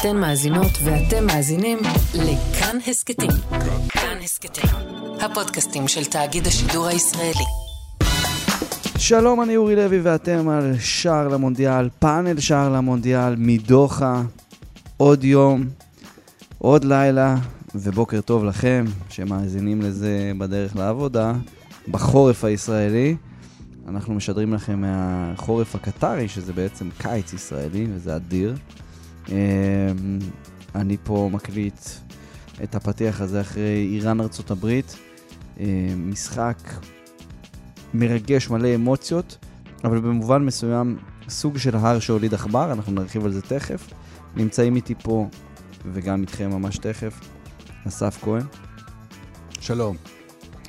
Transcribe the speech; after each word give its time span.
אתן 0.00 0.16
מאזינות 0.16 0.70
ואתם 0.84 1.26
מאזינים 1.26 1.78
לכאן 2.14 2.76
הסכתים. 2.86 3.30
כאן 3.88 4.18
הסכתים, 4.24 4.70
הפודקאסטים 5.20 5.88
של 5.88 6.04
תאגיד 6.04 6.46
השידור 6.46 6.86
הישראלי. 6.86 7.44
שלום, 8.98 9.42
אני 9.42 9.56
אורי 9.56 9.76
לוי 9.76 10.00
ואתם 10.00 10.48
על 10.48 10.74
שער 10.78 11.28
למונדיאל, 11.28 11.88
פאנל 11.98 12.40
שער 12.40 12.72
למונדיאל 12.72 13.34
מדוחה. 13.36 14.22
עוד 14.96 15.24
יום, 15.24 15.64
עוד 16.58 16.84
לילה, 16.84 17.36
ובוקר 17.74 18.20
טוב 18.20 18.44
לכם 18.44 18.84
שמאזינים 19.08 19.82
לזה 19.82 20.32
בדרך 20.38 20.76
לעבודה, 20.76 21.32
בחורף 21.88 22.44
הישראלי. 22.44 23.16
אנחנו 23.88 24.14
משדרים 24.14 24.54
לכם 24.54 24.80
מהחורף 24.80 25.74
הקטרי, 25.74 26.28
שזה 26.28 26.52
בעצם 26.52 26.88
קיץ 26.98 27.32
ישראלי, 27.32 27.86
וזה 27.94 28.16
אדיר. 28.16 28.54
אמ, 29.28 30.18
אני 30.74 30.96
פה 31.04 31.28
מקליט 31.32 31.80
את 32.62 32.74
הפתיח 32.74 33.20
הזה 33.20 33.40
אחרי 33.40 33.88
איראן 33.92 34.20
ארצות 34.20 34.50
הברית. 34.50 34.96
אמ, 35.60 35.66
משחק 36.10 36.58
מרגש, 37.94 38.50
מלא 38.50 38.74
אמוציות, 38.74 39.38
אבל 39.84 40.00
במובן 40.00 40.44
מסוים 40.44 40.96
סוג 41.28 41.58
של 41.58 41.76
הר 41.76 41.98
שהוליד 41.98 42.34
עכבר, 42.34 42.72
אנחנו 42.72 42.92
נרחיב 42.92 43.24
על 43.24 43.32
זה 43.32 43.42
תכף. 43.42 43.86
נמצאים 44.36 44.76
איתי 44.76 44.94
פה, 45.02 45.28
וגם 45.92 46.20
איתכם 46.20 46.50
ממש 46.50 46.78
תכף, 46.78 47.20
אסף 47.88 48.18
כהן. 48.24 48.42
שלום. 49.60 49.96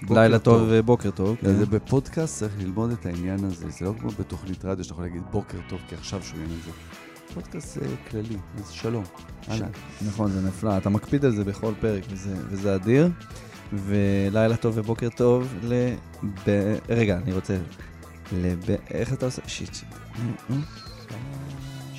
לילה 0.09 0.39
טוב 0.39 0.61
ובוקר 0.69 1.11
טוב. 1.11 1.35
כן. 1.41 1.53
זה 1.53 1.65
בפודקאסט 1.65 2.39
צריך 2.39 2.53
ללמוד 2.59 2.91
את 2.91 3.05
העניין 3.05 3.43
הזה, 3.43 3.69
זה 3.69 3.85
לא 3.85 3.93
כמו 3.99 4.09
בתוכנית 4.09 4.65
רדיו 4.65 4.83
שאתה 4.83 4.93
יכול 4.93 5.05
להגיד 5.05 5.21
בוקר 5.31 5.57
טוב, 5.69 5.79
כי 5.89 5.95
עכשיו 5.95 6.23
שומעים 6.23 6.49
את 6.59 6.63
זה. 6.65 6.71
פודקאסט 7.41 7.77
אה, 7.77 7.87
כללי, 8.09 8.37
אז 8.57 8.69
שלום. 8.69 9.03
אהלן. 9.49 9.69
נכון, 10.07 10.31
זה 10.31 10.41
נפלא. 10.41 10.77
אתה 10.77 10.89
מקפיד 10.89 11.25
על 11.25 11.31
זה 11.31 11.43
בכל 11.43 11.73
פרק, 11.79 12.03
וזה, 12.09 12.35
וזה 12.49 12.75
אדיר. 12.75 13.09
ולילה 13.73 14.57
טוב 14.57 14.77
ובוקר 14.77 15.09
טוב 15.09 15.53
ל... 15.63 15.93
ב... 16.47 16.75
רגע, 16.89 17.17
אני 17.17 17.33
רוצה... 17.33 17.57
לב... 18.31 18.65
איך 18.91 19.13
אתה 19.13 19.25
עושה? 19.25 19.41
שיט, 19.47 19.73
שיט. 19.73 19.95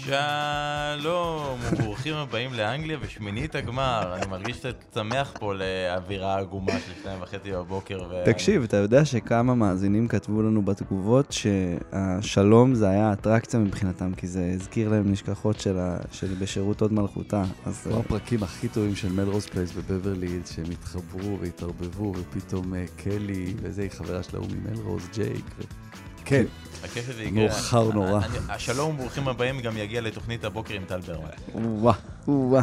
שלום, 0.08 1.58
וברוכים 1.72 2.14
הבאים 2.14 2.54
לאנגליה 2.54 2.98
ושמינית 3.00 3.54
הגמר. 3.54 4.14
אני 4.16 4.26
מרגיש 4.26 4.56
שאתה 4.56 4.84
צמח 4.90 5.32
פה 5.38 5.54
לאווירה 5.54 6.38
עגומה 6.38 6.72
של 6.72 6.92
שתיים 7.00 7.22
וחצי 7.22 7.52
בבוקר. 7.52 7.98
ו... 8.10 8.22
תקשיב, 8.24 8.62
אתה 8.62 8.76
יודע 8.76 9.04
שכמה 9.04 9.54
מאזינים 9.54 10.08
כתבו 10.08 10.42
לנו 10.42 10.62
בתגובות 10.62 11.32
שהשלום 11.32 12.74
זה 12.74 12.88
היה 12.88 13.12
אטרקציה 13.12 13.60
מבחינתם, 13.60 14.14
כי 14.14 14.26
זה 14.26 14.50
הזכיר 14.54 14.88
להם 14.88 15.12
נשכחות 15.12 15.60
של, 15.60 15.78
ה... 15.78 15.96
של 16.12 16.34
בשירות 16.38 16.80
הוד 16.80 16.92
מלכותה. 16.92 17.42
אז... 17.66 17.82
כמו 17.84 17.98
הפרקים 17.98 18.42
הכי 18.42 18.68
טובים 18.68 18.96
של 18.96 19.12
מלרוז 19.12 19.46
פלייס 19.46 19.72
בבברלי, 19.72 20.40
שהם 20.54 20.70
התחברו 20.72 21.38
והתערבבו, 21.40 22.12
ופתאום 22.16 22.74
אה, 22.74 22.84
קלי, 22.96 23.54
וזה, 23.62 23.82
היא 23.82 23.90
חברה 23.90 24.22
שלה 24.22 24.38
הוא 24.38 24.48
ממלרוז, 24.56 25.08
ג'ייק. 25.14 25.44
ו... 25.58 25.87
כן. 26.28 26.44
הכיף 26.84 27.08
יקרה. 27.20 27.30
מאוחר 27.30 27.90
נורא. 27.92 28.20
השלום 28.48 28.94
וברוכים 28.94 29.28
הבאים 29.28 29.60
גם 29.60 29.76
יגיע 29.76 30.00
לתוכנית 30.00 30.44
הבוקר 30.44 30.74
עם 30.74 30.84
טל 30.84 31.00
ברמן. 31.00 31.28
וואה, 31.54 31.94
וואה. 32.28 32.62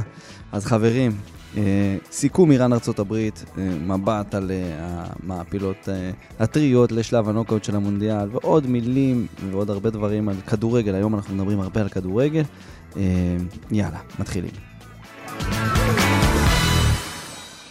אז 0.51 0.65
חברים, 0.65 1.17
אה, 1.57 1.97
סיכום 2.11 2.51
איראן 2.51 2.73
ארצות 2.73 2.99
הברית, 2.99 3.45
אה, 3.57 3.63
מבט 3.63 4.35
על 4.35 4.51
אה, 4.51 5.05
המעפילות 5.23 5.89
הטריות 6.39 6.91
לשלב 6.91 7.29
הנוקאוט 7.29 7.63
של 7.63 7.75
המונדיאל, 7.75 8.29
ועוד 8.31 8.67
מילים 8.67 9.27
ועוד 9.51 9.69
הרבה 9.69 9.89
דברים 9.89 10.29
על 10.29 10.35
כדורגל. 10.47 10.95
היום 10.95 11.15
אנחנו 11.15 11.35
מדברים 11.35 11.59
הרבה 11.59 11.81
על 11.81 11.89
כדורגל. 11.89 12.43
יאללה, 13.71 13.99
מתחילים. 14.19 14.74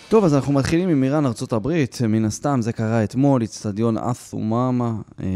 טוב, 0.09 0.25
אז 0.25 0.35
אנחנו 0.35 0.53
מתחילים 0.53 0.89
עם 0.89 1.05
איראן 1.05 1.25
הברית. 1.53 1.99
מן 2.09 2.25
הסתם, 2.25 2.63
זה 2.63 2.73
קרה 2.73 3.05
אתמול, 3.05 3.45
אצטדיון 3.45 3.99
אסומאמה. 3.99 5.01
אה, 5.21 5.27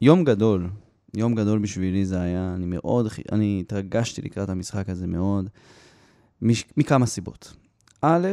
יום 0.00 0.24
גדול, 0.24 0.68
יום 1.14 1.34
גדול 1.34 1.58
בשבילי 1.58 2.06
זה 2.06 2.20
היה, 2.20 2.52
אני 2.54 2.66
מאוד, 2.66 3.06
אני 3.32 3.58
התרגשתי 3.60 4.22
לקראת 4.22 4.48
המשחק 4.48 4.88
הזה 4.88 5.06
מאוד, 5.06 5.48
מש, 6.42 6.64
מכמה 6.76 7.06
סיבות. 7.06 7.54
א', 8.02 8.28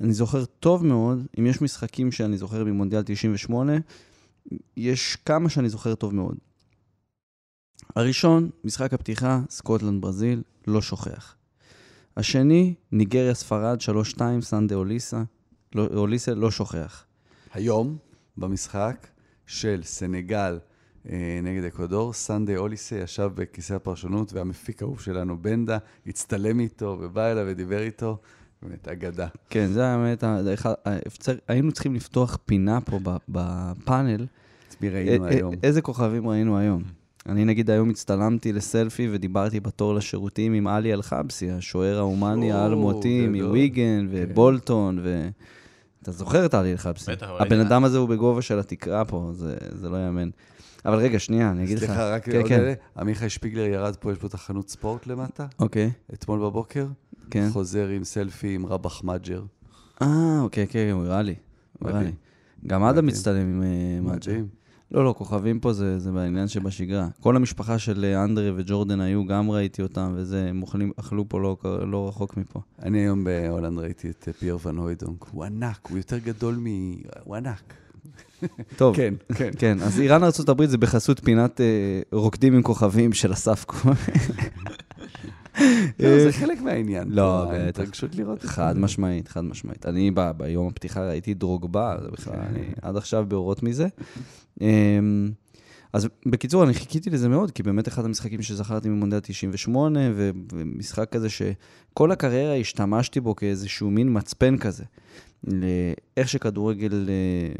אני 0.00 0.12
זוכר 0.12 0.44
טוב 0.44 0.86
מאוד, 0.86 1.26
אם 1.38 1.46
יש 1.46 1.62
משחקים 1.62 2.12
שאני 2.12 2.38
זוכר 2.38 2.64
ממונדיאל 2.64 3.02
98, 3.06 3.72
יש 4.76 5.16
כמה 5.16 5.48
שאני 5.48 5.68
זוכר 5.68 5.94
טוב 5.94 6.14
מאוד. 6.14 6.36
הראשון, 7.96 8.50
משחק 8.64 8.94
הפתיחה, 8.94 9.40
סקוטלנד 9.50 10.02
ברזיל, 10.02 10.42
לא 10.66 10.82
שוכח. 10.82 11.37
השני, 12.18 12.74
ניגריה 12.92 13.34
ספרד, 13.34 13.78
3-2, 14.16 14.20
סאנדיי 14.40 14.74
אוליסה, 14.74 15.22
לא, 15.74 15.86
אוליסה, 15.94 16.34
לא 16.34 16.50
שוכח. 16.50 17.04
היום, 17.54 17.96
במשחק 18.36 19.06
של 19.46 19.80
סנגל 19.82 20.58
אה, 21.10 21.40
נגד 21.42 21.64
אקוודור, 21.64 22.12
סאנדיי 22.12 22.56
אוליסה 22.56 22.96
ישב 22.96 23.30
בכיסא 23.34 23.74
הפרשנות, 23.74 24.32
והמפיק 24.32 24.82
האהוב 24.82 25.00
שלנו, 25.00 25.42
בנדה, 25.42 25.78
הצטלם 26.06 26.60
איתו 26.60 26.98
ובא 27.00 27.32
אליו 27.32 27.44
ודיבר 27.48 27.82
איתו. 27.82 28.18
באמת, 28.62 28.88
אגדה. 28.88 29.26
כן, 29.50 29.66
זה 29.66 29.86
האמת, 29.86 30.24
ה- 30.24 30.42
זה 30.42 30.54
אחד- 30.54 30.74
ה- 30.84 30.98
אפשר- 31.06 31.36
היינו 31.48 31.72
צריכים 31.72 31.94
לפתוח 31.94 32.38
פינה 32.46 32.80
פה 32.80 32.98
בפאנל. 33.28 34.26
את 34.68 34.82
מי 34.82 34.88
ראינו 34.88 35.24
היום? 35.26 35.54
איזה 35.62 35.82
כוכבים 35.82 36.28
ראינו 36.28 36.58
היום? 36.58 36.82
אני 37.28 37.44
נגיד 37.44 37.70
היום 37.70 37.90
הצטלמתי 37.90 38.52
לסלפי 38.52 39.08
ודיברתי 39.10 39.60
בתור 39.60 39.94
לשירותים 39.94 40.52
עם 40.52 40.66
עלי 40.66 40.92
אלחבסי, 40.92 41.50
השוער 41.50 41.98
ההומני 41.98 42.52
האלמותי. 42.52 43.26
מוויגן 43.28 44.06
ובולטון, 44.10 44.98
ו... 45.02 45.28
אתה 46.02 46.12
זוכר 46.12 46.46
את 46.46 46.54
עלי 46.54 46.72
אלחבסי? 46.72 47.12
בטח, 47.12 47.28
אבל 47.28 47.46
הבן 47.46 47.60
אדם 47.60 47.84
הזה 47.84 47.98
הוא 47.98 48.08
בגובה 48.08 48.42
של 48.42 48.58
התקרה 48.58 49.04
פה, 49.04 49.30
זה, 49.34 49.56
זה 49.72 49.88
לא 49.88 49.96
יאמן. 49.96 50.28
אבל 50.84 50.98
רגע, 50.98 51.18
שנייה, 51.18 51.50
אני 51.50 51.64
אגיד 51.64 51.78
לך. 51.78 51.84
סליחה, 51.84 52.14
רק 52.14 52.24
כן, 52.24 52.36
עוד 52.36 52.48
כן. 52.48 52.60
אלה. 52.60 52.74
עמיחי 52.98 53.30
שפיגלר 53.30 53.64
ירד 53.64 53.96
פה, 53.96 54.12
יש 54.12 54.18
פה 54.18 54.28
תחנות 54.28 54.70
ספורט 54.70 55.06
למטה, 55.06 55.46
אוקיי, 55.58 55.90
אתמול 56.14 56.40
בבוקר. 56.40 56.86
כן. 57.30 57.48
חוזר 57.52 57.88
עם 57.88 58.04
סלפי 58.04 58.54
עם 58.54 58.66
רבח 58.66 59.04
מג'ר. 59.04 59.42
אה, 60.02 60.40
אוקיי, 60.40 60.66
כן, 60.66 60.88
הוא 60.92 61.04
הראה 61.04 61.22
לי. 61.22 61.34
הוא 61.78 61.88
הראה 61.88 62.02
לי. 62.02 62.12
גם 62.66 62.82
אדם. 62.82 63.06
מצטלם 63.06 63.40
עם 63.40 63.62
אה, 63.62 64.00
מג'ה. 64.00 64.32
מדהים. 64.32 64.46
לא, 64.92 65.04
לא, 65.04 65.14
כוכבים 65.18 65.60
פה 65.60 65.72
זה, 65.72 65.98
זה 65.98 66.12
בעניין 66.12 66.48
שבשגרה. 66.48 67.08
כל 67.20 67.36
המשפחה 67.36 67.78
של 67.78 68.04
אה, 68.04 68.24
אנדרי 68.24 68.52
וג'ורדן 68.56 69.00
איו, 69.00 69.26
גם 69.26 69.50
ראיתי 69.50 69.82
אותם, 69.82 70.12
וזה, 70.16 70.46
הם 70.48 70.62
אוכלים, 70.62 70.92
אכלו 70.96 71.28
פה 71.28 71.40
לא, 71.40 71.56
לא 71.86 72.08
רחוק 72.08 72.36
מפה. 72.36 72.60
אני 72.82 72.98
היום 72.98 73.24
בהולנד 73.24 73.78
ראיתי 73.78 74.10
את 74.10 74.24
אה, 74.28 74.32
פייר 74.32 74.58
ואן 74.64 74.76
הויידונק. 74.76 75.24
הוא 75.30 75.44
ענק, 75.44 75.88
הוא 75.90 75.98
יותר 75.98 76.18
גדול 76.18 76.54
מ... 76.54 76.66
הוא 77.24 77.36
ענק. 77.36 77.74
טוב, 78.76 78.96
כן, 78.96 79.14
כן. 79.34 79.50
כן, 79.58 79.78
אז 79.80 80.00
איראן 80.00 80.22
ארה"ב 80.24 80.64
זה 80.66 80.78
בחסות 80.78 81.20
פינת 81.24 81.60
אה, 81.60 82.00
רוקדים 82.12 82.54
עם 82.54 82.62
כוכבים 82.62 83.12
של 83.12 83.32
אסף 83.32 83.64
כהן. 83.68 83.94
לא, 86.00 86.24
זה 86.24 86.32
חלק 86.32 86.60
מהעניין. 86.60 87.08
לא, 87.10 87.44
בטח. 87.44 87.54
ההתרגשות 87.54 88.14
לראות 88.14 88.38
את 88.38 88.44
חד 88.44 88.72
זה. 88.74 88.80
משמעית, 88.80 89.28
חד 89.28 89.44
משמעית. 89.44 89.86
אני 89.86 90.10
ביום 90.36 90.66
הפתיחה 90.66 91.08
ראיתי 91.08 91.34
דרוגבה, 91.34 91.96
זה 92.02 92.10
בכלל, 92.10 92.34
אני 92.34 92.64
עד 92.82 92.96
עכשיו 92.96 93.24
באורות 93.28 93.62
מזה. 93.62 93.88
אמ, 94.60 95.30
אז 95.92 96.08
בקיצור, 96.26 96.64
אני 96.64 96.74
חיכיתי 96.74 97.10
לזה 97.10 97.28
מאוד, 97.28 97.50
כי 97.50 97.62
באמת 97.62 97.88
אחד 97.88 98.04
המשחקים 98.04 98.42
שזכרתי 98.42 98.88
ממונדיאל 98.88 99.20
98, 99.20 100.00
ו- 100.14 100.30
ומשחק 100.52 101.08
כזה 101.10 101.28
שכל 101.28 102.12
הקריירה 102.12 102.54
השתמשתי 102.54 103.20
בו 103.20 103.36
כאיזשהו 103.36 103.90
מין 103.90 104.16
מצפן 104.16 104.58
כזה, 104.58 104.84
לאיך 105.44 106.28
שכדורגל 106.28 107.08
אה, 107.08 107.52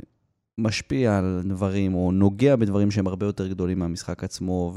משפיע 0.59 1.19
על 1.19 1.43
דברים, 1.45 1.95
או 1.95 2.13
נוגע 2.13 2.57
בדברים 2.57 2.91
שהם 2.91 3.07
הרבה 3.07 3.27
יותר 3.27 3.49
גדולים 3.49 3.79
מהמשחק 3.79 4.25
עצמו, 4.25 4.73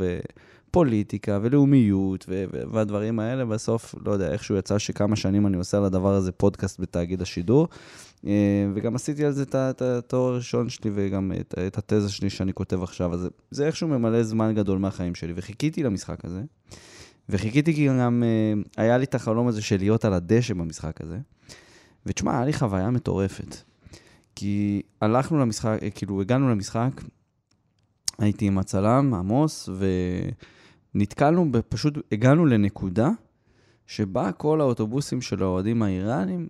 ופוליטיקה, 0.72 1.40
ולאומיות, 1.42 2.26
ו- 2.30 2.44
ו- 2.54 2.64
והדברים 2.72 3.20
האלה, 3.20 3.46
בסוף, 3.46 3.96
לא 4.06 4.12
יודע, 4.12 4.32
איכשהו 4.32 4.56
יצא 4.56 4.78
שכמה 4.78 5.16
שנים 5.16 5.48
אני 5.48 5.58
עושה 5.58 5.78
על 5.78 5.86
הדבר 5.86 6.14
הזה 6.14 6.32
פודקאסט 6.32 6.80
בתאגיד 6.80 7.22
השידור. 7.22 7.68
אה, 8.28 8.32
וגם 8.74 8.96
עשיתי 8.96 9.26
על 9.26 9.32
זה 9.32 9.44
את 9.56 9.82
התואר 9.82 10.34
הראשון 10.34 10.70
שלי 10.70 10.92
וגם 10.94 11.32
את, 11.42 11.56
את 11.68 11.78
התזה 11.78 12.12
שלי 12.12 12.30
שאני 12.30 12.54
כותב 12.54 12.84
עכשיו, 12.84 13.14
אז 13.14 13.20
זה, 13.20 13.30
זה 13.52 13.66
איכשהו 13.66 13.88
ממלא 13.88 14.24
זמן 14.24 14.56
גדול 14.56 14.78
מהחיים 14.80 15.16
שלי, 15.16 15.34
וחיכיתי 15.36 15.84
למשחק 15.84 16.26
הזה, 16.26 16.42
וחיכיתי 17.30 17.74
כי 17.74 17.88
גם 17.88 18.24
אה, 18.26 18.84
היה 18.84 18.98
לי 18.98 19.04
את 19.04 19.16
החלום 19.16 19.48
הזה 19.48 19.62
של 19.62 19.78
להיות 19.78 20.06
על 20.06 20.14
הדשא 20.14 20.54
במשחק 20.54 21.02
הזה, 21.02 21.18
ותשמע, 22.06 22.36
היה 22.36 22.46
לי 22.46 22.54
חוויה 22.54 22.90
מטורפת, 22.90 23.56
כי 24.36 24.82
הלכנו 25.02 25.40
למשחק, 25.40 25.80
אה, 25.82 25.90
כאילו 25.90 26.22
הגענו 26.22 26.50
למשחק, 26.50 27.02
הייתי 28.20 28.46
עם 28.46 28.58
הצלם, 28.58 29.14
עמוס, 29.14 29.70
ונתקלנו, 30.96 31.52
פשוט 31.70 31.98
הגענו 32.12 32.46
לנקודה 32.46 33.10
שבה 33.88 34.32
כל 34.32 34.62
האוטובוסים 34.62 35.22
של 35.22 35.44
האוהדים 35.44 35.84
האיראנים 35.84 36.48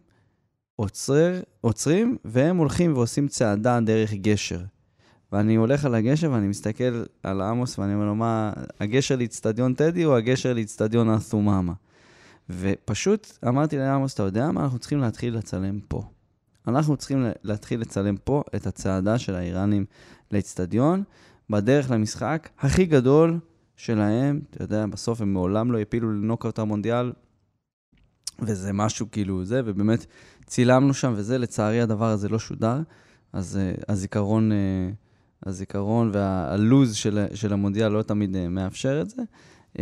עוצר, 0.75 1.39
עוצרים, 1.61 2.17
והם 2.25 2.57
הולכים 2.57 2.93
ועושים 2.93 3.27
צעדה 3.27 3.79
דרך 3.79 4.13
גשר. 4.13 4.61
ואני 5.31 5.55
הולך 5.55 5.85
על 5.85 5.95
הגשר 5.95 6.31
ואני 6.31 6.47
מסתכל 6.47 7.03
על 7.23 7.41
עמוס 7.41 7.79
ואני 7.79 7.93
אומר 7.93 8.05
לו, 8.05 8.15
מה, 8.15 8.53
הגשר 8.79 9.15
לאצטדיון 9.15 9.73
טדי 9.73 10.05
או 10.05 10.17
הגשר 10.17 10.53
לאצטדיון 10.53 11.09
אסומאמה? 11.09 11.73
ופשוט 12.49 13.37
אמרתי 13.47 13.77
לעמוס, 13.77 14.13
אתה 14.13 14.23
יודע 14.23 14.51
מה? 14.51 14.63
אנחנו 14.63 14.79
צריכים 14.79 14.99
להתחיל 14.99 15.37
לצלם 15.37 15.79
פה. 15.87 16.03
אנחנו 16.67 16.97
צריכים 16.97 17.25
להתחיל 17.43 17.81
לצלם 17.81 18.17
פה 18.17 18.43
את 18.55 18.67
הצעדה 18.67 19.17
של 19.17 19.35
האיראנים 19.35 19.85
לאצטדיון, 20.31 21.03
בדרך 21.49 21.91
למשחק 21.91 22.49
הכי 22.59 22.85
גדול 22.85 23.39
שלהם, 23.81 24.41
אתה 24.49 24.63
יודע, 24.63 24.85
בסוף 24.85 25.21
הם 25.21 25.33
מעולם 25.33 25.71
לא 25.71 25.77
יפילו 25.77 26.11
לנוקאוט 26.11 26.59
המונדיאל, 26.59 27.11
וזה 28.39 28.73
משהו 28.73 29.05
כאילו 29.11 29.45
זה, 29.45 29.61
ובאמת 29.65 30.05
צילמנו 30.45 30.93
שם 30.93 31.13
וזה, 31.15 31.37
לצערי 31.37 31.81
הדבר 31.81 32.05
הזה 32.05 32.29
לא 32.29 32.39
שודר, 32.39 32.79
אז 33.33 33.59
uh, 33.59 33.83
הזיכרון, 33.87 34.51
uh, 34.51 35.45
הזיכרון 35.45 36.09
והלוז 36.13 36.95
של, 36.95 37.25
של 37.33 37.53
המונדיאל 37.53 37.91
לא 37.91 38.01
תמיד 38.01 38.35
uh, 38.35 38.49
מאפשר 38.49 39.01
את 39.01 39.09
זה, 39.09 39.21
uh, 39.77 39.79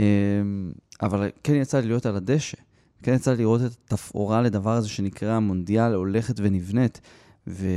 אבל 1.01 1.29
כן 1.43 1.55
יצא 1.55 1.79
לי 1.79 1.87
להיות 1.87 2.05
על 2.05 2.15
הדשא, 2.15 2.57
כן 3.03 3.13
יצא 3.13 3.31
לי 3.31 3.37
לראות 3.37 3.61
את 3.61 3.71
התפאורה 3.85 4.41
לדבר 4.41 4.71
הזה 4.71 4.89
שנקרא 4.89 5.31
המונדיאל 5.31 5.93
הולכת 5.93 6.35
ונבנית, 6.37 7.01
ו... 7.47 7.67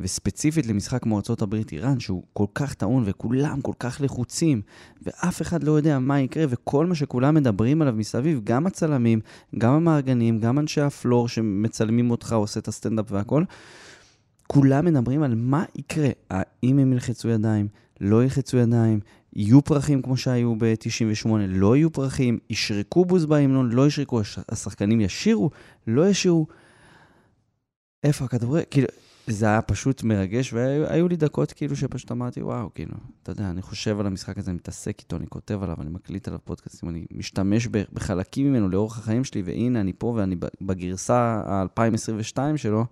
וספציפית 0.00 0.66
למשחק 0.66 1.02
כמו 1.02 1.20
ארה"ב-איראן, 1.30 2.00
שהוא 2.00 2.22
כל 2.32 2.46
כך 2.54 2.74
טעון 2.74 3.02
וכולם 3.06 3.60
כל 3.60 3.72
כך 3.78 4.00
לחוצים, 4.00 4.62
ואף 5.02 5.42
אחד 5.42 5.64
לא 5.64 5.72
יודע 5.72 5.98
מה 5.98 6.20
יקרה, 6.20 6.44
וכל 6.48 6.86
מה 6.86 6.94
שכולם 6.94 7.34
מדברים 7.34 7.82
עליו 7.82 7.94
מסביב, 7.94 8.40
גם 8.44 8.66
הצלמים, 8.66 9.20
גם 9.58 9.72
המארגנים, 9.72 10.38
גם 10.38 10.58
אנשי 10.58 10.80
הפלור 10.80 11.28
שמצלמים 11.28 12.10
אותך, 12.10 12.32
עושה 12.32 12.60
את 12.60 12.68
הסטנדאפ 12.68 13.12
והכל, 13.12 13.44
כולם 14.46 14.84
מדברים 14.84 15.22
על 15.22 15.34
מה 15.34 15.64
יקרה. 15.76 16.08
האם 16.30 16.78
הם 16.78 16.92
ילחצו 16.92 17.28
ידיים, 17.28 17.68
לא 18.00 18.22
ילחצו 18.22 18.56
ידיים, 18.56 19.00
יהיו 19.32 19.62
פרחים 19.62 20.02
כמו 20.02 20.16
שהיו 20.16 20.54
ב-98, 20.58 21.28
לא 21.48 21.76
יהיו 21.76 21.92
פרחים, 21.92 22.38
ישרקו 22.50 23.04
בוז 23.04 23.26
בהמנון, 23.26 23.70
לא 23.72 23.86
ישרקו, 23.86 24.20
השחקנים 24.48 25.00
ישירו, 25.00 25.50
לא 25.86 26.08
ישירו. 26.08 26.46
איפה 28.04 28.24
הכדורגל? 28.24 28.64
כאילו, 28.70 28.88
זה 29.30 29.46
היה 29.46 29.62
פשוט 29.62 30.02
מרגש, 30.02 30.52
והיו 30.52 31.08
לי 31.08 31.16
דקות 31.16 31.52
כאילו 31.52 31.76
שפשוט 31.76 32.12
אמרתי, 32.12 32.42
וואו, 32.42 32.74
כאילו, 32.74 32.94
אתה 33.22 33.32
יודע, 33.32 33.50
אני 33.50 33.62
חושב 33.62 34.00
על 34.00 34.06
המשחק 34.06 34.38
הזה, 34.38 34.50
אני 34.50 34.56
מתעסק 34.56 35.00
איתו, 35.00 35.16
אני 35.16 35.26
כותב 35.28 35.62
עליו, 35.62 35.76
אני 35.80 35.90
מקליט 35.90 36.28
עליו 36.28 36.40
פודקאסטים, 36.44 36.88
אני 36.88 37.06
משתמש 37.10 37.66
בחלקים 37.66 38.46
ממנו 38.46 38.68
לאורך 38.68 38.98
החיים 38.98 39.24
שלי, 39.24 39.42
והנה, 39.42 39.80
אני 39.80 39.92
פה 39.98 40.06
ואני 40.06 40.36
בגרסה 40.60 41.42
ה-2022 41.46 42.38
שלו, 42.56 42.86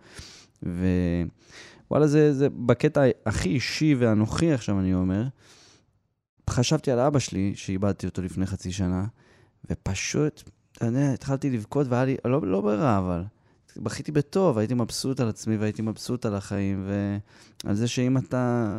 ווואלה, 0.62 2.06
זה, 2.06 2.34
זה 2.34 2.48
בקטע 2.50 3.02
הכי 3.26 3.48
אישי 3.48 3.94
ואנוכי, 3.98 4.52
עכשיו 4.52 4.80
אני 4.80 4.94
אומר, 4.94 5.24
חשבתי 6.50 6.90
על 6.90 6.98
אבא 6.98 7.18
שלי, 7.18 7.52
שאיבדתי 7.56 8.06
אותו 8.06 8.22
לפני 8.22 8.46
חצי 8.46 8.72
שנה, 8.72 9.06
ופשוט, 9.70 10.42
אתה 10.72 10.86
יודע, 10.86 11.12
התחלתי 11.12 11.50
לבכות, 11.50 11.86
והיה 11.88 12.04
לי, 12.04 12.16
לא, 12.24 12.46
לא 12.46 12.60
ברירה, 12.60 12.98
אבל... 12.98 13.22
בכיתי 13.82 14.12
בטוב, 14.12 14.58
הייתי 14.58 14.74
מבסוט 14.74 15.20
על 15.20 15.28
עצמי 15.28 15.56
והייתי 15.56 15.82
מבסוט 15.82 16.26
על 16.26 16.34
החיים, 16.34 16.88
ועל 17.64 17.74
זה 17.74 17.88
שאם 17.88 18.18
אתה... 18.18 18.78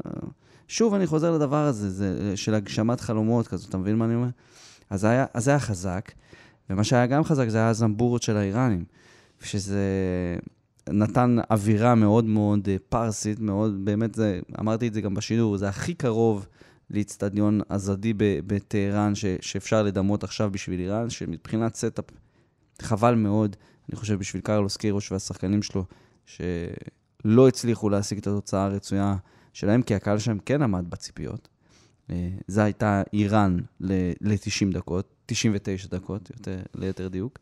שוב, 0.68 0.94
אני 0.94 1.08
חוזר 1.08 1.32
לדבר 1.32 1.64
הזה, 1.66 1.90
זה 1.90 2.38
של 2.38 2.54
הגשמת 2.54 3.02
חלומות 3.02 3.48
כזאת, 3.48 3.70
אתה 3.70 3.78
מבין 3.78 3.96
מה 3.96 4.06
אני 4.06 4.16
אומר? 4.16 4.30
אז 4.90 5.02
זה 5.02 5.10
היה, 5.10 5.26
אז 5.34 5.48
היה 5.48 5.60
חזק, 5.60 6.12
ומה 6.70 6.84
שהיה 6.84 7.06
גם 7.06 7.24
חזק 7.24 7.48
זה 7.48 7.58
היה 7.58 7.70
הזמבורות 7.70 8.22
של 8.22 8.38
האיראנים, 8.38 8.86
שזה 9.44 9.86
נתן 10.90 11.38
אווירה 11.52 11.96
מאוד 11.96 12.26
מאוד 12.26 12.70
אה, 12.70 12.76
פרסית, 12.90 13.40
מאוד, 13.40 13.86
באמת, 13.86 14.16
זה, 14.16 14.40
אמרתי 14.60 14.88
את 14.88 14.94
זה 14.94 15.02
גם 15.02 15.14
בשידור, 15.14 15.58
זה 15.58 15.70
הכי 15.70 15.94
קרוב 15.94 16.48
לאיצטדיון 16.90 17.62
אזאדי 17.70 18.14
בטהרן 18.18 19.16
שאפשר 19.42 19.84
לדמות 19.84 20.24
עכשיו 20.24 20.52
בשביל 20.52 20.80
איראן, 20.80 21.10
שמבחינת 21.10 21.76
setup, 21.76 22.06
חבל 22.82 23.16
מאוד 23.16 23.56
אני 23.90 23.98
חושב 23.98 24.20
בשביל 24.20 24.42
קרלוס 24.42 24.78
קירוש 24.78 25.12
והשחקנים 25.12 25.64
שלו, 25.64 25.86
שלא 26.26 27.48
הצליחו 27.48 27.90
להשיג 27.90 28.18
את 28.18 28.28
התוצאה 28.28 28.66
הרצויה 28.66 29.16
שלהם, 29.54 29.82
כי 29.82 29.96
הקהל 29.96 30.20
שלהם 30.20 30.40
כן 30.40 30.62
עמד 30.62 30.90
בציפיות. 30.90 31.48
אה, 32.10 32.30
זו 32.48 32.62
הייתה 32.62 33.02
איראן 33.14 33.58
ל-90 33.80 34.74
דקות, 34.74 35.14
99 35.26 35.88
דקות, 35.88 36.30
יותר, 36.30 36.60
ליתר 36.76 37.08
דיוק. 37.08 37.40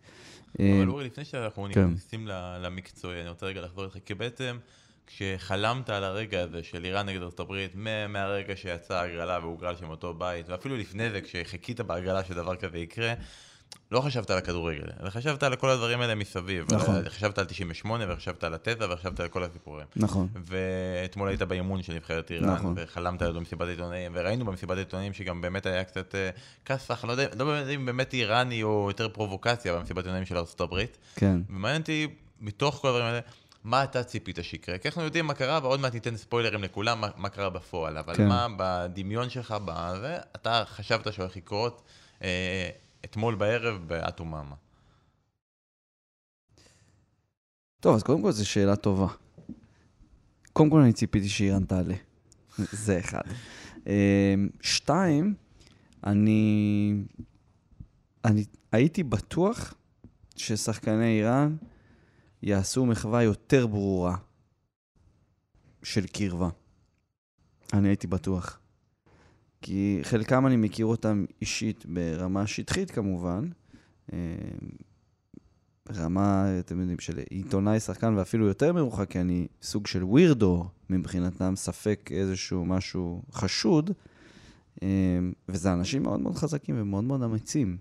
אה, 0.59 0.77
אבל 0.77 0.89
אורי, 0.89 1.06
לפני 1.06 1.25
שאנחנו 1.25 1.68
כן. 1.74 1.86
נכנסים 1.86 2.27
למקצועי, 2.59 3.21
אני 3.21 3.30
רוצה 3.30 3.45
רגע 3.45 3.62
לחזור 3.62 3.86
איתך, 3.86 3.97
כי 4.06 4.13
בעצם 4.13 4.57
כשחלמת 5.07 5.89
על 5.89 6.03
הרגע 6.03 6.42
הזה 6.42 6.63
של 6.63 6.86
איראן 6.86 7.06
נגד 7.06 7.21
ארצות 7.21 7.39
הברית, 7.39 7.71
מהרגע 8.09 8.56
שיצאה 8.56 9.01
הגרלה 9.01 9.39
והוגרל 9.39 9.75
שם 9.75 9.89
אותו 9.89 10.13
בית, 10.13 10.50
ואפילו 10.50 10.77
לפני 10.77 11.09
זה, 11.09 11.21
כשחיכית 11.21 11.81
בהגרלה 11.81 12.24
שדבר 12.24 12.56
כזה 12.56 12.77
יקרה, 12.77 13.13
לא 13.92 14.01
חשבת 14.01 14.30
על 14.30 14.38
הכדורגל, 14.38 14.88
אלא 15.01 15.10
חשבת 15.10 15.44
על 15.44 15.56
כל 15.56 15.69
הדברים 15.69 16.01
האלה 16.01 16.16
מסביב. 16.16 16.74
נכון. 16.74 17.10
חשבת 17.10 17.38
על 17.38 17.45
98, 17.45 18.13
וחשבת 18.13 18.44
על 18.44 18.54
התזה, 18.54 18.94
וחשבת 18.94 19.19
על 19.19 19.27
כל 19.27 19.44
הסיפורים. 19.44 19.86
נכון. 19.95 20.27
ואתמול 20.36 21.27
היית 21.27 21.42
באימון 21.42 21.83
של 21.83 21.94
נבחרת 21.94 22.31
איראן, 22.31 22.50
נכון. 22.50 22.74
וחלמת 22.77 23.22
על 23.22 23.33
זה 23.33 23.39
במסיבת 23.39 23.68
עיתונאים, 23.68 24.12
וראינו 24.16 24.45
במסיבת 24.45 24.77
עיתונאים 24.77 25.13
שגם 25.13 25.42
באמת 25.42 25.66
היה 25.66 25.83
קצת 25.83 26.16
uh, 26.16 26.39
כסח, 26.66 27.06
לא 27.06 27.12
יודע, 27.12 27.27
לא 27.38 27.69
אם 27.75 27.86
באמת 27.86 28.13
איראני 28.13 28.63
או 28.63 28.86
יותר 28.89 29.10
פרובוקציה 29.10 29.75
במסיבת 29.75 29.98
עיתונאים 29.98 30.25
של 30.25 30.38
ארה"ב. 30.38 30.83
כן. 31.16 31.38
ומעניין 31.50 31.81
אותי, 31.81 32.07
מתוך 32.42 32.75
כל 32.75 32.88
הדברים 32.88 33.06
האלה, 33.06 33.19
מה 33.63 33.83
אתה 33.83 34.04
ציפית 34.04 34.39
שיקרה? 34.42 34.78
כי 34.78 34.88
אנחנו 34.88 35.01
יודעים 35.01 35.25
מה 35.28 35.33
קרה, 35.33 35.60
ועוד 35.63 35.80
מעט 35.80 35.94
ניתן 35.94 36.18
ספוילרים 36.18 36.63
לכולם, 36.63 37.01
מה, 37.01 37.10
מה 37.16 37.30
קרה 37.30 37.50
בפועל, 37.50 37.98
אבל 37.98 38.16
כן. 38.16 38.28
מה 38.28 38.48
בדמיון 38.57 39.30
שלך, 39.30 39.56
בזה, 39.66 40.18
אתה 40.36 40.63
חשבת 40.66 41.13
שהולך 41.13 41.36
לקרות, 41.36 41.81
אה, 42.24 42.69
אתמול 43.06 43.36
בערב 43.36 43.88
באטומאמה? 43.88 44.56
טוב, 47.80 47.96
אז 47.96 48.04
קודם 48.04 48.22
כל 48.22 48.31
זו 48.31 48.50
שאלה 48.50 48.75
טובה. 48.75 49.07
קודם 50.54 50.69
כל 50.69 50.80
אני 50.80 50.94
ציפיתי 50.94 51.30
שאיראן 51.30 51.66
תעלה. 51.66 51.96
זה 52.86 53.00
אחד. 53.00 53.22
אמ, 53.88 54.50
שתיים, 54.62 55.34
אני... 56.04 56.94
אני 58.25 58.46
הייתי 58.72 59.04
בטוח 59.04 59.74
ששחקני 60.36 61.19
איראן 61.19 61.56
יעשו 62.42 62.86
מחווה 62.86 63.24
יותר 63.24 63.68
ברורה 63.68 64.16
של 65.84 66.07
קרבה. 66.07 66.50
אני 67.74 67.88
הייתי 67.88 68.07
בטוח. 68.07 68.60
כי 69.67 70.00
חלקם 70.03 70.47
אני 70.47 70.56
מכיר 70.57 70.85
אותם 70.85 71.25
אישית 71.41 71.85
ברמה 71.85 72.47
שטחית 72.47 72.91
כמובן, 72.91 73.50
אה, 74.13 74.17
רמה, 75.95 76.59
אתם 76.59 76.80
יודעים, 76.80 76.99
של 76.99 77.19
עיתונאי, 77.30 77.80
שחקן, 77.80 78.13
ואפילו 78.18 78.47
יותר 78.47 78.73
מרוחק, 78.73 79.09
כי 79.09 79.21
אני 79.21 79.47
סוג 79.61 79.87
של 79.87 80.04
ווירדו 80.04 80.68
מבחינתם, 80.90 81.56
ספק 81.56 82.09
איזשהו 82.13 82.66
משהו 82.66 83.21
חשוד, 83.31 83.92
אה, 84.83 84.87
וזה 85.49 85.73
אנשים 85.73 86.04
מאוד 86.04 86.19
מאוד 86.19 86.35
חזקים 86.35 86.75
ומאוד 86.81 87.04
מאוד 87.04 87.23
אמיצים. 87.23 87.78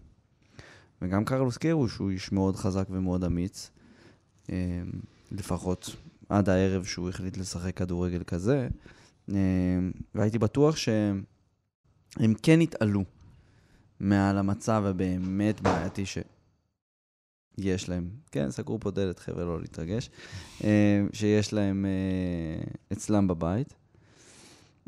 וגם 1.02 1.24
קרלוס 1.24 1.56
קרוש 1.56 1.96
הוא 1.96 2.10
איש 2.10 2.32
מאוד 2.32 2.56
חזק 2.56 2.86
ומאוד 2.90 3.24
אמיץ, 3.24 3.70
אה, 4.50 4.82
לפחות 5.32 5.96
עד 6.28 6.48
הערב 6.48 6.84
שהוא 6.84 7.08
החליט 7.08 7.36
לשחק 7.36 7.76
כדורגל 7.76 8.22
כזה, 8.24 8.68
והייתי 10.14 10.38
בטוח 10.38 10.76
שהם... 10.76 11.33
הם 12.16 12.34
כן 12.42 12.60
התעלו 12.60 13.04
מעל 14.00 14.38
המצב 14.38 14.84
הבאמת 14.86 15.60
בעייתי 15.60 16.04
שיש 16.06 17.88
להם. 17.88 18.10
כן, 18.32 18.50
סגרו 18.50 18.80
פה 18.80 18.90
דלת, 18.90 19.18
חבר'ה, 19.18 19.44
לא 19.44 19.60
להתרגש. 19.60 20.10
אה, 20.64 21.02
שיש 21.12 21.52
להם 21.52 21.86
אה, 21.86 22.64
אצלם 22.92 23.28
בבית. 23.28 23.74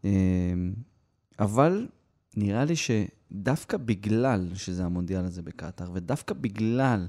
אה, 0.05 0.11
אבל 1.39 1.87
נראה 2.37 2.65
לי 2.65 2.75
שדווקא 2.77 3.77
בגלל 3.77 4.49
שזה 4.55 4.85
המונדיאל 4.85 5.25
הזה 5.25 5.43
בקטאר, 5.43 5.91
ודווקא 5.95 6.35
בגלל 6.35 7.07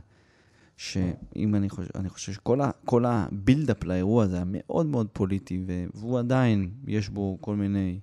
שאם 0.77 1.55
אני 1.55 1.69
חושב, 1.69 1.89
אני 1.95 2.09
חושב 2.09 2.33
שכל 2.33 3.05
הבילדאפ 3.05 3.83
לאירוע 3.83 4.23
הזה 4.23 4.35
היה 4.35 4.45
מאוד 4.47 4.85
מאוד 4.85 5.07
פוליטי, 5.13 5.63
והוא 5.93 6.19
עדיין, 6.19 6.71
יש 6.87 7.09
בו 7.09 7.37
כל 7.41 7.55
מיני 7.55 7.99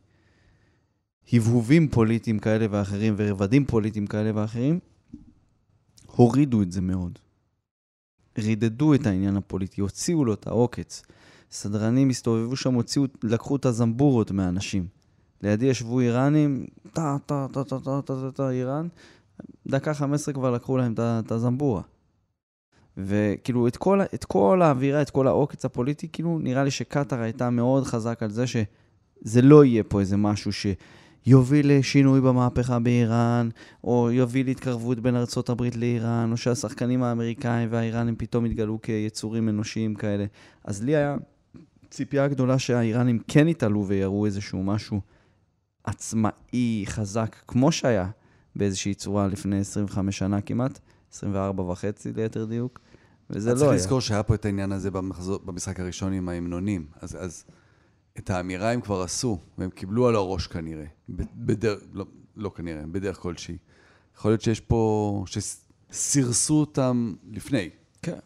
הבהובים 1.33 1.89
פוליטיים 1.89 2.39
כאלה 2.39 2.67
ואחרים 2.71 3.15
ורבדים 3.17 3.65
פוליטיים 3.65 4.07
כאלה 4.07 4.31
ואחרים, 4.35 4.79
הורידו 6.07 6.63
את 6.63 6.73
זה 6.73 6.81
מאוד. 6.81 7.19
רידדו 8.39 8.95
את 8.95 9.07
העניין 9.07 9.37
הפוליטי, 9.37 9.81
הוציאו 9.81 10.25
לו 10.25 10.35
את 10.35 10.47
העוקץ. 10.47 11.03
סדרנים 11.51 12.11
הסתובבו 12.11 12.57
שם, 12.57 12.75
הוציאו, 12.75 13.05
לקחו 13.23 13.57
את 13.57 13.65
הזמבורות 13.65 14.31
מהאנשים. 14.31 14.87
לידי 15.43 15.67
ישבו 15.67 16.01
איראנים, 16.01 16.67
טה, 16.93 17.17
טה, 17.27 17.47
טה, 17.53 17.65
טה, 17.65 17.81
טה, 17.81 18.03
טה, 18.03 18.21
טה, 18.21 18.31
טה, 18.31 18.51
איראן, 18.51 18.89
דקה 19.67 19.95
15 19.95 20.35
כבר 20.35 20.51
לקחו 20.51 20.77
להם 20.77 20.95
את 20.99 21.33
הזמבורה. 21.33 21.83
וכאילו, 22.97 23.69
את 23.69 23.77
כל, 23.77 24.01
את 24.15 24.25
כל 24.25 24.63
האווירה, 24.63 25.03
את 25.03 25.11
כל 25.11 25.27
העוקץ 25.27 25.65
הפוליטי, 25.65 26.09
כאילו, 26.13 26.39
נראה 26.39 26.65
לי 26.65 26.71
שקטאר 26.71 27.21
הייתה 27.21 27.51
מאוד 27.51 27.85
חזק 27.85 28.23
על 28.23 28.31
זה 28.31 28.45
שזה 28.47 29.43
לא 29.43 29.65
יהיה 29.65 29.85
פה 29.85 30.01
איזה 30.01 30.17
משהו 30.17 30.53
ש... 30.53 30.67
יוביל 31.27 31.79
לשינוי 31.79 32.21
במהפכה 32.21 32.79
באיראן, 32.79 33.49
או 33.85 34.11
יוביל 34.11 34.47
להתקרבות 34.47 35.01
בין 35.01 35.17
ארצות 35.17 35.49
הברית 35.49 35.77
לאיראן, 35.77 36.33
או 36.33 36.37
שהשחקנים 36.37 37.03
האמריקאים 37.03 37.69
והאיראנים 37.73 38.17
פתאום 38.17 38.47
יתגלו 38.47 38.79
כיצורים 38.83 39.49
אנושיים 39.49 39.95
כאלה. 39.95 40.25
אז 40.65 40.83
לי 40.83 40.97
היה 40.97 41.17
ציפייה 41.91 42.29
גדולה 42.29 42.59
שהאיראנים 42.59 43.19
כן 43.29 43.49
יתעלו 43.49 43.87
ויראו 43.87 44.27
איזשהו 44.27 44.63
משהו 44.63 45.01
עצמאי, 45.85 46.85
חזק, 46.87 47.37
כמו 47.49 47.73
שהיה 47.73 48.11
באיזושהי 48.57 48.95
צורה 48.95 49.27
לפני 49.27 49.59
25 49.59 50.19
שנה 50.19 50.41
כמעט, 50.41 50.81
24 51.13 51.63
וחצי 51.63 52.13
ליתר 52.13 52.45
דיוק, 52.45 52.81
וזה 53.31 53.51
לא 53.51 53.55
היה. 53.55 53.65
צריך 53.65 53.81
לזכור 53.81 54.01
שהיה 54.01 54.23
פה 54.23 54.35
את 54.35 54.45
העניין 54.45 54.73
הזה 54.73 54.91
במחזור, 54.91 55.39
במשחק 55.45 55.81
הראשון 55.81 56.13
עם 56.13 56.29
ההמנונים. 56.29 56.87
אז, 57.01 57.17
אז 57.21 57.45
את 58.19 58.31
האמירה 58.31 58.71
הם 58.71 58.81
כבר 58.81 59.03
עשו, 59.03 59.39
והם 59.59 59.71
קיבלו 59.71 60.09
על 60.09 60.15
הראש 60.15 60.47
כנראה. 60.47 60.85
בדרך, 61.37 61.81
לא, 61.93 62.05
לא 62.37 62.51
כנראה, 62.55 62.83
בדרך 62.87 63.19
כלשהי. 63.19 63.57
יכול 64.17 64.31
להיות 64.31 64.41
שיש 64.41 64.61
פה, 64.61 65.25
שסירסו 65.27 66.55
אותם 66.55 67.15
לפני. 67.33 67.71
כן, 68.03 68.19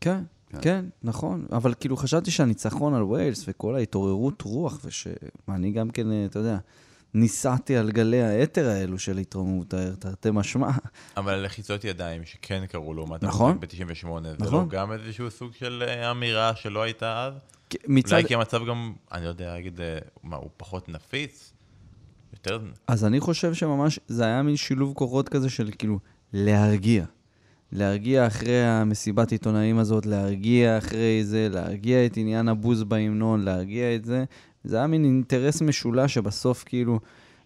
כן. 0.00 0.22
כן. 0.48 0.58
כן, 0.62 0.84
נכון. 1.02 1.46
אבל 1.52 1.74
כאילו 1.80 1.96
חשבתי 1.96 2.30
שהניצחון 2.30 2.94
על 2.94 3.02
ויילס 3.02 3.44
וכל 3.48 3.74
ההתעוררות 3.76 4.42
רוח, 4.42 4.80
ושאני 4.84 5.72
גם 5.72 5.90
כן, 5.90 6.06
אתה 6.26 6.38
יודע, 6.38 6.58
ניסעתי 7.14 7.76
על 7.76 7.90
גלי 7.90 8.22
האתר 8.22 8.68
האלו 8.68 8.98
של 8.98 9.18
התרוממות 9.18 9.74
תרתי 9.98 10.28
משמע. 10.32 10.70
אבל 11.16 11.36
לחיצות 11.36 11.84
ידיים 11.84 12.24
שכן 12.24 12.66
קרו 12.66 12.94
לעומת 12.94 13.22
נכון. 13.22 13.60
ב-98, 13.60 14.06
נכון. 14.06 14.22
זה 14.38 14.50
לא 14.50 14.64
גם 14.68 14.92
איזשהו 14.92 15.30
סוג 15.30 15.52
של 15.58 15.84
אה, 15.88 16.10
אמירה 16.10 16.56
שלא 16.56 16.82
הייתה 16.82 17.24
אז? 17.24 17.34
מצד... 17.88 18.12
אולי 18.12 18.24
כי 18.28 18.34
המצב 18.34 18.66
גם, 18.68 18.92
אני 19.12 19.24
לא 19.24 19.28
יודע 19.28 19.52
להגיד, 19.52 19.80
אה, 19.80 19.98
מה, 20.22 20.36
הוא 20.36 20.50
פחות 20.56 20.88
נפיץ? 20.88 21.52
יותר... 22.32 22.58
אז 22.88 23.04
אני 23.04 23.20
חושב 23.20 23.54
שממש, 23.54 24.00
זה 24.06 24.24
היה 24.24 24.42
מין 24.42 24.56
שילוב 24.56 24.94
כוחות 24.94 25.28
כזה 25.28 25.50
של 25.50 25.70
כאילו, 25.78 25.98
להרגיע. 26.32 27.04
להרגיע 27.72 28.26
אחרי 28.26 28.64
המסיבת 28.64 29.32
עיתונאים 29.32 29.78
הזאת, 29.78 30.06
להרגיע 30.06 30.78
אחרי 30.78 31.24
זה, 31.24 31.48
להרגיע 31.50 32.06
את 32.06 32.16
עניין 32.16 32.48
הבוז 32.48 32.82
בהמנון, 32.82 33.44
להרגיע 33.44 33.94
את 33.94 34.04
זה. 34.04 34.24
זה 34.64 34.76
היה 34.76 34.86
מין 34.86 35.04
אינטרס 35.04 35.62
משולש 35.62 36.14
שבסוף 36.14 36.64
כאילו, 36.66 37.00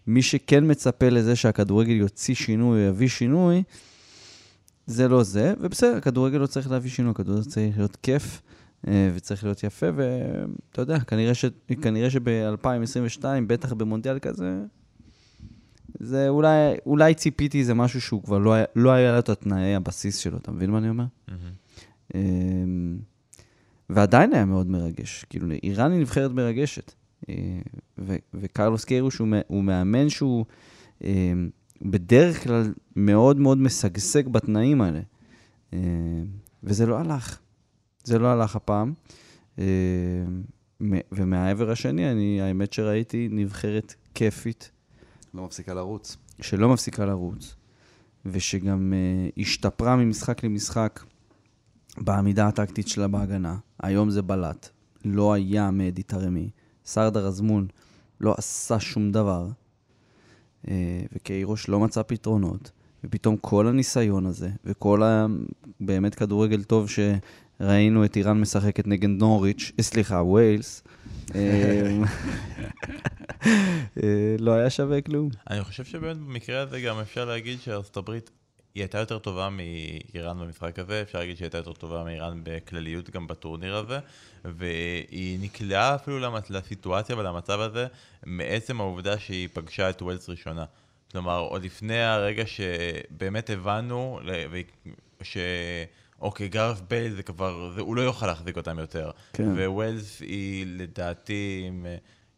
מי 0.06 0.22
שכן 0.22 0.70
מצפה 0.70 1.08
לזה 1.08 1.36
שהכדורגל 1.36 1.92
יוציא 1.92 2.34
שינוי, 2.34 2.80
יביא 2.80 3.08
שינוי, 3.08 3.62
זה 4.86 5.08
לא 5.08 5.22
זה, 5.22 5.54
ובסדר, 5.60 5.96
הכדורגל 5.96 6.38
לא 6.38 6.46
צריך 6.46 6.70
להביא 6.70 6.90
שינוי, 6.90 7.10
הכדורגל 7.10 7.44
צריך 7.44 7.76
להיות 7.78 7.96
כיף. 8.02 8.42
אה, 8.86 9.10
וצריך 9.14 9.44
להיות 9.44 9.64
יפה, 9.64 9.86
ואתה 9.94 10.82
יודע, 10.82 10.98
כנראה, 10.98 11.34
ש... 11.34 11.44
כנראה 11.82 12.10
שב-2022, 12.10 13.24
בטח 13.46 13.72
במונדיאל 13.72 14.18
כזה, 14.18 14.60
זה 16.00 16.28
אולי, 16.28 16.76
אולי 16.86 17.14
ציפיתי 17.14 17.64
זה 17.64 17.74
משהו 17.74 18.00
שהוא 18.00 18.22
כבר 18.22 18.38
לא 18.38 18.52
היה, 18.52 18.64
לא 18.76 18.90
היה 18.90 19.12
לו 19.12 19.18
את 19.18 19.28
התנאי 19.28 19.74
הבסיס 19.74 20.16
שלו, 20.16 20.36
אתה 20.36 20.50
מבין 20.50 20.70
מה 20.70 20.78
אני 20.78 20.88
אומר? 20.88 21.04
Mm-hmm. 21.28 22.14
ועדיין 23.90 24.32
היה 24.32 24.44
מאוד 24.44 24.70
מרגש. 24.70 25.24
כאילו, 25.30 25.46
איראן 25.62 25.92
היא 25.92 26.00
נבחרת 26.00 26.30
מרגשת. 26.30 26.92
אה, 27.28 27.34
ו- 27.98 28.16
וקרלוס 28.34 28.84
קיירוש 28.84 29.18
הוא, 29.18 29.28
הוא 29.46 29.64
מאמן 29.64 30.08
שהוא 30.08 30.44
אה, 31.04 31.32
בדרך 31.82 32.44
כלל 32.44 32.72
מאוד 32.96 33.38
מאוד 33.38 33.58
משגשג 33.58 34.28
בתנאים 34.28 34.80
האלה. 34.80 35.00
וזה 36.64 36.86
לא 36.86 36.98
הלך. 36.98 37.38
זה 38.04 38.18
לא 38.18 38.28
הלך 38.28 38.56
הפעם. 38.56 38.92
ומהעבר 41.12 41.70
השני, 41.70 42.12
אני, 42.12 42.40
האמת 42.40 42.72
שראיתי 42.72 43.28
נבחרת 43.30 43.94
כיפית, 44.14 44.70
לא 45.34 45.44
מפסיקה 45.44 45.74
לרוץ. 45.74 46.16
שלא 46.40 46.68
מפסיקה 46.68 47.06
לרוץ, 47.06 47.54
ושגם 48.26 48.92
uh, 48.92 49.40
השתפרה 49.40 49.96
ממשחק 49.96 50.44
למשחק 50.44 51.00
בעמידה 51.98 52.48
הטקטית 52.48 52.88
שלה 52.88 53.08
בהגנה. 53.08 53.56
היום 53.82 54.10
זה 54.10 54.22
בלט. 54.22 54.68
לא 55.04 55.32
היה 55.32 55.70
מאדי 55.70 56.02
תרמי. 56.02 56.50
סרדר 56.88 57.26
אזמון 57.26 57.66
לא 58.20 58.34
עשה 58.38 58.80
שום 58.80 59.12
דבר, 59.12 59.46
uh, 60.64 60.68
וקיירוש 61.12 61.68
לא 61.68 61.80
מצא 61.80 62.02
פתרונות. 62.02 62.70
ופתאום 63.04 63.36
כל 63.36 63.68
הניסיון 63.68 64.26
הזה, 64.26 64.50
וכל 64.64 65.02
ה... 65.02 65.26
באמת 65.80 66.14
כדורגל 66.14 66.62
טוב 66.62 66.88
שראינו 66.90 68.04
את 68.04 68.16
איראן 68.16 68.40
משחקת 68.40 68.86
נגד 68.86 69.08
נוריץ', 69.08 69.72
אה, 69.78 69.84
סליחה, 69.84 70.22
ויילס, 70.22 70.82
אה, 71.34 71.40
לא 74.38 74.52
היה 74.52 74.70
שווה 74.70 75.00
כלום. 75.00 75.28
אני 75.50 75.64
חושב 75.64 75.84
שבאמת 75.84 76.16
במקרה 76.16 76.60
הזה 76.60 76.80
גם 76.80 76.98
אפשר 76.98 77.24
להגיד 77.24 77.60
שארצות 77.60 77.96
הברית 77.96 78.30
היא 78.78 78.82
הייתה 78.82 78.98
יותר 78.98 79.18
טובה 79.18 79.48
מאיראן 79.50 80.38
במשחק 80.40 80.78
הזה, 80.78 81.02
אפשר 81.02 81.18
להגיד 81.18 81.36
שהיא 81.36 81.46
הייתה 81.46 81.58
יותר 81.58 81.72
טובה 81.72 82.04
מאיראן 82.04 82.40
בכלליות 82.42 83.10
גם 83.10 83.26
בטורניר 83.26 83.76
הזה, 83.76 83.98
והיא 84.44 85.38
נקלעה 85.42 85.94
אפילו 85.94 86.18
לסיטואציה 86.50 87.16
ולמצב 87.16 87.60
הזה 87.60 87.86
מעצם 88.26 88.80
העובדה 88.80 89.18
שהיא 89.18 89.48
פגשה 89.52 89.90
את 89.90 90.02
ווילס 90.02 90.28
ראשונה. 90.28 90.64
כלומר, 91.12 91.38
עוד 91.38 91.64
לפני 91.64 92.02
הרגע 92.02 92.46
שבאמת 92.46 93.50
הבנו 93.50 94.20
ש... 95.22 95.36
אוקיי, 96.20 96.48
גארף 96.48 96.80
בייל 96.80 97.12
זה 97.12 97.22
כבר, 97.22 97.70
זה, 97.74 97.80
הוא 97.80 97.96
לא 97.96 98.00
יוכל 98.00 98.26
להחזיק 98.26 98.56
אותם 98.56 98.78
יותר. 98.78 99.10
כן. 99.32 99.52
וווילס 99.52 100.20
היא 100.20 100.66
לדעתי, 100.68 101.70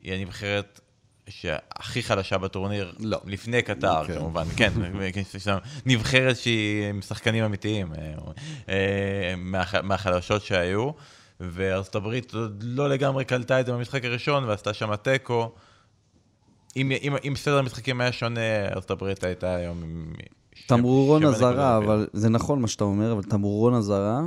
היא 0.02 0.12
הנבחרת 0.12 0.80
שהכי 1.31 2.03
חלשה 2.03 2.39
בטורניר, 2.39 2.93
לא. 2.99 3.19
לפני 3.25 3.63
קטר, 3.63 4.07
כן. 4.07 4.15
כמובן, 4.15 4.45
כן, 4.57 4.73
נבחרת 5.87 6.37
שהיא 6.37 6.89
עם 6.89 7.03
שחקנים 7.03 7.45
אמיתיים, 7.45 7.93
אה, 7.93 8.15
אה, 8.69 9.35
מהח, 9.37 9.75
מהחלשות 9.75 10.43
שהיו, 10.43 10.91
וארצות 11.41 11.95
הברית 11.95 12.35
עוד 12.35 12.63
לא 12.67 12.89
לגמרי 12.89 13.25
קלטה 13.25 13.61
את 13.61 13.67
זה 13.67 13.73
במשחק 13.73 14.05
הראשון, 14.05 14.45
ועשתה 14.45 14.75
שם 14.75 14.97
תיקו. 14.97 15.53
אם, 16.77 16.93
אם, 17.03 17.17
אם 17.29 17.35
סדר 17.37 17.59
המשחקים 17.59 18.01
היה 18.01 18.13
שונה, 18.13 18.69
ארצות 18.75 18.91
הברית 18.91 19.25
הייתה 19.25 19.55
היום 19.55 19.83
עם... 19.83 20.13
תמרורון 20.67 21.25
אזהרה, 21.25 21.77
אבל 21.77 22.07
זה 22.13 22.29
נכון 22.29 22.63
מה 22.63 22.69
שאתה 22.69 22.85
אומר, 22.85 23.13
אבל 23.13 23.23
תמרורון 23.23 23.75
אזהרה, 23.75 24.21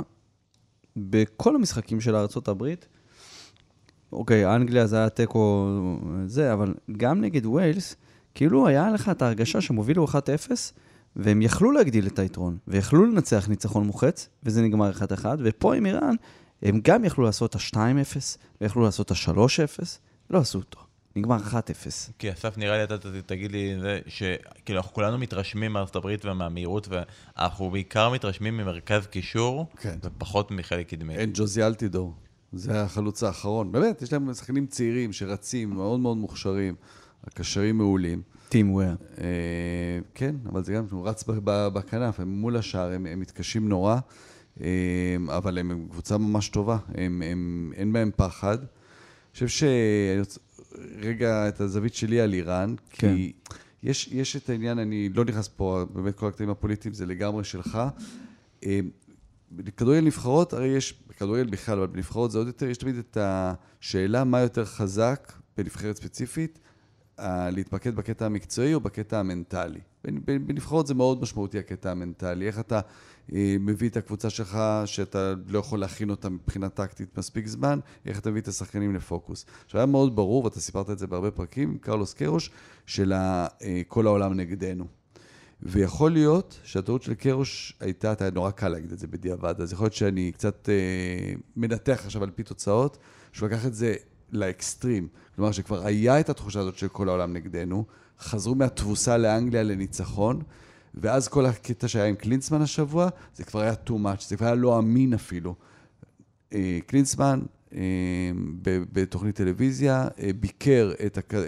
בכל 0.96 1.54
המשחקים 1.54 2.00
של 2.00 2.16
ארצות 2.16 2.48
הברית, 2.48 2.88
אוקיי, 4.14 4.54
אנגליה 4.54 4.86
זה 4.86 4.96
היה 4.96 5.08
תיקו 5.08 5.68
זה, 6.26 6.52
אבל 6.52 6.74
גם 6.96 7.20
נגד 7.20 7.46
ווילס, 7.46 7.96
כאילו 8.34 8.66
היה 8.66 8.90
לך 8.90 9.08
את 9.08 9.22
ההרגשה 9.22 9.60
שהם 9.60 9.76
הובילו 9.76 10.06
1-0, 10.06 10.10
והם 11.16 11.42
יכלו 11.42 11.72
להגדיל 11.72 12.06
את 12.06 12.18
היתרון, 12.18 12.56
ויכלו 12.68 13.04
לנצח 13.04 13.48
ניצחון 13.48 13.86
מוחץ, 13.86 14.28
וזה 14.42 14.62
נגמר 14.62 14.92
1-1, 14.92 15.24
ופה 15.38 15.74
עם 15.74 15.86
איראן, 15.86 16.14
הם 16.62 16.80
גם 16.84 17.04
יכלו 17.04 17.24
לעשות 17.24 17.50
את 17.50 17.60
ה-2-0, 17.76 18.16
ויכלו 18.60 18.82
לעשות 18.82 19.06
את 19.06 19.10
ה-3-0, 19.10 19.84
לא 20.30 20.38
עשו 20.38 20.58
אותו. 20.58 20.80
נגמר 21.16 21.36
1-0. 21.36 21.56
כי 22.18 22.32
אסף, 22.32 22.58
נראה 22.58 22.76
לי 22.76 22.84
אתה 22.84 22.96
תגיד 23.26 23.52
לי 23.52 23.76
זה, 23.80 24.00
שכאילו 24.06 24.80
אנחנו 24.80 24.92
כולנו 24.92 25.18
מתרשמים 25.18 25.72
מארצות 25.72 25.96
הברית 25.96 26.24
ומהמהירות, 26.24 26.88
ואנחנו 26.88 27.70
בעיקר 27.70 28.10
מתרשמים 28.10 28.56
ממרכז 28.56 29.06
קישור, 29.06 29.66
כן. 29.80 29.98
ופחות 30.02 30.50
מחלק 30.50 30.88
קדמי. 30.88 31.16
אין 31.16 31.30
ג'וזי 31.34 31.62
אלטידור. 31.62 32.14
זה 32.56 32.82
החלוץ 32.82 33.22
האחרון. 33.22 33.72
באמת, 33.72 34.02
יש 34.02 34.12
להם 34.12 34.34
שחקנים 34.34 34.66
צעירים 34.66 35.12
שרצים, 35.12 35.70
מאוד 35.70 36.00
מאוד 36.00 36.16
מוכשרים, 36.16 36.74
הקשרים 37.24 37.78
מעולים. 37.78 38.22
טים 38.48 38.74
וויר. 38.74 38.96
אה, 39.18 39.98
כן, 40.14 40.36
אבל 40.46 40.64
זה 40.64 40.72
גם, 40.72 40.84
הוא 40.90 41.08
רץ 41.08 41.24
בכנף, 41.46 42.20
הם 42.20 42.28
מול 42.28 42.56
השער, 42.56 42.92
הם, 42.92 43.06
הם 43.06 43.20
מתקשים 43.20 43.68
נורא, 43.68 43.96
אה, 44.60 45.16
אבל 45.28 45.58
הם 45.58 45.86
קבוצה 45.90 46.18
ממש 46.18 46.48
טובה, 46.48 46.78
הם, 46.94 47.22
הם, 47.24 47.72
אין 47.76 47.92
בהם 47.92 48.10
פחד. 48.16 48.58
אני 48.58 48.66
חושב 49.32 49.48
ש... 49.48 49.64
רגע, 51.00 51.48
את 51.48 51.60
הזווית 51.60 51.94
שלי 51.94 52.20
על 52.20 52.34
איראן, 52.34 52.74
כן. 52.90 53.14
כי 53.16 53.32
יש, 53.82 54.08
יש 54.12 54.36
את 54.36 54.50
העניין, 54.50 54.78
אני 54.78 55.08
לא 55.08 55.24
נכנס 55.24 55.48
פה, 55.48 55.84
באמת 55.94 56.14
כל 56.14 56.28
הקטעים 56.28 56.50
הפוליטיים 56.50 56.94
זה 56.94 57.06
לגמרי 57.06 57.44
שלך. 57.44 57.78
אה, 58.64 58.80
בכדורגל 59.56 60.00
נבחרות, 60.00 60.52
הרי 60.52 60.66
יש, 60.66 60.94
בכדורגל 61.08 61.50
בכלל, 61.50 61.78
אבל 61.78 61.86
בנבחרות 61.86 62.30
זה 62.30 62.38
עוד 62.38 62.46
יותר, 62.46 62.66
יש 62.66 62.78
תמיד 62.78 62.98
את 62.98 63.16
השאלה 63.20 64.24
מה 64.24 64.40
יותר 64.40 64.64
חזק 64.64 65.32
בנבחרת 65.56 65.96
ספציפית, 65.96 66.58
להתמקד 67.28 67.96
בקטע 67.96 68.26
המקצועי 68.26 68.74
או 68.74 68.80
בקטע 68.80 69.20
המנטלי. 69.20 69.80
בנבחרות 70.24 70.86
זה 70.86 70.94
מאוד 70.94 71.22
משמעותי 71.22 71.58
הקטע 71.58 71.90
המנטלי, 71.90 72.46
איך 72.46 72.58
אתה 72.58 72.80
אה, 73.32 73.56
מביא 73.60 73.88
את 73.88 73.96
הקבוצה 73.96 74.30
שלך, 74.30 74.58
שאתה 74.84 75.34
לא 75.46 75.58
יכול 75.58 75.80
להכין 75.80 76.10
אותה 76.10 76.28
מבחינה 76.28 76.68
טקטית 76.68 77.18
מספיק 77.18 77.46
זמן, 77.46 77.78
איך 78.06 78.18
אתה 78.18 78.30
מביא 78.30 78.40
את 78.40 78.48
השחקנים 78.48 78.94
לפוקוס. 78.94 79.46
עכשיו 79.64 79.78
היה 79.78 79.86
מאוד 79.86 80.16
ברור, 80.16 80.44
ואתה 80.44 80.60
סיפרת 80.60 80.90
את 80.90 80.98
זה 80.98 81.06
בהרבה 81.06 81.30
פרקים, 81.30 81.78
קרלוס 81.78 82.14
קרוש, 82.14 82.50
של 82.86 83.12
אה, 83.12 83.46
כל 83.88 84.06
העולם 84.06 84.34
נגדנו. 84.34 85.03
ויכול 85.62 86.12
להיות 86.12 86.60
שהטעות 86.64 87.02
של 87.02 87.14
קרוש 87.14 87.74
הייתה, 87.80 88.12
אתה 88.12 88.30
נורא 88.30 88.50
קל 88.50 88.68
להגיד 88.68 88.92
את 88.92 88.98
זה 88.98 89.06
בדיעבד, 89.06 89.60
אז 89.60 89.72
יכול 89.72 89.84
להיות 89.84 89.94
שאני 89.94 90.32
קצת 90.32 90.68
אה, 90.68 91.34
מנתח 91.56 92.02
עכשיו 92.04 92.22
על 92.22 92.30
פי 92.30 92.42
תוצאות, 92.42 92.98
שהוא 93.32 93.48
לקח 93.48 93.66
את 93.66 93.74
זה 93.74 93.94
לאקסטרים. 94.32 95.08
כלומר, 95.36 95.52
שכבר 95.52 95.86
היה 95.86 96.20
את 96.20 96.28
התחושה 96.28 96.60
הזאת 96.60 96.78
של 96.78 96.88
כל 96.88 97.08
העולם 97.08 97.32
נגדנו, 97.32 97.84
חזרו 98.20 98.54
מהתבוסה 98.54 99.18
לאנגליה 99.18 99.62
לניצחון, 99.62 100.42
ואז 100.94 101.28
כל 101.28 101.46
הקטע 101.46 101.88
שהיה 101.88 102.04
עם 102.04 102.14
קלינצמן 102.14 102.62
השבוע, 102.62 103.08
זה 103.34 103.44
כבר 103.44 103.60
היה 103.60 103.72
too 103.86 103.92
much, 103.92 104.28
זה 104.28 104.36
כבר 104.36 104.46
היה 104.46 104.54
לא 104.54 104.78
אמין 104.78 105.14
אפילו. 105.14 105.54
אה, 106.52 106.78
קלינצמן, 106.86 107.40
אה, 107.40 107.46
בתוכנית 108.92 109.36
טלוויזיה, 109.36 110.08
אה, 110.22 110.30
ביקר 110.40 110.92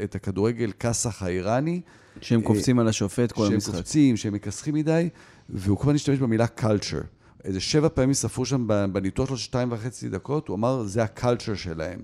את 0.04 0.14
הכדורגל 0.14 0.72
כסח 0.80 1.22
האיראני. 1.22 1.80
שהם 2.20 2.42
קופצים 2.42 2.78
על 2.78 2.88
השופט 2.88 3.32
כל 3.32 3.46
המשחק. 3.46 3.72
שהם 3.72 3.82
קופצים, 3.82 4.16
שהם 4.16 4.32
מכסחים 4.32 4.74
מדי, 4.74 5.08
והוא 5.48 5.78
כבר 5.78 5.92
השתמש 5.92 6.18
במילה 6.18 6.46
culture. 6.58 7.04
איזה 7.44 7.60
שבע 7.60 7.88
פעמים 7.88 8.14
ספרו 8.14 8.46
שם 8.46 8.66
בניתוח 8.92 9.28
שלו 9.28 9.36
שתיים 9.36 9.72
וחצי 9.72 10.08
דקות, 10.08 10.48
הוא 10.48 10.56
אמר, 10.56 10.82
זה 10.82 11.02
הקלצ'ר 11.02 11.54
שלהם. 11.54 12.00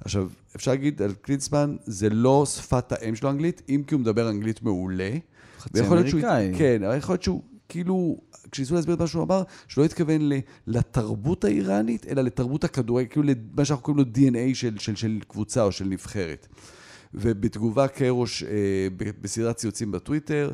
עכשיו, 0.00 0.28
אפשר 0.56 0.70
להגיד 0.70 1.02
על 1.02 1.12
קלינסמן, 1.20 1.76
זה 1.84 2.10
לא 2.10 2.44
שפת 2.46 2.92
האם 2.92 3.14
שלו 3.14 3.30
אנגלית, 3.30 3.62
אם 3.68 3.82
כי 3.86 3.94
הוא 3.94 4.00
מדבר 4.00 4.30
אנגלית 4.30 4.62
מעולה. 4.62 5.10
חצי 5.58 5.80
אמריקאי. 5.80 6.10
שהוא, 6.10 6.58
כן, 6.58 6.82
אבל 6.84 6.96
יכול 6.96 7.12
להיות 7.12 7.22
שהוא, 7.22 7.42
כאילו, 7.68 8.20
כשניסו 8.50 8.74
להסביר 8.74 8.94
את 8.94 9.00
מה 9.00 9.06
שהוא 9.06 9.22
אמר, 9.22 9.42
שהוא 9.68 9.82
לא 9.82 9.86
התכוון 9.86 10.30
לתרבות 10.66 11.44
האיראנית, 11.44 12.06
אלא 12.06 12.22
לתרבות 12.22 12.64
הכדורגל, 12.64 13.08
כאילו 13.08 13.26
למה 13.26 13.64
שאנחנו 13.64 13.84
קוראים 13.84 14.04
לו 14.04 14.12
DNA 14.14 14.54
של, 14.54 14.78
של, 14.78 14.96
של 14.96 15.18
קבוצה 15.28 15.62
או 15.62 15.72
של 15.72 15.84
נבחרת. 15.84 16.46
ובתגובה 17.14 17.88
קרוש 17.88 18.42
אה, 18.42 18.88
בסדרת 19.20 19.56
ציוצים 19.56 19.92
בטוויטר, 19.92 20.52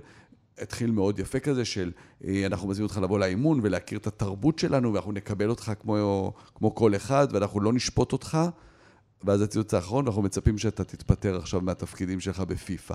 התחיל 0.58 0.90
מאוד 0.90 1.18
יפה 1.18 1.40
כזה 1.40 1.64
של 1.64 1.92
אה, 2.24 2.46
אנחנו 2.46 2.68
מזמינים 2.68 2.88
אותך 2.88 2.98
לבוא 3.02 3.18
לאימון 3.18 3.60
ולהכיר 3.62 3.98
את 3.98 4.06
התרבות 4.06 4.58
שלנו 4.58 4.92
ואנחנו 4.92 5.12
נקבל 5.12 5.50
אותך 5.50 5.72
כמו, 5.80 6.32
כמו 6.54 6.74
כל 6.74 6.96
אחד 6.96 7.28
ואנחנו 7.32 7.60
לא 7.60 7.72
נשפוט 7.72 8.12
אותך. 8.12 8.38
ואז 9.24 9.42
הציוץ 9.42 9.74
האחרון, 9.74 10.06
אנחנו 10.06 10.22
מצפים 10.22 10.58
שאתה 10.58 10.84
תתפטר 10.84 11.36
עכשיו 11.36 11.60
מהתפקידים 11.60 12.20
שלך 12.20 12.40
בפיפ"א. 12.40 12.94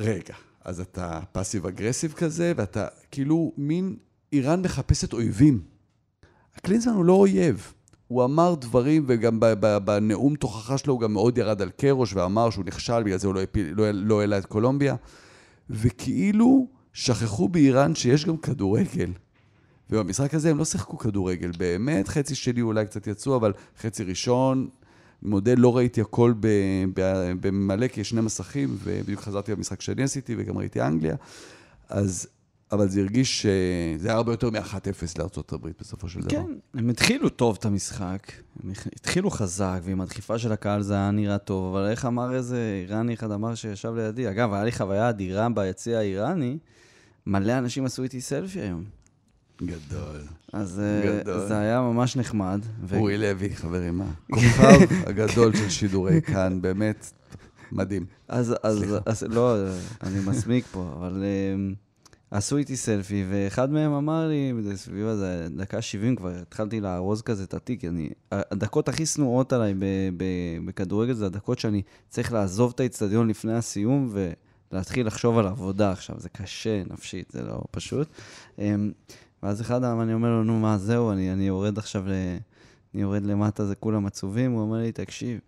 רגע, 0.00 0.34
אז 0.64 0.80
אתה 0.80 1.20
פאסיב 1.32 1.66
אגרסיב 1.66 2.12
כזה, 2.12 2.52
ואתה 2.56 2.86
כאילו 3.10 3.52
מין, 3.56 3.96
איראן 4.32 4.62
מחפשת 4.62 5.12
אויבים. 5.12 5.60
הקלינזמן 6.56 6.92
הוא 6.92 7.04
לא 7.04 7.12
אויב. 7.12 7.72
הוא 8.08 8.24
אמר 8.24 8.54
דברים, 8.54 9.04
וגם 9.08 9.40
בנאום 9.84 10.36
תוכחה 10.36 10.78
שלו 10.78 10.92
הוא 10.92 11.00
גם 11.00 11.12
מאוד 11.12 11.38
ירד 11.38 11.62
על 11.62 11.70
קרוש, 11.70 12.14
ואמר 12.14 12.50
שהוא 12.50 12.64
נכשל, 12.64 13.02
בגלל 13.02 13.18
זה 13.18 13.26
הוא 13.26 13.34
לא, 13.34 13.42
הפיל, 13.42 13.74
לא, 13.76 13.90
לא 13.90 14.20
העלה 14.20 14.38
את 14.38 14.46
קולומביה. 14.46 14.96
וכאילו 15.70 16.68
שכחו 16.92 17.48
באיראן 17.48 17.94
שיש 17.94 18.24
גם 18.24 18.36
כדורגל. 18.36 19.10
ובמשחק 19.90 20.34
הזה 20.34 20.50
הם 20.50 20.58
לא 20.58 20.64
שיחקו 20.64 20.98
כדורגל, 20.98 21.50
באמת, 21.58 22.08
חצי 22.08 22.34
שני 22.34 22.60
אולי 22.60 22.86
קצת 22.86 23.06
יצאו, 23.06 23.36
אבל 23.36 23.52
חצי 23.80 24.04
ראשון, 24.04 24.68
מודה, 25.24 25.54
לא 25.56 25.76
ראיתי 25.76 26.00
הכל 26.00 26.34
במלא, 27.40 27.88
כי 27.88 28.00
יש 28.00 28.10
שני 28.10 28.20
מסכים, 28.20 28.76
ובדיוק 28.82 29.20
חזרתי 29.20 29.54
במשחק 29.54 29.80
שאני 29.80 30.02
עשיתי, 30.02 30.34
וגם 30.38 30.58
ראיתי 30.58 30.82
אנגליה, 30.82 31.16
אז... 31.88 32.26
אבל 32.72 32.88
זה 32.88 33.00
הרגיש 33.00 33.42
שזה 33.42 34.08
היה 34.08 34.16
הרבה 34.16 34.32
יותר 34.32 34.50
מ-1-0 34.50 35.18
לארה"ב 35.18 35.68
בסופו 35.80 36.08
של 36.08 36.20
דבר. 36.20 36.30
כן, 36.30 36.46
הם 36.74 36.88
התחילו 36.88 37.28
טוב 37.28 37.56
את 37.60 37.64
המשחק, 37.64 38.32
הם 38.62 38.70
התחילו 38.96 39.30
חזק, 39.30 39.80
ועם 39.82 40.00
הדחיפה 40.00 40.38
של 40.38 40.52
הקהל 40.52 40.82
זה 40.82 40.94
היה 40.94 41.10
נראה 41.10 41.38
טוב, 41.38 41.74
אבל 41.74 41.90
איך 41.90 42.04
אמר 42.04 42.34
איזה 42.34 42.82
איראני 42.86 43.14
אחד 43.14 43.30
אמר 43.30 43.54
שישב 43.54 43.92
לידי? 43.96 44.30
אגב, 44.30 44.52
היה 44.52 44.64
לי 44.64 44.72
חוויה 44.72 45.08
אדירה 45.08 45.48
ביציע 45.48 45.98
האיראני, 45.98 46.58
מלא 47.26 47.58
אנשים 47.58 47.84
עשו 47.84 48.02
איתי 48.02 48.20
סלפי 48.20 48.60
היום. 48.60 48.84
גדול. 49.62 50.20
אז 50.52 50.80
אה, 50.80 51.20
גדול. 51.20 51.48
זה 51.48 51.58
היה 51.58 51.80
ממש 51.80 52.16
נחמד. 52.16 52.60
אורי 52.92 53.16
ו... 53.16 53.20
לוי, 53.20 53.56
חברים, 53.56 53.98
מה? 53.98 54.10
כוכב 54.32 54.80
הגדול 55.06 55.56
של 55.56 55.70
שידורי 55.70 56.22
כאן, 56.22 56.62
באמת 56.62 57.12
מדהים. 57.72 58.06
אז, 58.28 58.54
אז, 58.62 58.84
אז 59.06 59.22
לא, 59.22 59.56
אני 60.02 60.20
מסמיק 60.26 60.66
פה, 60.66 60.92
אבל 60.96 61.22
um, 61.22 61.74
עשו 62.30 62.56
איתי 62.56 62.76
סלפי, 62.76 63.24
ואחד 63.30 63.70
מהם 63.70 63.92
אמר 63.92 64.28
לי, 64.28 64.52
סביב 64.76 65.06
איזה 65.06 65.48
דקה 65.56 65.82
70 65.82 66.16
כבר, 66.16 66.30
התחלתי 66.42 66.80
לארוז 66.80 67.22
כזה 67.22 67.44
את 67.44 67.54
התיק, 67.54 67.84
אני, 67.84 68.10
הדקות 68.32 68.88
הכי 68.88 69.06
שנואות 69.06 69.52
עליי 69.52 69.74
בכדורגל 70.64 71.12
זה 71.12 71.26
הדקות 71.26 71.58
שאני 71.58 71.82
צריך 72.08 72.32
לעזוב 72.32 72.72
את 72.74 72.80
האצטדיון 72.80 73.28
לפני 73.28 73.54
הסיום, 73.54 74.14
ולהתחיל 74.72 75.06
לחשוב 75.06 75.38
על 75.38 75.46
עבודה 75.46 75.92
עכשיו, 75.92 76.16
זה 76.18 76.28
קשה 76.28 76.82
נפשית, 76.90 77.30
זה 77.30 77.42
לא 77.42 77.60
פשוט. 77.70 78.08
ואז 79.44 79.60
אחד 79.60 79.84
אני 79.84 80.14
אומר 80.14 80.28
לו, 80.28 80.44
נו, 80.44 80.60
מה, 80.60 80.78
זהו, 80.78 81.12
אני, 81.12 81.32
אני 81.32 81.46
יורד 81.46 81.78
עכשיו, 81.78 82.08
ל... 82.08 82.12
אני 82.94 83.02
יורד 83.02 83.24
למטה, 83.24 83.66
זה 83.66 83.74
כולם 83.74 84.06
עצובים. 84.06 84.52
הוא 84.52 84.60
אומר 84.60 84.78
לי, 84.78 84.92
תקשיב, 84.92 85.40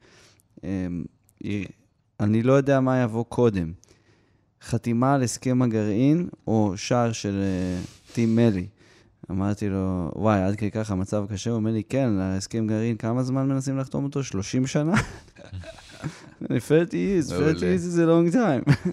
אמ, 0.64 1.04
אני 2.20 2.42
לא 2.42 2.52
יודע 2.52 2.80
מה 2.80 3.02
יבוא 3.02 3.24
קודם, 3.24 3.72
חתימה 4.62 5.14
על 5.14 5.22
הסכם 5.22 5.62
הגרעין 5.62 6.28
או 6.46 6.72
שער 6.76 7.12
של 7.12 7.42
אה, 7.42 7.82
טים 8.12 8.36
מלי. 8.36 8.66
אמרתי 9.30 9.68
לו, 9.68 10.10
וואי, 10.16 10.42
עד 10.42 10.56
כדי 10.56 10.70
ככה 10.70 10.92
המצב 10.92 11.24
קשה? 11.32 11.50
הוא 11.50 11.56
אומר 11.56 11.70
לי, 11.70 11.82
כן, 11.88 12.10
להסכם 12.10 12.66
גרעין, 12.66 12.96
כמה 12.96 13.22
זמן 13.22 13.48
מנסים 13.48 13.78
לחתום 13.78 14.04
אותו? 14.04 14.22
30 14.22 14.66
שנה? 14.66 14.94
אני 16.50 16.58
felt 16.58 16.90
easy, 16.90 17.30
felt 17.30 17.58
easy 17.58 17.78
זה 17.78 18.06
long 18.06 18.34
time. 18.34 18.90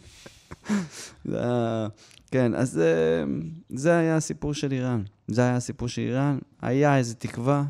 זה 1.29 1.39
היה... 1.39 1.87
כן, 2.33 2.55
אז 2.55 2.79
אה, 2.79 3.23
זה 3.69 3.97
היה 3.97 4.15
הסיפור 4.15 4.53
של 4.53 4.71
איראן. 4.71 5.03
זה 5.27 5.41
היה 5.41 5.55
הסיפור 5.55 5.87
של 5.87 6.01
איראן. 6.01 6.37
היה 6.61 6.97
איזו 6.97 7.15
תקווה, 7.19 7.65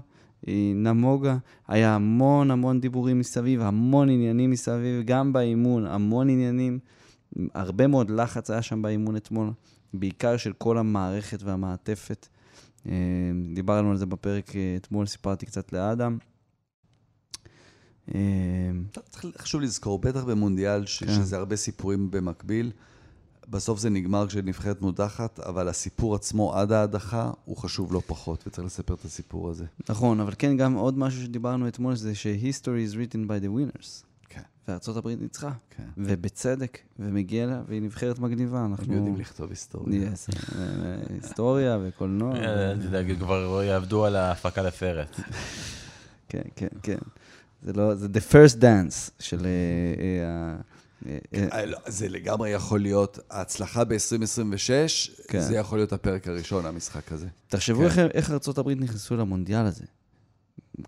היא 0.46 0.76
נמוגה, 0.76 1.38
היה 1.68 1.96
המון 1.96 2.52
המון 2.52 2.82
דיבורים 2.82 3.20
מסביב, 3.20 3.62
המון 3.62 4.10
עניינים 4.10 4.52
מסביב, 4.52 5.06
גם 5.06 5.34
באימון, 5.34 5.86
המון 5.86 6.30
עניינים. 6.30 6.80
הרבה 7.54 7.88
מאוד 7.88 8.10
לחץ 8.10 8.52
היה 8.52 8.62
שם 8.62 8.82
באימון 8.82 9.16
אתמול, 9.16 9.52
בעיקר 9.94 10.38
של 10.38 10.54
כל 10.54 10.78
המערכת 10.78 11.44
והמעטפת. 11.44 12.28
אה, 12.88 12.94
דיברנו 13.54 13.92
על 13.92 13.98
זה 13.98 14.06
בפרק 14.06 14.56
אה, 14.56 14.76
אתמול, 14.78 15.06
סיפרתי 15.06 15.46
קצת 15.46 15.74
לאדם. 15.74 16.18
חשוב 19.38 19.62
לזכור, 19.62 20.00
בטח 20.00 20.24
במונדיאל, 20.24 20.80
כן. 20.80 20.86
שזה 20.86 21.38
הרבה 21.38 21.56
סיפורים 21.56 22.12
במקביל. 22.12 22.72
בסוף 23.54 23.80
זה 23.80 23.90
נגמר 23.90 24.28
כשנבחרת 24.28 24.82
מודחת, 24.82 25.40
אבל 25.40 25.68
הסיפור 25.68 26.16
עצמו 26.16 26.56
עד 26.56 26.72
ההדחה 26.72 27.32
הוא 27.46 27.58
חשוב 27.58 27.94
לא 27.94 28.02
פחות, 28.08 28.44
וצריך 28.48 28.66
לספר 28.66 28.94
את 28.94 29.06
הסיפור 29.06 29.50
הזה. 29.50 29.66
נכון, 29.90 30.20
אבל 30.20 30.34
כן, 30.38 30.58
גם 30.58 30.74
עוד 30.74 30.98
משהו 30.98 31.22
שדיברנו 31.22 31.68
אתמול, 31.68 31.96
זה 31.96 32.16
ש-history 32.16 32.92
is 32.92 32.96
written 32.96 33.18
by 33.28 33.44
the 33.44 33.48
winners. 33.48 34.04
כן. 34.30 34.42
וארצות 34.68 34.98
הברית 34.98 35.22
ניצחה. 35.22 35.52
כן. 35.70 35.84
ובצדק, 35.98 36.78
ומגיע 37.00 37.46
לה, 37.46 37.62
והיא 37.68 37.82
נבחרת 37.82 38.20
מגניבה. 38.20 38.66
אנחנו... 38.66 38.94
יודעים 38.94 39.18
לכתוב 39.18 39.50
היסטוריה. 39.50 40.10
Yes, 40.12 40.36
היסטוריה 41.10 41.78
וקולנוע. 41.84 42.34
תדאג, 42.76 43.18
כבר 43.20 43.64
יעבדו 43.64 44.06
על 44.06 44.16
ההפקה 44.16 44.62
לסרט. 44.62 45.20
כן, 46.30 46.42
כן, 46.56 46.68
כן. 46.84 46.98
זה 47.62 47.74
לא, 47.74 47.96
זה 47.96 48.08
the 48.08 48.34
first 48.34 48.56
dance 48.56 49.12
של... 49.20 49.48
אה, 51.06 51.18
אה, 51.34 51.48
אה, 51.52 51.66
לא, 51.66 51.78
זה 51.88 52.10
לגמרי 52.10 52.50
יכול 52.50 52.80
להיות, 52.80 53.20
ההצלחה 53.30 53.84
ב-2026, 53.84 54.70
כן. 55.28 55.40
זה 55.40 55.56
יכול 55.56 55.78
להיות 55.78 55.94
הפרק 55.94 56.28
הראשון, 56.28 56.66
המשחק 56.66 57.12
הזה. 57.12 57.28
תחשבו 57.48 57.80
כן. 57.80 57.86
איך, 57.86 57.98
איך 58.14 58.32
ארה"ב 58.32 58.70
נכנסו 58.70 59.18
למונדיאל 59.18 59.66
הזה. 59.66 59.86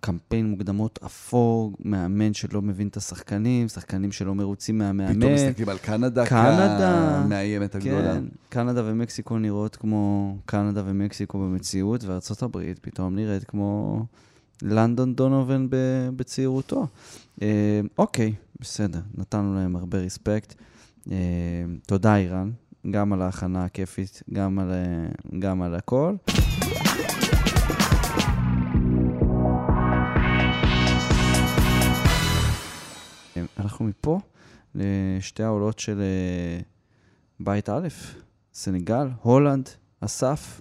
קמפיין 0.00 0.50
מוקדמות 0.50 0.98
אפור, 1.06 1.72
מאמן 1.80 2.34
שלא 2.34 2.62
מבין 2.62 2.88
את 2.88 2.96
השחקנים, 2.96 3.68
שחקנים 3.68 4.12
שלא 4.12 4.34
מרוצים 4.34 4.78
מהמאמן. 4.78 5.18
פתאום 5.18 5.34
מסתכלים 5.34 5.68
על 5.68 5.78
קנדה, 5.78 6.26
קנדה 6.26 7.22
כמאיימת 7.24 7.74
הגדולה. 7.74 8.14
כן, 8.14 8.24
קנדה 8.48 8.82
ומקסיקו 8.84 9.38
נראות 9.38 9.76
כמו 9.76 10.36
קנדה 10.46 10.82
ומקסיקו 10.86 11.38
במציאות, 11.38 12.04
וארה"ב 12.04 12.72
פתאום 12.80 13.16
נראית 13.16 13.44
כמו 13.44 14.00
לנדון 14.62 15.14
דונובן 15.14 15.66
בצעירותו. 16.16 16.86
אה, 17.42 17.80
אוקיי, 17.98 18.34
בסדר, 18.60 19.00
נתנו 19.14 19.54
להם 19.54 19.76
הרבה 19.76 19.98
רספקט. 19.98 20.54
אה, 21.10 21.16
תודה, 21.86 22.16
איראן, 22.16 22.50
גם 22.90 23.12
על 23.12 23.22
ההכנה 23.22 23.64
הכיפית, 23.64 24.22
גם 24.32 24.58
על, 24.58 24.70
אה, 24.70 25.38
גם 25.38 25.62
על 25.62 25.74
הכל. 25.74 26.16
אנחנו 33.58 33.84
מפה 33.84 34.20
לשתי 34.74 35.42
העולות 35.42 35.78
של 35.78 36.02
בית 37.40 37.68
א', 37.68 37.88
סנגל, 38.54 39.08
הולנד, 39.22 39.68
אסף, 40.00 40.60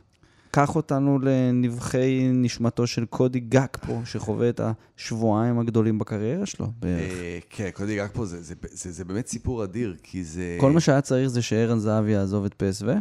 קח 0.55 0.75
אותנו 0.75 1.19
לנבכי 1.19 2.29
נשמתו 2.33 2.87
של 2.87 3.05
קודי 3.05 3.39
גאקפו, 3.39 4.01
שחווה 4.05 4.49
את 4.49 4.61
השבועיים 4.63 5.59
הגדולים 5.59 5.99
בקריירה 5.99 6.45
שלו 6.45 6.67
בערך. 6.79 7.11
אה, 7.11 7.39
כן, 7.49 7.69
קודי 7.73 7.95
גאקפו 7.95 8.25
זה, 8.25 8.41
זה, 8.41 8.55
זה, 8.71 8.91
זה 8.91 9.05
באמת 9.05 9.27
סיפור 9.27 9.63
אדיר, 9.63 9.95
כי 10.03 10.23
זה... 10.23 10.57
כל 10.59 10.71
מה 10.71 10.79
שהיה 10.79 11.01
צריך 11.01 11.27
זה 11.27 11.41
שערן 11.41 11.79
זהבי 11.79 12.11
יעזוב 12.11 12.45
את 12.45 12.53
פ.ס.וו. 12.53 12.85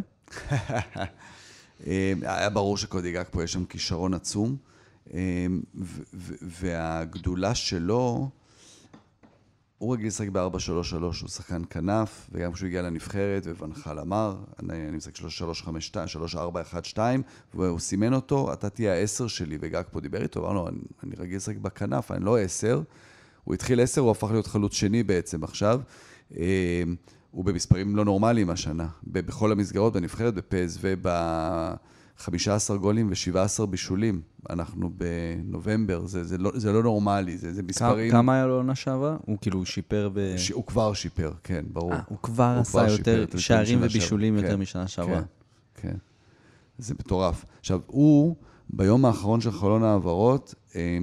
אה, 1.87 2.13
היה 2.21 2.49
ברור 2.49 2.77
שקודי 2.77 3.11
גאקפו 3.11 3.43
יש 3.43 3.53
שם 3.53 3.65
כישרון 3.65 4.13
עצום. 4.13 4.55
ו- 5.13 6.33
והגדולה 6.41 7.55
שלו, 7.55 8.29
הוא 9.77 9.93
רגיל 9.93 10.07
לשחק 10.07 10.27
ב-4-3-3, 10.29 10.95
הוא 11.01 11.11
שחקן 11.13 11.61
כנף, 11.69 12.29
וגם 12.31 12.53
כשהוא 12.53 12.67
הגיע 12.67 12.81
לנבחרת, 12.81 13.43
ואן 13.45 13.72
חאל 13.72 13.99
אמר, 13.99 14.35
אני 14.59 14.87
אני 14.87 14.97
משחק 14.97 15.15
3-3-5-2, 15.17 16.95
3-4-1-2, 16.95 16.99
והוא 17.53 17.79
סימן 17.79 18.13
אותו, 18.13 18.53
אתה 18.53 18.69
תהיה 18.69 18.93
העשר 18.93 19.27
שלי, 19.27 19.57
וגג 19.61 19.83
פה 19.91 19.99
דיבר 19.99 20.23
איתו, 20.23 20.39
אמר 20.39 20.53
לו, 20.53 20.67
אני, 20.67 20.77
אני 21.03 21.15
רגיל 21.17 21.37
לשחק 21.37 21.57
בכנף, 21.57 22.11
אני 22.11 22.25
לא 22.25 22.37
עשר. 22.37 22.81
הוא 23.43 23.53
התחיל 23.53 23.81
עשר, 23.81 24.01
הוא 24.01 24.11
הפך 24.11 24.31
להיות 24.31 24.47
חלוץ 24.47 24.73
שני 24.73 25.03
בעצם 25.03 25.43
עכשיו. 25.43 25.81
אמ, 26.37 26.95
הוא 27.31 27.45
במספרים 27.45 27.95
לא 27.95 28.05
נורמליים 28.05 28.49
השנה, 28.49 28.87
בכל 29.03 29.51
המסגרות, 29.51 29.93
בנבחרת, 29.93 30.33
בפסו, 30.33 30.87
ב-15 32.19 32.75
גולים 32.77 33.09
ו-17 33.09 33.65
בישולים. 33.65 34.21
אנחנו 34.49 34.89
בנובמבר, 34.97 36.05
זה, 36.05 36.23
זה, 36.23 36.37
לא, 36.37 36.51
זה 36.55 36.71
לא 36.71 36.83
נורמלי, 36.83 37.37
זה, 37.37 37.53
זה 37.53 37.63
מספרים... 37.63 38.11
כמה 38.11 38.35
היה 38.35 38.45
לו 38.45 38.55
עונה 38.55 38.75
שעברה? 38.75 39.17
הוא 39.25 39.37
כאילו 39.41 39.65
שיפר 39.65 40.09
ב... 40.13 40.33
ש... 40.37 40.49
הוא 40.49 40.65
כבר 40.65 40.93
שיפר, 40.93 41.31
כן, 41.43 41.65
ברור. 41.73 41.93
אה, 41.93 41.99
הוא 42.09 42.17
כבר 42.23 42.53
הוא 42.53 42.61
עשה 42.61 42.71
כבר 42.71 42.95
שיפר 42.95 43.17
יותר 43.19 43.37
שערים 43.37 43.79
ובישולים 43.81 44.33
שעברה. 44.33 44.47
יותר 44.47 44.55
כן, 44.57 44.61
משנה 44.61 44.87
שעברה. 44.87 45.21
כן, 45.75 45.89
כן. 45.89 45.97
זה 46.77 46.93
מטורף. 46.93 47.45
עכשיו, 47.59 47.81
הוא, 47.87 48.35
ביום 48.69 49.05
האחרון 49.05 49.41
של 49.41 49.51
חלון 49.51 49.83
ההעברות, 49.83 50.55
אה, 50.75 50.97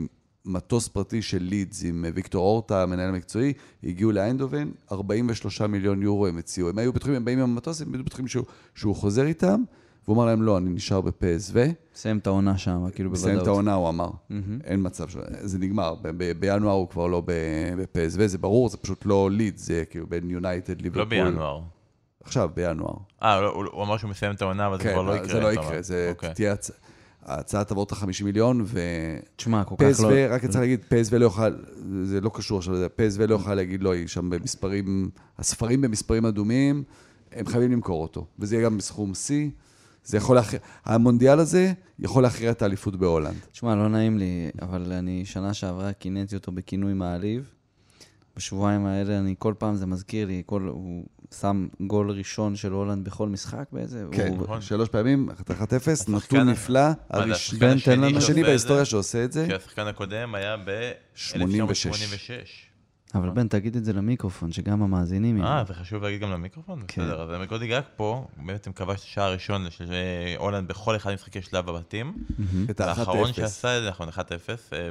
מטוס 0.44 0.88
פרטי 0.88 1.22
של 1.22 1.42
לידס 1.42 1.84
עם 1.84 2.04
אה, 2.04 2.10
ויקטור 2.14 2.46
אורטה, 2.46 2.82
המנהל 2.82 3.08
המקצועי, 3.08 3.52
הגיעו 3.84 4.12
לאיינדובן, 4.12 4.70
43 4.92 5.60
מיליון 5.60 6.02
יורו 6.02 6.26
הם 6.26 6.38
הציעו. 6.38 6.68
הם 6.68 6.78
היו 6.78 6.92
בטוחים, 6.92 7.14
הם 7.14 7.24
באים 7.24 7.38
עם 7.38 7.50
המטוס, 7.50 7.82
הם 7.82 7.94
היו 7.94 8.04
בטוחים 8.04 8.28
שהוא, 8.28 8.44
שהוא 8.74 8.96
חוזר 8.96 9.26
איתם, 9.26 9.62
והוא 10.04 10.16
אמר 10.16 10.24
להם, 10.26 10.42
לא, 10.42 10.58
אני 10.58 10.70
נשאר 10.70 11.00
בפסו. 11.00 11.52
סיים 11.94 12.18
את 12.18 12.26
העונה 12.26 12.58
שם, 12.58 12.84
כאילו 12.94 13.10
בוודאות. 13.10 13.12
מסיים 13.30 13.42
את 13.42 13.46
העונה, 13.46 13.74
הוא 13.74 13.88
אמר. 13.88 14.10
מהמם. 14.30 14.58
אין 14.64 14.80
מצב, 14.86 15.08
ש... 15.08 15.16
זה 15.40 15.58
נגמר. 15.58 15.94
ב- 16.02 16.08
ב- 16.16 16.32
בינואר 16.40 16.72
הוא 16.74 16.88
כבר 16.88 17.06
לא 17.06 17.22
בפסו, 17.26 18.26
זה 18.28 18.38
ברור, 18.38 18.68
זה 18.68 18.76
פשוט 18.76 19.06
לא 19.06 19.30
לידס, 19.30 19.66
זה 19.66 19.84
כאילו 19.90 20.06
בין 20.06 20.30
יונייטד, 20.30 20.76
לא 20.76 20.82
ליברפול. 20.82 21.04
בינואר. 21.08 21.60
עכשיו, 22.24 22.50
בינואר. 22.54 22.94
אה, 23.22 23.40
לא, 23.40 23.50
הוא 23.50 23.64
הוא 23.72 23.82
אמר 23.84 23.96
שהוא 23.96 24.10
מסיים 24.10 24.34
את 24.34 24.42
העונה, 24.42 24.66
אבל 24.66 24.76
זה 24.78 24.82
כן, 24.84 24.92
כבר 24.92 25.02
לא 25.02 25.12
יקרה. 25.16 25.28
זה 25.28 25.40
לא. 25.40 25.52
יקרה, 25.52 25.82
זה 25.82 26.08
אוקיי. 26.10 26.34
תהיה 26.34 26.52
הצ- 26.54 26.72
ההצעה 27.22 27.64
תעבור 27.64 27.84
את 27.84 27.92
ה-50 27.92 28.24
מיליון, 28.24 28.64
תשמע, 29.36 29.64
כל 29.64 29.74
כך 29.78 30.00
לא... 30.02 30.08
רק 30.30 30.44
צריך 30.44 30.56
להגיד, 30.56 30.80
פסו 30.88 31.18
לא 31.18 31.24
יוכל, 31.24 31.50
זה 32.04 32.20
לא 32.20 32.30
קשור 32.34 32.58
עכשיו 32.58 32.74
לזה, 32.74 32.88
פסו 32.88 33.26
לא 33.26 33.34
יוכל 33.34 33.54
להגיד, 33.54 33.82
לא, 33.82 33.92
היא 33.92 34.06
שם 34.06 34.30
במספרים, 34.30 35.10
הספרים 35.38 35.80
במספרים 35.80 36.26
אדומים, 36.26 36.82
הם 37.32 37.46
חייבים 37.46 37.72
למכור 37.72 38.02
אותו, 38.02 38.26
וזה 38.38 38.56
יהיה 38.56 38.64
גם 38.64 38.78
בסכום 38.78 39.14
שיא. 39.14 39.50
זה 40.04 40.16
יכול 40.16 40.36
להכריע, 40.36 40.60
המונדיאל 40.84 41.38
הזה 41.38 41.72
יכול 41.98 42.22
להכריע 42.22 42.50
את 42.50 42.62
האליפות 42.62 42.96
בהולנד. 42.96 43.34
תשמע, 43.52 43.74
לא 43.74 43.88
נעים 43.88 44.18
לי, 44.18 44.50
אבל 44.62 44.92
אני 44.92 45.22
שנה 45.24 45.54
שעברה 45.54 45.92
קינאתי 45.92 46.34
אותו 46.34 46.52
בכינוי 46.52 46.94
מעליב. 46.94 47.50
בשבועיים 48.36 48.86
האלה, 48.86 49.18
אני 49.18 49.34
כל 49.38 49.54
פעם, 49.58 49.74
זה 49.76 49.86
מזכיר 49.86 50.26
לי, 50.26 50.42
כל, 50.46 50.68
הוא 50.72 51.04
שם 51.40 51.68
גול 51.80 52.10
ראשון 52.10 52.56
של 52.56 52.72
הולנד 52.72 53.04
בכל 53.04 53.28
משחק 53.28 53.64
באיזה... 53.72 54.04
כן, 54.12 54.28
הוא, 54.28 54.42
נכון. 54.42 54.60
שלוש 54.60 54.88
פעמים, 54.88 55.28
1-0, 55.30 55.32
השחקן- 55.92 56.12
נתון 56.12 56.48
נפלא, 56.48 56.80
מה 56.80 56.92
זה, 56.92 56.96
הראש- 57.10 57.30
השחקן 57.30 57.58
בן, 57.60 57.78
תן 57.78 58.04
השני. 58.04 58.20
שעושה 58.20 58.40
את 58.40 58.46
בהיסטוריה 58.46 58.84
זה? 58.84 58.90
שעושה 58.90 59.24
את 59.24 59.32
זה, 59.32 59.46
שהשחקן 59.48 59.86
הקודם 59.86 60.34
היה86. 60.34 60.38
ב-1986. 60.66 62.71
אבל 63.14 63.30
בן, 63.30 63.48
תגיד 63.48 63.76
את 63.76 63.84
זה 63.84 63.92
למיקרופון, 63.92 64.52
שגם 64.52 64.82
המאזינים. 64.82 65.42
אה, 65.42 65.64
זה 65.68 65.74
חשוב 65.74 66.02
להגיד 66.02 66.20
גם 66.20 66.30
למיקרופון? 66.30 66.82
כן. 66.88 67.02
בסדר, 67.02 67.22
אז 67.22 67.48
קודי 67.48 67.66
גג 67.66 67.80
פה, 67.96 68.26
בעצם 68.46 68.72
כבש 68.72 69.00
את 69.00 69.04
השער 69.04 69.24
הראשון 69.24 69.70
של 69.70 69.92
אה, 69.92 70.34
הולנד 70.38 70.68
בכל 70.68 70.96
אחד 70.96 71.10
ממשחקי 71.10 71.42
שלב 71.42 71.68
הבתים. 71.68 72.14
את 72.70 72.80
האחרון 72.80 73.28
ה-1-0. 73.28 73.32
שעשה 73.34 73.78
את 73.78 73.82
זה, 73.82 73.88
נכון, 73.90 74.08
1-0, 74.08 74.12
אה, 74.72 74.88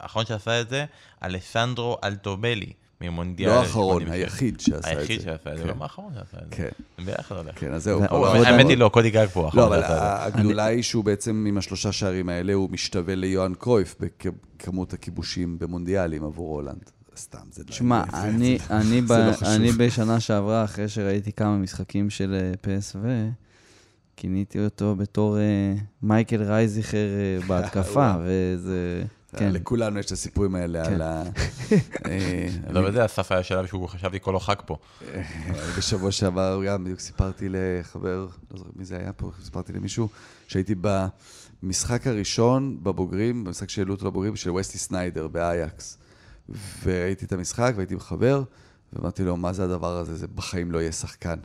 והאחרון 0.00 0.26
שעשה 0.26 0.60
את 0.60 0.68
זה, 0.68 0.84
אלסנדרו 1.22 1.96
אלטובלי, 2.04 2.72
ממונדיאל. 3.00 3.50
לא 3.50 3.60
האחרון, 3.60 4.02
86. 4.02 4.22
היחיד 4.22 4.60
שעשה 4.60 4.76
את 4.78 4.82
זה. 4.82 5.00
היחיד 5.00 5.20
שעשה 5.20 5.52
את 5.52 5.58
זה, 5.58 5.64
כן. 5.64 5.68
גם 5.68 5.82
האחרון 5.82 6.12
שעשה 6.14 6.36
את 6.42 6.50
זה. 6.50 6.56
כן, 6.56 7.04
ביחד 7.04 7.36
הולך. 7.36 7.60
כן, 7.60 7.72
אז 7.72 7.84
זהו. 7.84 8.00
לא- 8.10 8.36
האמת 8.36 8.66
היא 8.68 8.78
לא, 8.78 8.88
קודי 8.88 9.10
גג 9.10 9.26
פה. 9.32 9.40
לא, 9.40 9.46
האחרון 9.46 9.72
אבל 9.72 9.82
הגדולה 9.86 10.64
היא 10.64 10.82
שהוא 10.82 11.04
בעצם, 11.04 11.44
עם 11.48 11.58
השלושה 11.58 11.92
שערים 11.92 12.28
האלה, 12.28 12.52
הוא 12.52 12.70
משתווה 12.70 13.14
ליוהאן 13.14 13.54
קרויף 13.54 13.96
בכמות 14.00 14.92
הכיבושים 14.92 15.58
במונדיאלים 15.58 16.24
עבור 16.24 16.54
הולנד. 16.54 16.90
סתם, 17.16 17.38
זה 17.52 17.62
לא... 17.66 17.70
תשמע, 17.70 18.02
זה- 18.10 18.22
אני, 18.22 18.58
זה- 18.68 18.76
אני, 18.76 19.00
ב, 19.02 19.06
זה 19.06 19.16
לא. 19.42 19.54
אני 19.54 19.72
בשנה 19.72 20.20
שעברה, 20.20 20.64
אחרי 20.64 20.88
שראיתי 20.88 21.32
כמה 21.32 21.56
משחקים 21.56 22.10
של 22.10 22.34
אה, 22.34 22.52
PSV, 22.78 22.96
כיניתי 24.16 24.64
אותו 24.64 24.96
בתור 24.96 25.38
אה, 25.38 25.74
מייקל 26.02 26.42
רייזיכר 26.42 26.96
אה, 26.96 27.38
בהתקפה, 27.48 28.12
וזה... 28.24 29.02
כן. 29.38 29.52
לכולנו 29.52 29.98
יש 29.98 30.06
את 30.06 30.12
הסיפורים 30.12 30.54
האלה 30.54 30.84
כן. 30.84 30.92
על 30.94 31.02
ה... 31.02 31.22
אה, 32.06 32.46
לא 32.70 32.80
יודע, 32.80 33.04
אסף 33.04 33.32
היה 33.32 33.42
שלב 33.42 33.66
שהוא 33.66 33.88
חשב 33.88 34.14
לקרוא 34.14 34.32
לו 34.32 34.40
חג 34.40 34.54
פה. 34.66 34.76
אה, 35.14 35.22
בשבוע 35.78 36.10
שעבר 36.12 36.60
גם 36.66 36.84
בדיוק 36.84 37.00
סיפרתי 37.00 37.46
לחבר, 37.50 38.26
לא 38.50 38.58
זוכר 38.58 38.70
מי 38.76 38.84
זה 38.84 38.96
היה 38.96 39.12
פה, 39.12 39.30
סיפרתי 39.44 39.72
למישהו, 39.72 40.08
שהייתי 40.48 40.74
במשחק 41.62 42.06
הראשון 42.06 42.78
בבוגרים, 42.82 43.44
במשחק 43.44 43.70
שהעלו 43.70 43.94
אותו 43.94 44.06
לבוגרים, 44.06 44.36
של 44.36 44.50
וסטי 44.50 44.78
סניידר 44.78 45.28
באייקס. 45.28 45.98
וראיתי 46.82 47.24
את 47.24 47.32
המשחק 47.32 47.72
והייתי 47.76 47.94
עם 47.94 48.00
חבר, 48.00 48.42
ואמרתי 48.92 49.24
לו, 49.24 49.36
מה 49.36 49.52
זה 49.52 49.64
הדבר 49.64 49.96
הזה? 49.96 50.16
זה 50.16 50.26
בחיים 50.34 50.72
לא 50.72 50.78
יהיה 50.78 50.92
שחקן. 50.92 51.38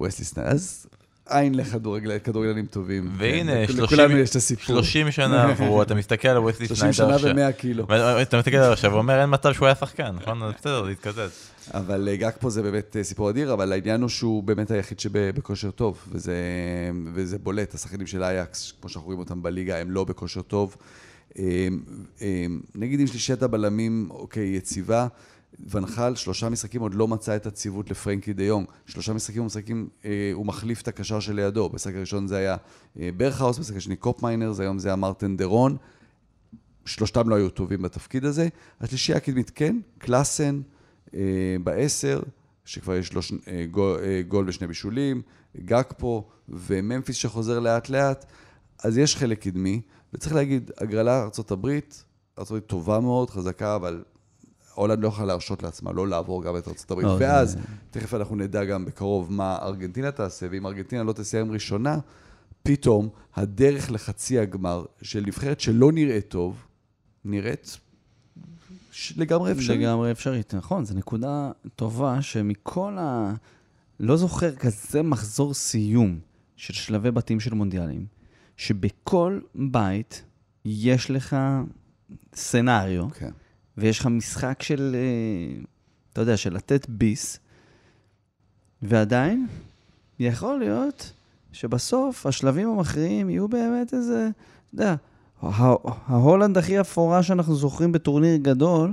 וסטי 0.00 0.24
סניידר. 0.24 0.50
אז 0.50 0.86
עין 1.28 1.54
לכדורגלנים 1.54 2.66
טובים. 2.66 3.10
והנה, 3.16 3.52
כן, 3.52 3.66
30 3.66 3.84
לכולנו 3.84 4.18
יש 4.18 4.30
את 4.30 4.36
הסיפור. 4.36 4.66
30 4.66 5.10
שנה 5.10 5.44
עברו, 5.50 5.82
אתה 5.82 5.94
מסתכל 5.94 6.28
על 6.28 6.38
וויסלי 6.38 6.66
30 6.66 6.92
שניידר 6.92 7.18
שנה 7.18 7.32
עכשיו. 7.32 7.48
ו-100 7.48 7.52
קילו. 7.52 7.86
אתה 8.22 8.38
מסתכל 8.38 8.56
עליו 8.56 8.72
עכשיו 8.72 8.92
ואומר, 8.92 9.20
אין 9.20 9.30
מצב 9.32 9.52
שהוא 9.52 9.66
היה 9.66 9.74
שחקן, 9.74 10.10
נכון? 10.14 10.42
בסדר, 10.58 10.84
זה 10.84 10.90
התקזז. 10.90 11.30
אבל 11.74 12.08
אה, 12.08 12.16
גג 12.16 12.30
פה 12.40 12.50
זה 12.50 12.62
באמת 12.62 12.96
אה, 12.96 13.04
סיפור 13.04 13.30
אדיר, 13.30 13.52
אבל 13.52 13.72
העניין 13.72 14.00
הוא 14.00 14.08
שהוא 14.08 14.42
באמת 14.42 14.70
היחיד 14.70 15.00
שבכושר 15.00 15.70
טוב, 15.70 15.98
וזה, 16.12 16.36
וזה 17.14 17.38
בולט. 17.38 17.74
השחקנים 17.74 18.06
של 18.06 18.22
אייקס, 18.22 18.72
כמו 18.80 18.88
שאנחנו 18.88 19.06
רואים 19.06 19.20
אותם 19.20 19.42
בליגה, 19.42 19.78
הם 19.78 19.90
לא 19.90 20.04
בכושר 20.04 20.42
טוב. 20.42 20.76
אה, 21.38 21.68
אה, 22.22 22.46
נגיד 22.74 23.00
עם 23.00 23.06
שלישיית 23.06 23.42
הבלמים, 23.42 24.06
אוקיי, 24.10 24.56
יציבה, 24.56 25.06
ונחל, 25.70 26.14
שלושה 26.14 26.48
משחקים 26.48 26.80
עוד 26.80 26.94
לא 26.94 27.08
מצא 27.08 27.36
את 27.36 27.46
הצוות 27.46 27.90
לפרנקי 27.90 28.32
דה 28.32 28.44
יונג. 28.44 28.66
שלושה 28.86 29.12
משחקים 29.12 29.40
הוא 29.40 29.46
משחקים, 29.46 29.88
אה, 30.04 30.30
הוא 30.32 30.46
מחליף 30.46 30.82
את 30.82 30.88
הקשר 30.88 31.20
שלידו. 31.20 31.68
במשחק 31.68 31.94
הראשון 31.94 32.26
זה 32.26 32.36
היה 32.36 32.56
אה, 33.00 33.10
ברכהאוז, 33.16 33.58
במשחק 33.58 33.76
השני 33.76 33.96
קופמיינרס, 33.96 34.60
היום 34.60 34.78
זה 34.78 34.88
היה 34.88 34.96
מרטן 34.96 35.36
דרון. 35.36 35.76
שלושתם 36.84 37.28
לא 37.28 37.34
היו 37.34 37.48
טובים 37.48 37.82
בתפקיד 37.82 38.24
הזה. 38.24 38.48
השלישייה 38.80 39.18
הקדמית 39.18 39.50
כן, 39.54 39.76
קלאסן 39.98 40.60
אה, 41.14 41.20
בעשר, 41.64 42.20
שכבר 42.64 42.94
יש 42.94 43.12
לו 43.12 43.22
שני, 43.22 43.38
אה, 43.48 43.66
גול, 43.70 44.00
אה, 44.02 44.22
גול 44.28 44.48
ושני 44.48 44.66
בישולים, 44.66 45.22
גאקפו, 45.56 46.28
וממפיס 46.48 47.16
שחוזר 47.16 47.58
לאט 47.58 47.88
לאט, 47.88 48.24
אז 48.84 48.98
יש 48.98 49.16
חלק 49.16 49.42
קדמי, 49.42 49.80
וצריך 50.14 50.34
להגיד, 50.34 50.70
הגרלה 50.78 51.22
ארה"ב, 51.22 51.66
ארה"ב 52.38 52.58
טובה 52.58 53.00
מאוד, 53.00 53.30
חזקה, 53.30 53.76
אבל 53.76 54.04
הולנד 54.74 55.02
לא 55.02 55.08
יכולה 55.08 55.26
להרשות 55.26 55.62
לעצמה 55.62 55.92
לא 55.92 56.08
לעבור 56.08 56.42
גם 56.42 56.56
את 56.56 56.68
ארה"ב. 56.68 57.00
לא, 57.00 57.18
זה- 57.18 57.24
ואז, 57.24 57.56
תכף 57.90 58.14
אנחנו 58.14 58.36
נדע 58.36 58.64
גם 58.64 58.84
בקרוב 58.84 59.32
מה 59.32 59.58
ארגנטינה 59.62 60.10
תעשה, 60.10 60.46
ואם 60.50 60.66
ארגנטינה 60.66 61.02
לא 61.02 61.12
תסיים 61.12 61.52
ראשונה, 61.52 61.98
פתאום 62.62 63.08
הדרך 63.36 63.90
לחצי 63.90 64.38
הגמר 64.38 64.84
של 65.02 65.24
נבחרת 65.26 65.60
שלא 65.60 65.92
נראית 65.92 66.28
טוב, 66.28 66.56
נראית 67.24 67.78
לגמרי 69.16 69.52
אפשרית. 69.52 69.80
לגמרי 69.80 70.10
אפשרית, 70.12 70.54
נכון, 70.54 70.84
זו 70.84 70.94
נקודה 70.94 71.50
טובה 71.76 72.22
שמכל 72.22 72.96
ה... 72.98 73.34
לא 74.00 74.16
זוכר 74.16 74.54
כזה 74.56 75.02
מחזור 75.02 75.54
סיום 75.54 76.18
של 76.56 76.72
שלבי 76.72 77.10
בתים 77.10 77.40
של 77.40 77.54
מונדיאלים, 77.54 78.06
שבכל 78.58 79.40
בית 79.54 80.22
יש 80.64 81.10
לך 81.10 81.36
סצנריו, 82.34 83.10
כן. 83.10 83.30
ויש 83.76 83.98
לך 84.00 84.06
משחק 84.06 84.62
של, 84.62 84.96
אה, 84.98 85.60
אתה 86.12 86.20
יודע, 86.20 86.36
של 86.36 86.54
לתת 86.54 86.86
ביס, 86.88 87.38
ועדיין 88.82 89.46
יכול 90.18 90.58
להיות 90.58 91.12
שבסוף 91.52 92.26
השלבים 92.26 92.68
המכריעים 92.68 93.30
יהיו 93.30 93.48
באמת 93.48 93.94
איזה, 93.94 94.28
אתה 94.74 94.82
יודע, 94.82 94.94
ההולנד 96.06 96.58
הכי 96.58 96.80
אפורה 96.80 97.22
שאנחנו 97.22 97.54
זוכרים 97.56 97.92
בטורניר 97.92 98.36
גדול, 98.36 98.92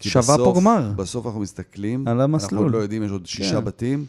שווה 0.00 0.22
בסוף- 0.34 0.54
פה 0.54 0.60
גמר. 0.60 0.92
בסוף 0.96 1.26
אנחנו 1.26 1.40
מסתכלים, 1.40 2.08
על 2.08 2.20
המסלול. 2.20 2.50
אנחנו 2.52 2.62
עוד 2.66 2.72
לא 2.72 2.78
יודעים, 2.78 3.02
יש 3.02 3.10
עוד 3.10 3.26
שישה 3.26 3.58
כן. 3.58 3.64
בתים, 3.64 4.06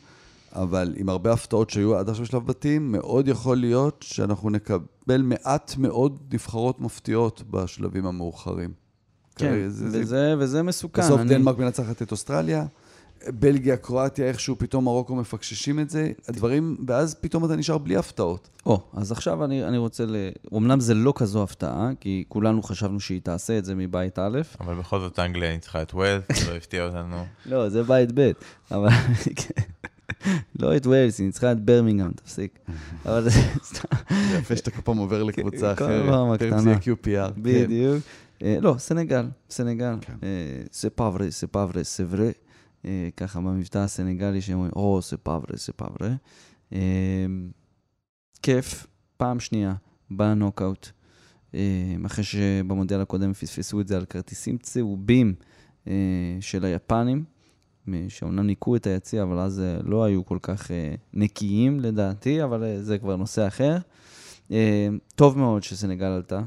אבל 0.58 0.94
עם 0.98 1.10
הרבה 1.10 1.34
הפתעות 1.34 1.70
שהיו 1.70 1.96
עד 1.98 2.10
עכשיו 2.10 2.26
בשלב 2.26 2.46
בתים, 2.48 2.92
מאוד 2.92 3.28
יכול 3.28 3.58
להיות 3.58 4.06
שאנחנו 4.08 4.50
נקבל 4.50 5.22
מעט 5.22 5.76
מאוד 5.78 6.20
נבחרות 6.34 6.82
מפתיעות 6.82 7.44
בשלבים 7.50 8.06
המאוחרים. 8.06 8.70
כן, 9.36 9.50
כרגע 9.50 9.70
זה- 9.70 9.90
זה- 9.90 10.02
וזה, 10.02 10.36
וזה 10.40 10.64
מסוכן. 10.64 11.02
בסוף 11.02 11.20
אני- 11.22 11.30
דנמרק 11.30 11.58
מנצחת 11.58 12.02
את 12.02 12.12
אוסטרליה, 12.12 12.66
בלגיה, 13.28 13.78
קרואטיה, 13.78 14.26
איכשהו 14.28 14.56
פתאום 14.58 14.84
מרוקו 14.84 15.16
מפקששים 15.16 15.80
את 15.80 15.90
זה, 15.90 16.12
הדברים, 16.28 16.78
ואז 16.88 17.16
פתאום 17.22 17.46
אתה 17.46 17.56
נשאר 17.56 17.78
בלי 17.78 17.98
הפתעות. 17.98 18.50
או, 18.66 18.82
אז 18.94 19.12
עכשיו 19.12 19.46
אני, 19.46 19.64
אני 19.68 19.78
רוצה 19.78 20.06
ל... 20.06 20.16
אמנם 20.56 20.80
זה 20.80 20.94
לא 20.94 21.14
כזו 21.16 21.44
הפתעה, 21.44 21.90
כי 22.00 22.24
כולנו 22.28 22.64
חשבנו 22.64 23.00
שהיא 23.00 23.22
תעשה 23.24 23.58
את 23.58 23.66
זה 23.66 23.76
מבית 23.76 24.20
א', 24.20 24.42
אבל 24.60 24.76
בכל 24.76 25.00
זאת 25.00 25.20
אנגליה 25.20 25.52
ניצחה 25.52 25.82
את 25.82 25.94
ווילס, 25.94 26.24
לא 26.50 26.56
הפתיע 26.56 26.86
אותנו. 26.86 27.26
לא, 27.46 27.70
זה 27.70 27.84
בית 27.84 28.10
ב', 28.14 28.32
אבל... 28.72 28.90
לא 30.60 30.78
את 30.78 30.86
ווילס, 30.86 31.20
היא 31.20 31.26
ניצחה 31.26 31.52
את 31.52 31.66
ברמינגהם, 31.66 32.12
תפסיק. 32.12 32.60
אבל 33.06 33.24
זה 33.24 33.30
סתם, 33.64 33.88
יפה 34.40 34.56
שאתה 34.56 34.72
כל 34.72 34.82
פעם 34.82 34.98
עובר 34.98 35.24
לקבוצה 35.24 35.76
כל 35.76 35.84
אחרת. 35.84 36.10
פעם 36.10 36.36
תכף 36.36 36.46
הקטנה. 36.46 36.62
זה 36.62 36.74
QPR. 36.74 37.34
כן. 37.34 37.42
בדיוק. 37.42 38.04
אה, 38.44 38.58
לא, 38.62 38.76
סנגל, 38.78 39.26
סנגל. 39.50 39.96
כן. 40.02 40.16
זה 40.72 40.90
פאברה, 40.90 41.26
זה 41.30 41.48
פאברה, 41.48 41.84
זה 41.84 42.06
ורה. 42.10 42.30
אה, 42.86 43.10
ככה 43.18 43.40
במבטא 43.40 43.78
הסנגלי 43.78 44.42
שהם 44.42 44.56
אומרים, 44.56 44.72
או, 44.76 45.00
זה 45.10 45.18
פאברה, 45.18 45.58
זה 45.58 45.74
פאברה. 45.74 46.14
אה, 46.74 47.26
כיף, 48.42 48.88
פעם 49.18 49.40
שנייה, 49.40 49.74
בנוקאוט. 50.12 50.90
אה, 51.56 51.96
אחרי 52.06 52.24
שבמונדיאל 52.24 53.02
הקודם 53.02 53.34
פספסו 53.34 53.82
את 53.82 53.88
זה 53.88 53.98
על 53.98 54.06
כרטיסים 54.06 54.58
צהובים 54.58 55.34
אה, 55.88 55.94
של 56.42 56.66
היפנים, 56.66 57.18
אה, 57.18 57.37
שאומנם 58.10 58.48
ניקו 58.48 58.76
את 58.76 58.88
היציע, 58.88 59.24
אבל 59.24 59.40
אז 59.40 59.60
אה, 59.60 59.78
לא 59.84 60.04
היו 60.04 60.26
כל 60.26 60.38
כך 60.42 60.72
אה, 60.72 60.96
נקיים 61.14 61.80
לדעתי, 61.80 62.44
אבל 62.44 62.64
אה, 62.64 62.84
זה 62.84 62.98
כבר 62.98 63.16
נושא 63.16 63.48
אחר. 63.48 63.78
טוב 65.16 65.38
מאוד 65.38 65.64
שסנגל 65.64 66.06
עלתה. 66.06 66.42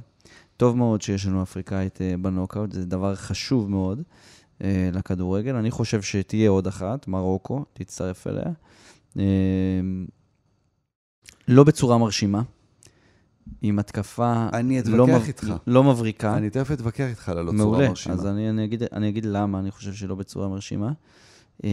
טוב 0.56 0.76
מאוד 0.76 1.02
שיש 1.02 1.26
לנו 1.26 1.42
אפריקאית 1.42 1.98
בנוקאוט, 2.20 2.72
זה 2.72 2.86
דבר 2.86 3.14
חשוב 3.14 3.70
מאוד 3.70 4.02
לכדורגל. 4.92 5.54
אני 5.54 5.70
חושב 5.70 6.02
שתהיה 6.02 6.50
עוד 6.50 6.66
אחת, 6.66 7.08
מרוקו, 7.08 7.64
תצטרף 7.72 8.26
אליה. 8.26 8.52
לא 11.48 11.64
בצורה 11.64 11.98
מרשימה, 11.98 12.42
עם 13.62 13.78
התקפה 13.78 14.48
אני 14.52 14.80
לא, 14.86 15.06
מב- 15.06 15.22
איתך. 15.26 15.52
לא 15.66 15.84
מבריקה. 15.84 16.36
אני 16.36 16.50
תכף 16.50 16.72
אתווכח 16.72 17.06
איתך 17.10 17.28
על 17.28 17.38
הלא 17.38 17.50
צורה 17.50 17.64
מעולה, 17.64 17.88
מרשימה. 17.88 18.14
אז 18.14 18.26
אני, 18.26 18.50
אני, 18.50 18.64
אגיד, 18.64 18.82
אני 18.92 19.08
אגיד 19.08 19.24
למה 19.24 19.58
אני 19.58 19.70
חושב 19.70 19.94
שלא 19.94 20.14
בצורה 20.14 20.48
מרשימה. 20.48 20.92
אה, 21.64 21.70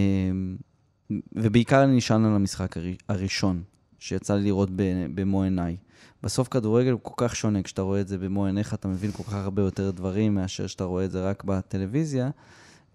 ובעיקר 1.36 1.84
אני 1.84 1.98
נשען 1.98 2.26
על 2.26 2.36
המשחק 2.36 2.78
הר- 2.78 2.96
הראשון, 3.10 3.64
שיצא 4.00 4.36
לי 4.36 4.44
לראות 4.44 4.70
במו 5.16 5.44
עיניי. 5.44 5.78
בסוף 6.24 6.48
כדורגל 6.48 6.92
הוא 6.92 7.00
כל 7.04 7.14
כך 7.18 7.36
שונה, 7.36 7.64
כשאתה 7.64 7.82
רואה 7.82 8.02
את 8.02 8.08
זה 8.08 8.18
במו 8.18 8.46
עיניך, 8.46 8.74
אתה 8.74 8.88
מבין 8.88 9.12
כל 9.12 9.24
כך 9.24 9.34
הרבה 9.34 9.62
יותר 9.62 9.92
דברים 9.92 10.36
מאשר 10.36 10.68
שאתה 10.68 10.84
רואה 10.84 11.06
את 11.06 11.12
זה 11.12 11.30
רק 11.30 11.44
בטלוויזיה. 11.44 12.30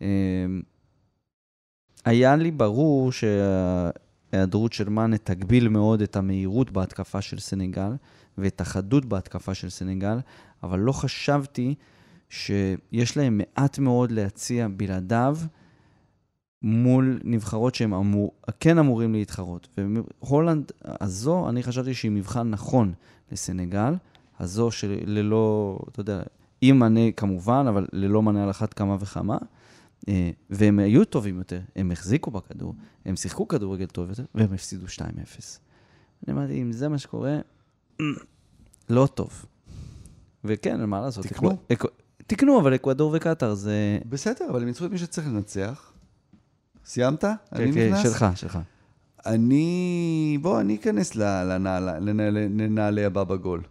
אה, 0.02 0.06
היה 2.04 2.36
לי 2.36 2.50
ברור 2.50 3.12
שההיעדרות 3.12 4.72
של 4.72 4.88
מאנה 4.88 5.18
תגביל 5.18 5.68
מאוד 5.68 6.02
את 6.02 6.16
המהירות 6.16 6.70
בהתקפה 6.70 7.20
של 7.20 7.38
סנגל 7.38 7.92
ואת 8.38 8.60
החדות 8.60 9.04
בהתקפה 9.04 9.54
של 9.54 9.70
סנגל, 9.70 10.18
אבל 10.62 10.78
לא 10.78 10.92
חשבתי 10.92 11.74
שיש 12.28 13.16
להם 13.16 13.38
מעט 13.38 13.78
מאוד 13.78 14.12
להציע 14.12 14.68
בלעדיו 14.76 15.36
מול 16.62 17.20
נבחרות 17.24 17.74
שהם 17.74 17.94
אמור, 17.94 18.32
כן 18.60 18.78
אמורים 18.78 19.12
להתחרות. 19.12 19.68
והולנד 20.22 20.72
הזו, 20.84 21.48
אני 21.48 21.62
חשבתי 21.62 21.94
שהיא 21.94 22.10
מבחן 22.10 22.50
נכון 22.50 22.92
לסנגל, 23.32 23.94
הזו 24.40 24.70
שללא, 24.70 25.78
אתה 25.88 26.00
יודע, 26.00 26.22
עם 26.60 26.78
מנה 26.78 27.12
כמובן, 27.12 27.64
אבל 27.68 27.86
ללא 27.92 28.22
מנה 28.22 28.42
על 28.42 28.50
אחת 28.50 28.74
כמה 28.74 28.96
וכמה. 29.00 29.38
אה, 30.08 30.30
והם 30.50 30.78
היו 30.78 31.04
טובים 31.04 31.38
יותר, 31.38 31.60
הם 31.76 31.92
החזיקו 31.92 32.30
בכדור, 32.30 32.74
הם 33.04 33.16
שיחקו 33.16 33.48
כדורגל 33.48 33.86
טוב 33.86 34.08
יותר, 34.08 34.24
והם 34.34 34.52
הפסידו 34.52 34.86
2-0. 34.86 35.00
אני 36.26 36.34
אמרתי, 36.34 36.62
אם 36.62 36.72
זה 36.72 36.88
מה 36.88 36.98
שקורה, 36.98 37.38
לא 38.90 39.08
טוב. 39.14 39.46
וכן, 40.44 40.84
מה 40.84 41.00
לעשות? 41.00 41.26
תקנו. 41.26 41.56
תקנו, 42.26 42.60
אבל 42.60 42.74
אקוודור 42.74 43.12
וקטאר 43.16 43.54
זה... 43.54 43.98
בסדר, 44.08 44.50
אבל 44.50 44.60
הם 44.60 44.66
ניצחו 44.66 44.86
את 44.86 44.90
מי 44.90 44.98
שצריך 44.98 45.26
לנצח. 45.26 45.91
סיימת? 46.84 47.24
אני 47.24 47.34
כן, 47.52 47.72
כן, 47.74 47.92
נכנס? 47.92 48.02
שלך, 48.02 48.26
שלך. 48.34 48.58
אני... 49.26 50.38
בוא, 50.42 50.60
אני 50.60 50.76
אכנס 50.76 51.14
לנעלי 51.14 53.04
הבא 53.04 53.24
בגול. 53.24 53.62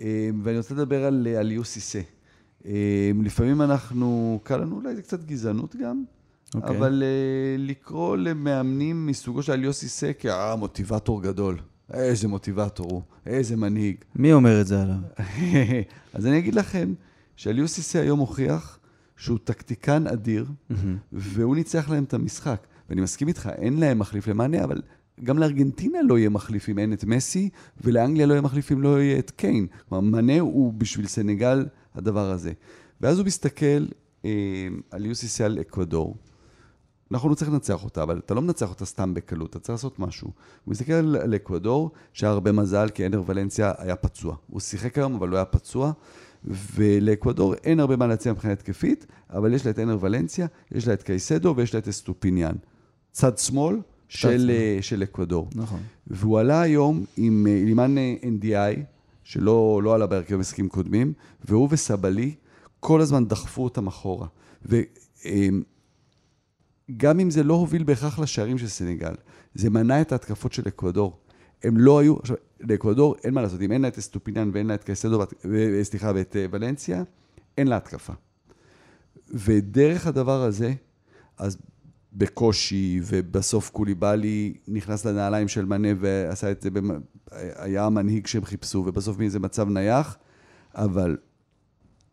אה, 0.00 0.30
ואני 0.42 0.58
רוצה 0.58 0.74
לדבר 0.74 1.04
על, 1.04 1.26
על 1.38 1.52
יוסיסה. 1.52 2.00
אה, 2.66 3.10
לפעמים 3.22 3.62
אנחנו, 3.62 4.40
קל 4.42 4.56
לנו 4.56 4.76
אולי 4.76 4.96
זה 4.96 5.02
קצת 5.02 5.24
גזענות 5.24 5.76
גם, 5.76 6.04
אוקיי. 6.54 6.76
אבל 6.76 7.02
אה, 7.02 7.56
לקרוא 7.58 8.16
למאמנים 8.16 9.06
מסוגו 9.06 9.42
של 9.42 9.64
יוסי 9.64 9.88
סה 9.88 10.12
כאה 10.18 10.56
מוטיבטור 10.56 11.22
גדול. 11.22 11.58
איזה 11.92 12.28
מוטיבטור 12.28 12.90
הוא, 12.90 13.02
איזה 13.26 13.56
מנהיג. 13.56 13.96
מי 14.16 14.32
אומר 14.32 14.60
את 14.60 14.66
זה 14.66 14.82
עליו? 14.82 14.96
אז 16.14 16.26
אני 16.26 16.38
אגיד 16.38 16.54
לכם 16.54 16.94
שאליוסי 17.36 17.82
סה 17.82 18.00
היום 18.00 18.18
הוכיח 18.18 18.78
שהוא 19.16 19.38
טקטיקן 19.44 20.06
אדיר, 20.06 20.46
והוא 21.12 21.56
ניצח 21.56 21.88
להם 21.88 22.04
את 22.04 22.14
המשחק. 22.14 22.66
ואני 22.88 23.00
מסכים 23.00 23.28
איתך, 23.28 23.48
אין 23.56 23.80
להם 23.80 23.98
מחליף 23.98 24.28
למאנה, 24.28 24.64
אבל 24.64 24.82
גם 25.24 25.38
לארגנטינה 25.38 25.98
לא 26.02 26.18
יהיה 26.18 26.28
מחליף 26.28 26.68
אם 26.68 26.78
אין 26.78 26.92
את 26.92 27.04
מסי, 27.04 27.50
ולאנגליה 27.80 28.26
לא 28.26 28.32
יהיה 28.32 28.42
מחליף 28.42 28.72
אם 28.72 28.82
לא 28.82 29.00
יהיה 29.00 29.18
את 29.18 29.30
קיין. 29.30 29.66
כלומר, 29.88 30.10
מאנה 30.10 30.40
הוא 30.40 30.72
בשביל 30.72 31.06
סנגל 31.06 31.66
הדבר 31.94 32.30
הזה. 32.30 32.52
ואז 33.00 33.18
הוא 33.18 33.26
מסתכל 33.26 33.86
אה, 34.24 34.68
על 34.90 35.06
אליו 35.06 35.25
סיסה 35.25 35.44
על 35.44 35.58
אקוודור. 35.60 36.16
אנחנו 37.12 37.28
לא 37.28 37.34
צריך 37.34 37.50
לנצח 37.50 37.84
אותה, 37.84 38.02
אבל 38.02 38.18
אתה 38.18 38.34
לא 38.34 38.42
מנצח 38.42 38.70
אותה 38.70 38.84
סתם 38.84 39.14
בקלות, 39.14 39.50
אתה 39.50 39.58
צריך 39.58 39.70
לעשות 39.70 39.98
משהו. 39.98 40.30
הוא 40.64 40.72
מסתכל 40.72 40.92
על 40.92 41.34
אקוודור, 41.34 41.90
שהיה 42.12 42.32
הרבה 42.32 42.52
מזל, 42.52 42.88
כי 42.88 43.06
אנר 43.06 43.22
ולנסיה 43.26 43.72
היה 43.78 43.96
פצוע. 43.96 44.36
הוא 44.46 44.60
שיחק 44.60 44.98
היום, 44.98 45.14
אבל 45.14 45.28
לא 45.28 45.36
היה 45.36 45.44
פצוע. 45.44 45.92
ולאקוודור 46.44 47.54
אין 47.54 47.80
הרבה 47.80 47.96
מה 47.96 48.06
להציע 48.06 48.32
מבחינה 48.32 48.52
התקפית, 48.52 49.06
אבל 49.30 49.54
יש 49.54 49.64
לה 49.64 49.70
את 49.70 49.78
אנר 49.78 49.98
ולנסיה, 50.00 50.46
יש 50.72 50.88
לה 50.88 50.94
את 50.94 51.02
קייסדו 51.02 51.54
ויש 51.56 51.74
לה 51.74 51.80
את 51.80 51.88
אסטופיניאן. 51.88 52.54
צד 53.12 53.38
שמאל 53.38 53.76
של. 54.08 54.50
אה, 54.50 54.78
של 54.80 55.02
אקוודור. 55.02 55.48
נכון. 55.54 55.80
והוא 56.06 56.38
עלה 56.38 56.62
היום 56.62 57.04
עם 57.16 57.46
אה, 57.50 57.62
אילימן 57.64 57.98
אה, 57.98 58.14
אנדיאיי, 58.22 58.80
שלא 59.24 59.80
לא 59.84 59.94
עלה 59.94 60.06
בהרכב 60.06 60.36
משחקים 60.36 60.68
קודמים, 60.68 61.12
והוא 61.44 61.68
וסבאלי 61.70 62.34
כל 62.80 63.00
הזמן 63.00 63.28
דחפו 63.28 63.64
אותם 63.64 63.86
אחורה. 63.86 64.26
וגם 64.62 64.80
אם 67.20 67.30
זה 67.30 67.42
לא 67.42 67.54
הוביל 67.54 67.82
בהכרח 67.82 68.18
לשערים 68.18 68.58
של 68.58 68.68
סנגל, 68.68 69.14
זה 69.54 69.70
מנע 69.70 70.00
את 70.00 70.12
ההתקפות 70.12 70.52
של 70.52 70.68
אקוודור. 70.68 71.23
הם 71.64 71.76
לא 71.76 71.98
היו, 71.98 72.16
עכשיו, 72.16 72.36
לאקוודור 72.60 73.16
אין 73.24 73.34
מה 73.34 73.42
לעשות, 73.42 73.60
אם 73.60 73.72
אין 73.72 73.82
לה 73.82 73.88
את 73.88 73.98
אסטופיניאן 73.98 74.50
ואין 74.52 74.66
לה 74.66 74.74
את 74.74 74.84
קייסדו, 74.84 75.18
ואת- 75.18 75.34
ו- 75.44 75.84
סליחה, 75.84 76.12
ואת 76.14 76.36
אה, 76.36 76.46
ולנסיה, 76.50 77.02
אין 77.58 77.66
לה 77.66 77.76
התקפה. 77.76 78.12
ודרך 79.30 80.06
הדבר 80.06 80.42
הזה, 80.42 80.72
אז 81.38 81.58
בקושי, 82.12 83.00
ובסוף 83.06 83.70
קוליבאלי 83.70 84.54
נכנס 84.68 85.04
לנעליים 85.06 85.48
של 85.48 85.64
מנה 85.64 85.88
ועשה 86.00 86.50
את 86.50 86.62
זה, 86.62 86.70
במ... 86.70 86.90
היה 87.56 87.84
המנהיג 87.84 88.26
שהם 88.26 88.44
חיפשו, 88.44 88.84
ובסוף 88.86 89.18
מאיזה 89.18 89.38
מצב 89.38 89.68
נייח, 89.68 90.16
אבל 90.74 91.16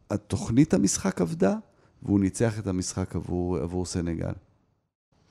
התוכנית 0.10 0.74
המשחק 0.74 1.22
עבדה, 1.22 1.56
והוא 2.04 2.20
ניצח 2.20 2.60
את 2.60 2.68
המשחק 2.68 3.16
עבור, 3.16 3.58
עבור 3.58 3.86
סנגל. 3.86 4.34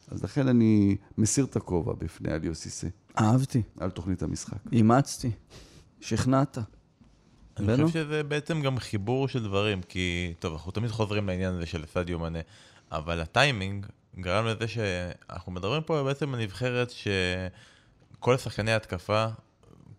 אז 0.09 0.25
לכן 0.25 0.49
אני 0.49 0.97
מסיר 1.19 1.45
את 1.45 1.57
הכובע 1.57 1.93
בפני 1.93 2.35
אליו 2.35 2.55
סיסה, 2.55 2.89
אהבתי, 3.19 3.63
על 3.81 3.91
תוכנית 3.91 4.23
המשחק. 4.23 4.59
אימצתי, 4.73 5.31
שכנעת. 6.01 6.59
אני 7.57 7.67
בנו? 7.67 7.87
חושב 7.87 8.05
שזה 8.05 8.23
בעצם 8.23 8.63
גם 8.63 8.79
חיבור 8.79 9.29
של 9.29 9.43
דברים, 9.43 9.83
כי, 9.83 10.35
טוב, 10.39 10.53
אנחנו 10.53 10.73
תמיד 10.73 10.91
חוזרים 10.91 11.27
לעניין 11.27 11.55
הזה 11.55 11.67
של 11.67 11.87
סדיו 11.87 12.19
מנה, 12.19 12.39
אבל 12.93 13.21
הטיימינג 13.21 13.87
גרם 14.21 14.47
לזה 14.47 14.69
שאנחנו 14.69 15.53
מדברים 15.53 15.83
פה 15.83 16.03
בעצם 16.03 16.35
על 16.35 16.43
נבחרת 16.43 16.91
שכל 16.91 18.37
שחקני 18.37 18.73
ההתקפה, 18.73 19.27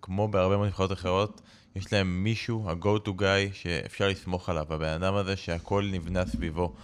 כמו 0.01 0.27
בהרבה 0.27 0.57
מאוד 0.57 0.67
נבחרות 0.67 0.91
אחרות, 0.91 1.41
יש 1.75 1.93
להם 1.93 2.23
מישהו, 2.23 2.69
ה-go 2.69 3.07
to 3.07 3.09
guy, 3.09 3.53
שאפשר 3.53 4.07
לסמוך 4.07 4.49
עליו, 4.49 4.73
הבן 4.73 5.03
אדם 5.03 5.15
הזה 5.15 5.35
שהכל 5.35 5.89
נבנה 5.91 6.25
סביבו. 6.25 6.75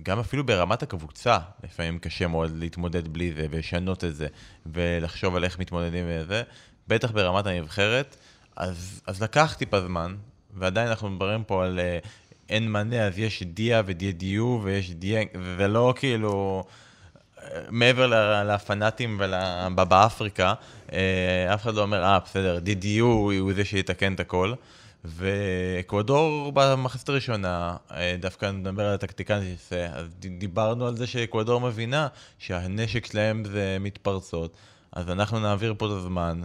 וגם 0.00 0.18
אפילו 0.18 0.46
ברמת 0.46 0.82
הקבוצה, 0.82 1.38
לפעמים 1.64 1.98
קשה 1.98 2.26
מאוד 2.26 2.56
להתמודד 2.58 3.08
בלי 3.08 3.32
זה, 3.32 3.46
ולשנות 3.50 4.04
את 4.04 4.16
זה, 4.16 4.26
ולחשוב 4.66 5.36
על 5.36 5.44
איך 5.44 5.58
מתמודדים 5.58 6.04
וזה, 6.08 6.42
בטח 6.88 7.10
ברמת 7.10 7.46
הנבחרת. 7.46 8.16
אז, 8.56 9.00
אז 9.06 9.22
לקח 9.22 9.54
טיפה 9.58 9.80
זמן, 9.80 10.16
ועדיין 10.54 10.88
אנחנו 10.88 11.10
מדברים 11.10 11.44
פה 11.44 11.64
על 11.64 11.80
אה, 11.80 11.98
אין 12.48 12.72
מנה, 12.72 13.06
אז 13.06 13.18
יש 13.18 13.42
דיה 13.42 13.82
ודידיו, 13.86 14.60
ויש 14.62 14.90
דיאנג, 14.90 15.28
וזה 15.34 15.68
לא 15.68 15.94
כאילו... 15.96 16.64
אה, 17.42 17.60
מעבר 17.70 18.06
לפנאטים 18.44 19.20
ובאפריקה, 19.76 20.54
אה, 20.92 21.54
אף 21.54 21.62
אחד 21.62 21.74
לא 21.74 21.82
אומר, 21.82 22.04
אה, 22.04 22.18
בסדר, 22.24 22.58
דידיו 22.58 23.06
הוא 23.06 23.52
זה 23.54 23.64
שיתקן 23.64 24.14
את 24.14 24.20
הכל. 24.20 24.52
ואקוודור 25.04 26.52
במחצית 26.54 27.08
הראשונה, 27.08 27.76
אה, 27.90 28.16
דווקא 28.20 28.46
נדבר 28.46 28.86
על 28.86 28.94
הטקטיקן 28.94 29.40
שעושה, 29.42 29.86
אז 29.86 30.06
דיברנו 30.38 30.86
על 30.86 30.96
זה 30.96 31.06
שאקוודור 31.06 31.60
מבינה 31.60 32.08
שהנשק 32.38 33.06
שלהם 33.06 33.44
זה 33.44 33.76
מתפרצות. 33.80 34.56
אז 34.92 35.10
אנחנו 35.10 35.40
נעביר 35.40 35.74
פה 35.78 35.86
את 35.86 35.90
הזמן, 35.90 36.40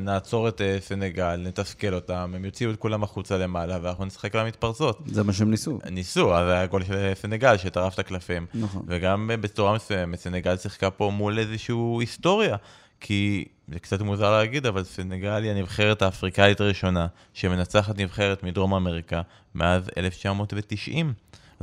נעצור 0.00 0.48
את 0.48 0.60
אה, 0.60 0.76
סנגל, 0.80 1.36
נתסכל 1.36 1.94
אותם, 1.94 2.32
הם 2.34 2.44
יוציאו 2.44 2.70
את 2.70 2.76
כולם 2.76 3.02
החוצה 3.02 3.38
למעלה, 3.38 3.78
ואנחנו 3.82 4.04
נשחק 4.04 4.34
על 4.34 4.40
המתפרצות. 4.40 4.98
זה 5.06 5.22
מה 5.22 5.32
שהם 5.32 5.50
ניסו. 5.50 5.78
ניסו, 5.90 6.36
אז 6.36 6.48
היה 6.48 6.66
גול 6.66 6.84
של 6.84 7.12
סנגל 7.14 7.56
שטרף 7.56 7.94
את 7.94 7.98
הקלפים. 7.98 8.46
נכון. 8.54 8.82
וגם 8.86 9.30
בצורה 9.40 9.74
מסוימת, 9.74 10.18
סנגל 10.18 10.56
שיחקה 10.56 10.90
פה 10.90 11.10
מול 11.14 11.38
איזושהי 11.38 11.76
היסטוריה. 12.00 12.56
כי 13.00 13.44
זה 13.72 13.78
קצת 13.78 14.00
מוזר 14.00 14.30
להגיד, 14.30 14.66
אבל 14.66 14.84
סנגל 14.84 15.42
היא 15.42 15.50
הנבחרת 15.50 16.02
האפריקאית 16.02 16.60
הראשונה 16.60 17.06
שמנצחת 17.34 17.98
נבחרת 17.98 18.42
מדרום 18.42 18.74
אמריקה 18.74 19.22
מאז 19.54 19.90
1990. 19.96 21.12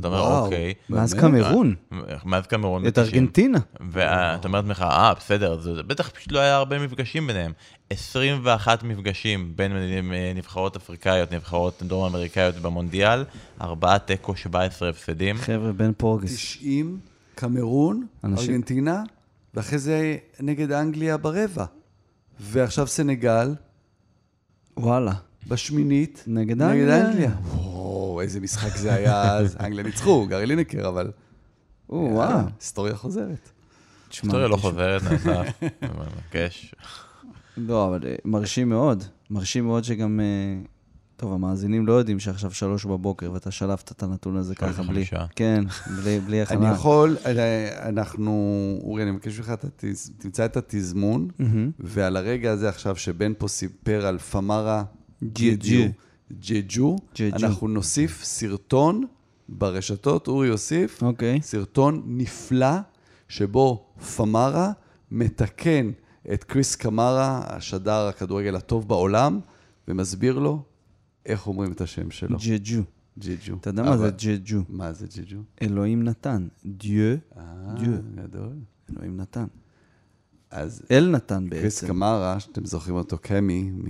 אתה 0.00 0.08
אומר, 0.08 0.20
אוקיי. 0.20 0.74
מאז 0.90 1.14
קמרון. 1.14 1.74
מאז 2.24 2.46
קמרון. 2.46 2.86
את 2.86 2.98
ארגנטינה. 2.98 3.58
ואתה 3.90 4.48
אומר 4.48 4.60
לעצמך, 4.60 4.82
אה, 4.82 5.14
בסדר, 5.14 5.60
זה 5.60 5.82
בטח 5.82 6.10
פשוט 6.10 6.32
לא 6.32 6.38
היה 6.38 6.56
הרבה 6.56 6.78
מפגשים 6.78 7.26
ביניהם. 7.26 7.52
21 7.90 8.82
מפגשים 8.82 9.52
בין 9.56 9.72
נבחרות 10.34 10.76
אפריקאיות, 10.76 11.32
נבחרות 11.32 11.82
דרום 11.82 12.04
אמריקאיות 12.04 12.54
במונדיאל, 12.54 13.24
ארבעה 13.60 13.98
תיקו, 13.98 14.36
17 14.36 14.88
הפסדים. 14.88 15.36
חבר'ה, 15.36 15.72
בן 15.72 15.92
פורגס. 15.96 16.34
90, 16.34 16.98
קמרון, 17.34 18.06
ארגנטינה, 18.24 19.02
ואחרי 19.54 19.78
זה 19.78 20.16
נגד 20.40 20.72
אנגליה 20.72 21.16
ברבע. 21.16 21.64
ועכשיו 22.40 22.86
סנגל. 22.86 23.54
וואלה. 24.76 25.12
בשמינית. 25.48 26.24
נגד 26.26 26.62
אנגליה. 26.62 26.98
נגד 26.98 27.06
אנגליה. 27.06 27.30
וואו, 27.44 28.20
איזה 28.20 28.40
משחק 28.40 28.76
זה 28.76 28.94
היה 28.94 29.36
אז. 29.36 29.56
אנגליה 29.60 29.84
ניצחו, 29.84 30.26
גארי 30.26 30.46
לינקר, 30.46 30.88
אבל... 30.88 31.10
וואו. 31.88 32.38
היסטוריה 32.60 32.96
חוזרת. 32.96 33.50
היסטוריה 34.10 34.48
לא 34.48 34.56
חוזרת, 34.56 35.02
נעשה, 35.10 35.42
מבקש. 35.82 36.74
לא, 37.56 37.86
אבל 37.86 38.00
אה, 38.06 38.14
מרשים 38.24 38.68
מאוד. 38.68 39.04
מרשים 39.30 39.64
מאוד 39.64 39.84
שגם 39.84 40.20
אה, 40.20 40.64
טוב, 41.16 41.32
המאזינים 41.32 41.86
לא 41.86 41.92
יודעים 41.92 42.20
שעכשיו 42.20 42.50
שלוש 42.50 42.84
בבוקר 42.84 43.32
ואתה 43.32 43.50
שלפת 43.50 43.92
את 43.92 44.02
הנתון 44.02 44.36
הזה 44.36 44.54
ככה 44.54 44.82
בלי... 44.82 45.04
כן, 45.36 45.64
בלי, 46.02 46.20
בלי 46.20 46.42
הכנה. 46.42 46.66
אני 46.66 46.74
יכול, 46.74 47.16
אה, 47.26 47.88
אנחנו, 47.88 48.32
אורי, 48.82 49.02
אני 49.02 49.10
מבקש 49.10 49.38
ממך, 49.38 49.52
תמצא 50.18 50.44
את 50.44 50.56
התזמון, 50.56 51.28
ועל 51.78 52.16
הרגע 52.16 52.52
הזה 52.52 52.68
עכשיו, 52.68 52.96
שבן 52.96 53.32
פה 53.38 53.48
סיפר 53.48 54.06
על 54.06 54.18
פמרה 54.18 54.84
ג'יג'ו, 55.24 55.84
ג'יג'ו, 56.32 56.96
אנחנו 57.32 57.68
נוסיף 57.68 58.24
סרטון 58.24 59.04
ברשתות, 59.48 60.28
אורי 60.28 60.48
יוסיף, 60.48 61.02
אוקיי. 61.02 61.40
סרטון 61.42 62.02
נפלא, 62.06 62.76
שבו 63.28 63.86
פמרה 64.16 64.72
מתקן 65.10 65.90
את 66.32 66.44
קריס 66.44 66.76
קמרה, 66.76 67.40
השדר 67.44 68.06
הכדורגל 68.06 68.56
הטוב 68.56 68.88
בעולם, 68.88 69.40
ומסביר 69.88 70.38
לו 70.38 70.62
איך 71.26 71.46
אומרים 71.46 71.72
את 71.72 71.80
השם 71.80 72.10
שלו? 72.10 72.38
ג'ג'ו. 72.38 72.82
ג'ג'ו. 73.18 73.56
אתה 73.60 73.70
יודע 73.70 73.82
מה 73.82 73.98
זה 73.98 74.10
ג'ג'ו? 74.10 74.58
מה 74.68 74.92
זה 74.92 75.06
ג'ג'ו? 75.16 75.38
אלוהים 75.62 76.02
נתן. 76.02 76.48
דיו, 76.66 77.16
דיו. 77.78 77.92
גדול. 78.14 78.52
אלוהים 78.90 79.16
נתן. 79.16 79.46
אז... 80.50 80.82
אל 80.90 81.10
נתן 81.10 81.44
בעצם. 81.50 81.60
קריס 81.60 81.84
קמרה, 81.84 82.40
שאתם 82.40 82.64
זוכרים 82.64 82.96
אותו 82.96 83.18
קמי, 83.18 83.70
מ... 83.70 83.84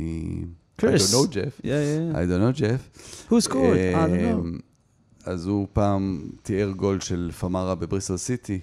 קריס. 0.77 1.11
I 1.11 1.17
don't 1.17 1.17
know 1.17 1.33
Jeff. 1.33 1.61
Yeah, 1.61 1.65
yeah. 1.65 2.19
I 2.19 2.25
don't 2.27 2.41
know 2.41 2.61
Jeff. 2.61 2.83
Who 3.31 3.41
scored? 3.41 3.95
I 3.95 4.07
don't 4.07 4.55
know. 4.55 4.61
אז 5.25 5.47
הוא 5.47 5.69
פעם 5.73 6.31
תיאר 6.43 6.71
גול 6.71 7.01
של 7.01 7.31
פמרה 7.41 7.75
בבריסל 7.75 8.17
סיטי, 8.17 8.61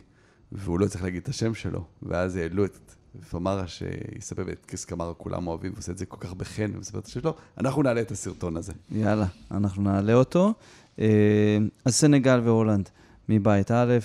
והוא 0.52 0.80
לא 0.80 0.88
צריך 0.88 1.04
להגיד 1.04 1.22
את 1.22 1.30
השם 1.30 1.54
שלו, 1.54 1.86
ואז 2.04 2.36
העלו 2.36 2.66
את 2.66 2.91
פמרה 3.20 3.68
שיספר 3.68 4.52
את 4.52 4.66
קריס 4.66 4.86
קמרה, 4.86 5.14
כולם 5.14 5.48
אוהבים, 5.48 5.72
ועושה 5.74 5.92
את 5.92 5.98
זה 5.98 6.06
כל 6.06 6.18
כך 6.20 6.34
בחן, 6.34 6.72
ומספר 6.76 7.00
את 7.00 7.06
השם 7.06 7.20
שלו, 7.20 7.36
אנחנו 7.58 7.84
נעלה 7.84 8.02
את 8.02 8.12
הסרטון 8.12 8.58
הזה. 8.58 8.74
יאללה, 8.92 9.26
אנחנו 9.52 9.84
נעלה 9.84 10.14
אותו. 10.14 10.54
אה, 11.00 11.58
אז 11.86 11.96
סנגל 11.96 12.42
והולנד, 12.44 12.90
מבית 13.30 13.72
א', 13.72 13.98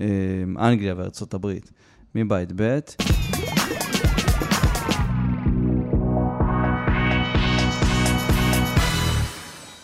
אה, 0.00 0.06
אנגליה 0.58 0.94
וארצות 0.96 1.34
הברית, 1.34 1.70
מבית 2.14 2.52
ב'. 2.56 2.78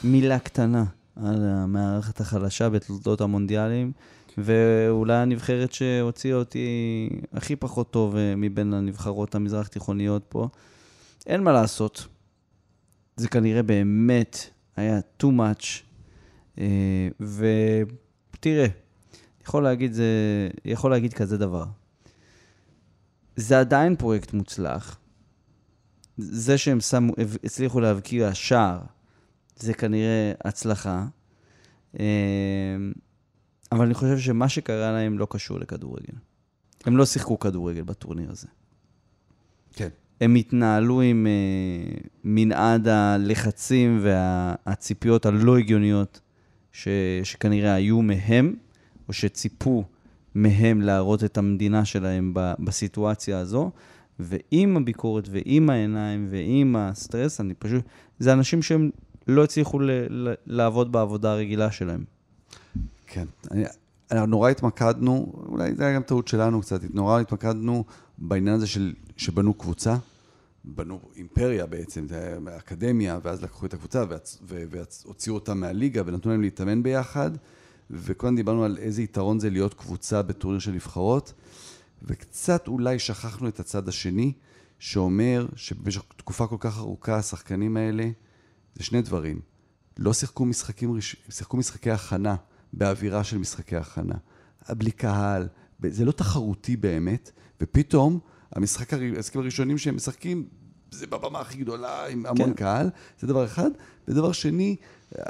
מילה 0.04 0.38
קטנה 0.38 0.84
על 1.16 1.44
המערכת 1.44 2.20
החלשה 2.20 2.68
בתולדות 2.68 3.20
המונדיאלים. 3.20 3.92
ואולי 4.38 5.14
הנבחרת 5.14 5.72
שהוציאה 5.72 6.36
אותי 6.36 7.08
הכי 7.32 7.56
פחות 7.56 7.90
טוב 7.90 8.16
אה, 8.16 8.36
מבין 8.36 8.74
הנבחרות 8.74 9.34
המזרח-תיכוניות 9.34 10.24
פה. 10.28 10.48
אין 11.26 11.42
מה 11.42 11.52
לעשות. 11.52 12.06
זה 13.16 13.28
כנראה 13.28 13.62
באמת 13.62 14.36
היה 14.76 15.00
too 15.22 15.26
much. 15.26 15.82
אה, 16.58 17.08
ותראה, 17.20 18.66
יכול 19.42 19.62
להגיד, 19.62 19.92
זה, 19.92 20.04
יכול 20.64 20.90
להגיד 20.90 21.14
כזה 21.14 21.38
דבר. 21.38 21.64
זה 23.36 23.60
עדיין 23.60 23.96
פרויקט 23.96 24.32
מוצלח. 24.32 24.98
זה 26.16 26.58
שהם 26.58 26.80
שמו, 26.80 27.12
הצליחו 27.44 27.80
להבקיע 27.80 28.34
שער, 28.34 28.80
זה 29.56 29.74
כנראה 29.74 30.32
הצלחה. 30.44 31.06
אבל 33.74 33.84
אני 33.84 33.94
חושב 33.94 34.18
שמה 34.18 34.48
שקרה 34.48 34.92
להם 34.92 35.18
לא 35.18 35.26
קשור 35.30 35.58
לכדורגל. 35.58 36.14
הם 36.84 36.96
לא 36.96 37.06
שיחקו 37.06 37.38
כדורגל 37.38 37.82
בטורניר 37.82 38.30
הזה. 38.30 38.48
כן. 39.72 39.88
הם 40.20 40.34
התנהלו 40.34 41.00
עם 41.00 41.26
uh, 41.26 42.06
מנעד 42.24 42.88
הלחצים 42.88 44.00
והציפיות 44.02 45.26
הלא 45.26 45.58
הגיוניות 45.58 46.20
ש, 46.72 46.88
שכנראה 47.22 47.74
היו 47.74 48.02
מהם, 48.02 48.54
או 49.08 49.12
שציפו 49.12 49.84
מהם 50.34 50.80
להראות 50.80 51.24
את 51.24 51.38
המדינה 51.38 51.84
שלהם 51.84 52.34
ב, 52.34 52.52
בסיטואציה 52.58 53.38
הזו. 53.38 53.70
ועם 54.18 54.76
הביקורת 54.76 55.28
ועם 55.30 55.70
העיניים 55.70 56.26
ועם 56.30 56.76
הסטרס, 56.76 57.40
אני 57.40 57.54
פשוט... 57.54 57.84
זה 58.18 58.32
אנשים 58.32 58.62
שהם 58.62 58.90
לא 59.28 59.44
הצליחו 59.44 59.78
ל, 59.78 59.90
ל, 60.10 60.34
לעבוד 60.46 60.92
בעבודה 60.92 61.32
הרגילה 61.32 61.70
שלהם. 61.70 62.04
כן. 63.06 63.26
אני, 63.50 63.64
אנחנו 64.10 64.26
נורא 64.26 64.50
התמקדנו, 64.50 65.32
אולי 65.48 65.74
זה 65.74 65.86
היה 65.86 65.94
גם 65.94 66.02
טעות 66.02 66.28
שלנו 66.28 66.60
קצת, 66.60 66.80
נורא 66.94 67.20
התמקדנו 67.20 67.84
בעניין 68.18 68.56
הזה 68.56 68.66
של, 68.66 68.94
שבנו 69.16 69.54
קבוצה, 69.54 69.96
בנו 70.64 71.00
אימפריה 71.16 71.66
בעצם, 71.66 72.08
זה 72.08 72.18
היה 72.18 72.58
אקדמיה, 72.58 73.18
ואז 73.22 73.42
לקחו 73.42 73.66
את 73.66 73.74
הקבוצה 73.74 74.04
והוציאו 74.42 75.34
אותה 75.34 75.54
מהליגה 75.54 76.02
ונתנו 76.06 76.30
להם 76.30 76.42
להתאמן 76.42 76.82
ביחד, 76.82 77.30
וקודם 77.90 78.36
דיברנו 78.36 78.64
על 78.64 78.78
איזה 78.78 79.02
יתרון 79.02 79.40
זה 79.40 79.50
להיות 79.50 79.74
קבוצה 79.74 80.22
בטורניר 80.22 80.60
של 80.60 80.72
נבחרות, 80.72 81.32
וקצת 82.02 82.68
אולי 82.68 82.98
שכחנו 82.98 83.48
את 83.48 83.60
הצד 83.60 83.88
השני, 83.88 84.32
שאומר 84.78 85.46
שבמשך 85.56 86.02
תקופה 86.16 86.46
כל 86.46 86.56
כך 86.60 86.78
ארוכה 86.78 87.16
השחקנים 87.16 87.76
האלה, 87.76 88.10
זה 88.74 88.84
שני 88.84 89.02
דברים. 89.02 89.40
לא 89.98 90.12
שיחקו 90.12 90.44
משחקים, 90.44 91.00
שיחקו 91.28 91.56
משחקי 91.56 91.90
הכנה. 91.90 92.36
באווירה 92.78 93.24
של 93.24 93.38
משחקי 93.38 93.76
הכנה. 93.76 94.14
בלי 94.70 94.90
קהל, 94.90 95.48
זה 95.82 96.04
לא 96.04 96.12
תחרותי 96.12 96.76
באמת, 96.76 97.30
ופתאום 97.60 98.18
המשחקים 98.52 99.14
הראשונים 99.34 99.78
שהם 99.78 99.96
משחקים, 99.96 100.46
זה 100.90 101.06
בבמה 101.06 101.40
הכי 101.40 101.58
גדולה, 101.58 102.06
עם 102.06 102.26
המון 102.26 102.48
כן. 102.48 102.54
קהל, 102.54 102.90
זה 103.20 103.26
דבר 103.26 103.44
אחד. 103.44 103.70
ודבר 104.08 104.32
שני, 104.32 104.76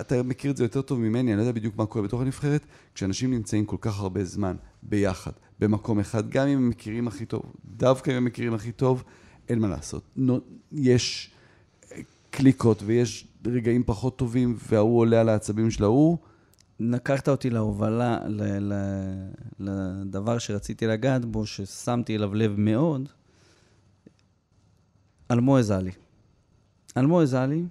אתה 0.00 0.22
מכיר 0.22 0.50
את 0.50 0.56
זה 0.56 0.64
יותר 0.64 0.82
טוב 0.82 0.98
ממני, 0.98 1.30
אני 1.30 1.36
לא 1.36 1.42
יודע 1.42 1.52
בדיוק 1.52 1.76
מה 1.76 1.86
קורה 1.86 2.04
בתוך 2.04 2.20
הנבחרת, 2.20 2.66
כשאנשים 2.94 3.30
נמצאים 3.30 3.66
כל 3.66 3.76
כך 3.80 4.00
הרבה 4.00 4.24
זמן 4.24 4.56
ביחד, 4.82 5.32
במקום 5.58 6.00
אחד, 6.00 6.30
גם 6.30 6.48
אם 6.48 6.58
הם 6.58 6.68
מכירים 6.68 7.08
הכי 7.08 7.26
טוב, 7.26 7.42
דווקא 7.64 8.10
אם 8.10 8.16
הם 8.16 8.24
מכירים 8.24 8.54
הכי 8.54 8.72
טוב, 8.72 9.04
אין 9.48 9.58
מה 9.58 9.68
לעשות. 9.68 10.18
יש 10.72 11.30
קליקות 12.30 12.82
ויש 12.86 13.28
רגעים 13.46 13.82
פחות 13.86 14.18
טובים, 14.18 14.56
וההוא 14.68 14.98
עולה 14.98 15.20
על 15.20 15.28
העצבים 15.28 15.70
של 15.70 15.84
ההוא. 15.84 16.18
לקחת 16.80 17.28
אותי 17.28 17.50
להובלה, 17.50 18.18
ל, 18.26 18.72
ל, 18.72 18.74
לדבר 19.58 20.38
שרציתי 20.38 20.86
לגעת 20.86 21.24
בו, 21.24 21.46
ששמתי 21.46 22.16
אליו 22.16 22.34
לב 22.34 22.54
מאוד, 22.56 23.08
אלמואז 25.30 25.70
עלי. 25.70 25.92
אלמואז 26.96 27.34
עלי, 27.34 27.64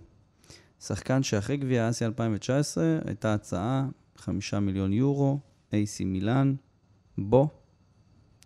שחקן 0.80 1.24
שאחרי 1.24 1.58
גביע 1.58 1.90
אסיה 1.90 2.08
2019, 2.08 3.00
הייתה 3.06 3.34
הצעה, 3.34 3.88
חמישה 4.18 4.60
מיליון 4.60 4.94
יורו, 4.94 5.40
AC 5.72 6.06
מילאן, 6.06 6.56
בוא, 7.18 7.48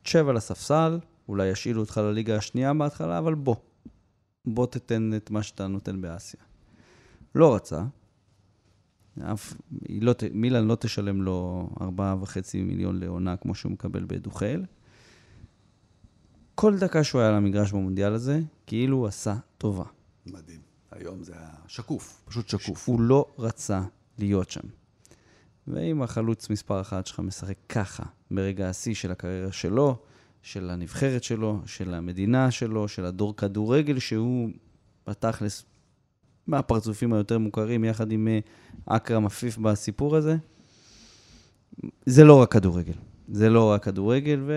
תשב 0.04 0.28
על 0.30 0.38
הספסל, 0.38 1.00
אולי 1.28 1.48
ישאילו 1.48 1.82
אותך 1.82 1.98
לליגה 1.98 2.38
השנייה 2.38 2.74
בהתחלה, 2.74 3.18
אבל 3.18 3.36
בוא. 3.36 3.56
בוא 4.46 4.66
תתן 4.66 5.12
את 5.16 5.32
מה 5.32 5.44
שאתה 5.44 5.68
נותן 5.68 6.02
באסיה. 6.02 6.42
לא 7.36 7.56
רצה, 7.56 7.84
אף, 9.22 9.54
לא, 9.90 10.14
מילאן 10.34 10.68
לא 10.68 10.76
תשלם 10.76 11.22
לו 11.22 11.70
4.5 11.80 11.84
מיליון 12.56 13.00
לעונה 13.00 13.38
כמו 13.38 13.56
שהוא 13.56 13.72
מקבל 13.72 14.04
בדוחל. 14.08 14.64
כל 16.56 16.78
דקה 16.78 17.04
שהוא 17.04 17.22
היה 17.22 17.30
על 17.30 17.36
המגרש 17.36 17.72
במונדיאל 17.72 18.14
הזה, 18.14 18.40
כאילו 18.68 18.98
הוא 18.98 19.08
עשה 19.08 19.36
טובה. 19.58 19.84
מדהים. 20.26 20.60
היום 20.92 21.24
זה 21.24 21.34
היה 21.34 21.50
שקוף, 21.68 22.22
פשוט 22.26 22.48
שקוף. 22.48 22.90
הוא 22.90 23.02
לא 23.02 23.26
רצה 23.38 23.82
להיות 24.20 24.50
שם. 24.50 24.68
ואם 25.68 26.02
החלוץ 26.02 26.50
מספר 26.50 26.82
אחת 26.82 27.08
שלך 27.08 27.20
משחק 27.20 27.58
ככה, 27.70 28.04
ברגע 28.32 28.70
השיא 28.70 28.94
של 28.94 29.12
הקריירה 29.12 29.52
שלו, 29.52 29.98
של 30.42 30.70
הנבחרת 30.70 31.24
שלו, 31.24 31.62
של 31.66 31.94
המדינה 31.94 32.52
שלו, 32.52 32.88
של 32.88 33.06
הדור 33.06 33.36
כדורגל, 33.36 34.00
שהוא 34.00 34.50
בתכלס 35.08 35.66
מהפרצופים 36.48 37.14
היותר 37.14 37.38
מוכרים, 37.38 37.84
יחד 37.84 38.12
עם 38.12 38.28
אה, 38.28 38.40
אכרם 38.86 39.26
עפיף 39.26 39.58
בסיפור 39.58 40.16
הזה, 40.16 40.36
זה 42.06 42.24
לא 42.24 42.42
רק 42.42 42.52
כדורגל. 42.52 42.94
זה 43.32 43.50
לא 43.50 43.72
רק 43.72 43.84
כדורגל, 43.84 44.40
ו... 44.46 44.54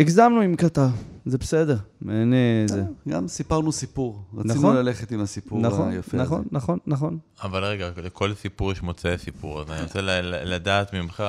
הגזמנו 0.00 0.40
עם 0.40 0.56
קטר, 0.56 0.86
זה 1.26 1.38
בסדר. 1.38 1.76
אין 2.08 2.34
זה. 2.66 2.82
גם 3.08 3.28
סיפרנו 3.28 3.72
סיפור. 3.72 4.22
רצינו 4.34 4.54
נכון. 4.54 4.76
ללכת 4.76 5.12
עם 5.12 5.20
הסיפור 5.20 5.60
נכון, 5.60 5.88
היפה 5.88 6.16
נכון, 6.16 6.40
הזה. 6.40 6.48
נכון, 6.52 6.78
נכון. 6.86 7.18
אבל 7.42 7.64
רגע, 7.64 7.90
לכל 8.04 8.34
סיפור 8.34 8.72
יש 8.72 8.82
מוצאי 8.82 9.18
סיפור, 9.18 9.60
אז 9.60 9.70
אני 9.70 9.82
רוצה 9.82 10.00
ל- 10.00 10.10
ל- 10.10 10.54
לדעת 10.54 10.94
ממך... 10.94 11.24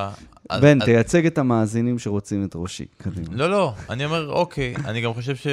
בן, 0.61 0.81
אז- 0.81 0.85
תייצג 0.85 1.25
את 1.25 1.37
המאזינים 1.37 1.99
שרוצים 1.99 2.45
את 2.45 2.51
ראשי. 2.55 2.85
קדימה. 2.97 3.27
לא, 3.31 3.49
לא, 3.51 3.73
אני 3.89 4.05
אומר, 4.05 4.29
אוקיי, 4.29 4.75
אני 4.85 5.01
גם 5.01 5.13
חושב 5.13 5.35
ש... 5.35 5.47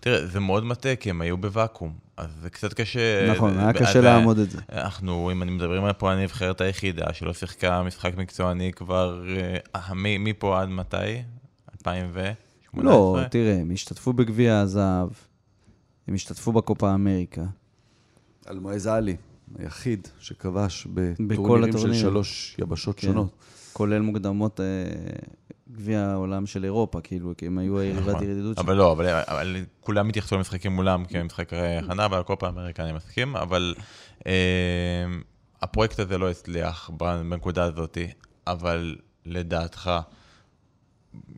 תראה, 0.00 0.26
זה 0.26 0.40
מאוד 0.40 0.64
מטעה, 0.64 0.96
כי 0.96 1.10
הם 1.10 1.20
היו 1.20 1.36
בוואקום, 1.36 1.92
אז 2.16 2.30
זה 2.42 2.50
קצת 2.50 2.74
קשה... 2.74 3.32
נכון, 3.32 3.58
היה 3.58 3.72
קשה 3.72 4.00
לעמוד 4.00 4.38
את 4.38 4.50
זה. 4.50 4.58
אנחנו, 4.72 5.30
אם 5.32 5.42
אני 5.42 5.50
מדברים 5.50 5.84
על 5.84 5.92
פה, 5.92 6.12
הנבחרת 6.12 6.60
היחידה 6.60 7.12
שלא 7.12 7.34
שיחקה 7.34 7.82
משחק 7.82 8.16
מקצועני 8.16 8.72
כבר... 8.72 9.24
אה, 9.74 9.94
מי 9.94 10.18
מי 10.18 10.32
פה 10.32 10.60
עד 10.60 10.68
מתי? 10.68 10.96
2018? 11.74 12.82
לא, 12.82 13.18
תראה, 13.30 13.54
הם 13.54 13.70
השתתפו 13.70 14.12
בגביע 14.12 14.58
הזהב, 14.58 15.08
הם 16.08 16.14
השתתפו 16.14 16.52
בקופה 16.52 16.94
אמריקה. 16.94 17.44
אלמועז 18.50 18.86
עלי, 18.86 19.16
היחיד 19.58 20.08
שכבש 20.20 20.86
בכל 20.86 21.68
בטורנירים 21.68 21.94
של. 21.94 22.00
שלוש 22.00 22.56
יבשות 22.58 23.00
כן. 23.00 23.06
שונות. 23.06 23.30
כולל 23.78 24.00
מוקדמות 24.00 24.60
אה, 24.60 24.64
גביע 25.72 26.00
העולם 26.00 26.46
של 26.46 26.64
אירופה, 26.64 27.00
כאילו, 27.00 27.34
כי 27.36 27.46
הם 27.46 27.58
היו 27.58 27.78
היריבת 27.78 28.08
נכון. 28.08 28.24
ירידות 28.24 28.56
שם. 28.56 28.62
אבל 28.62 28.76
לא, 28.76 28.92
אבל, 28.92 29.06
אבל 29.06 29.56
כולם 29.80 30.08
התייחסו 30.08 30.36
למשחקים 30.36 30.72
מולם 30.72 31.04
כמשחק 31.04 31.52
הכנה, 31.52 32.06
ועל 32.10 32.22
כל 32.22 32.34
פעם 32.38 32.58
אמריקה 32.58 32.84
אני 32.84 32.92
מסכים, 32.92 33.36
אבל 33.36 33.74
אה, 34.26 34.32
הפרויקט 35.62 35.98
הזה 35.98 36.18
לא 36.18 36.30
הצליח 36.30 36.90
בנקודה 36.90 37.64
הזאת, 37.64 37.98
אבל 38.46 38.96
לדעתך, 39.26 39.90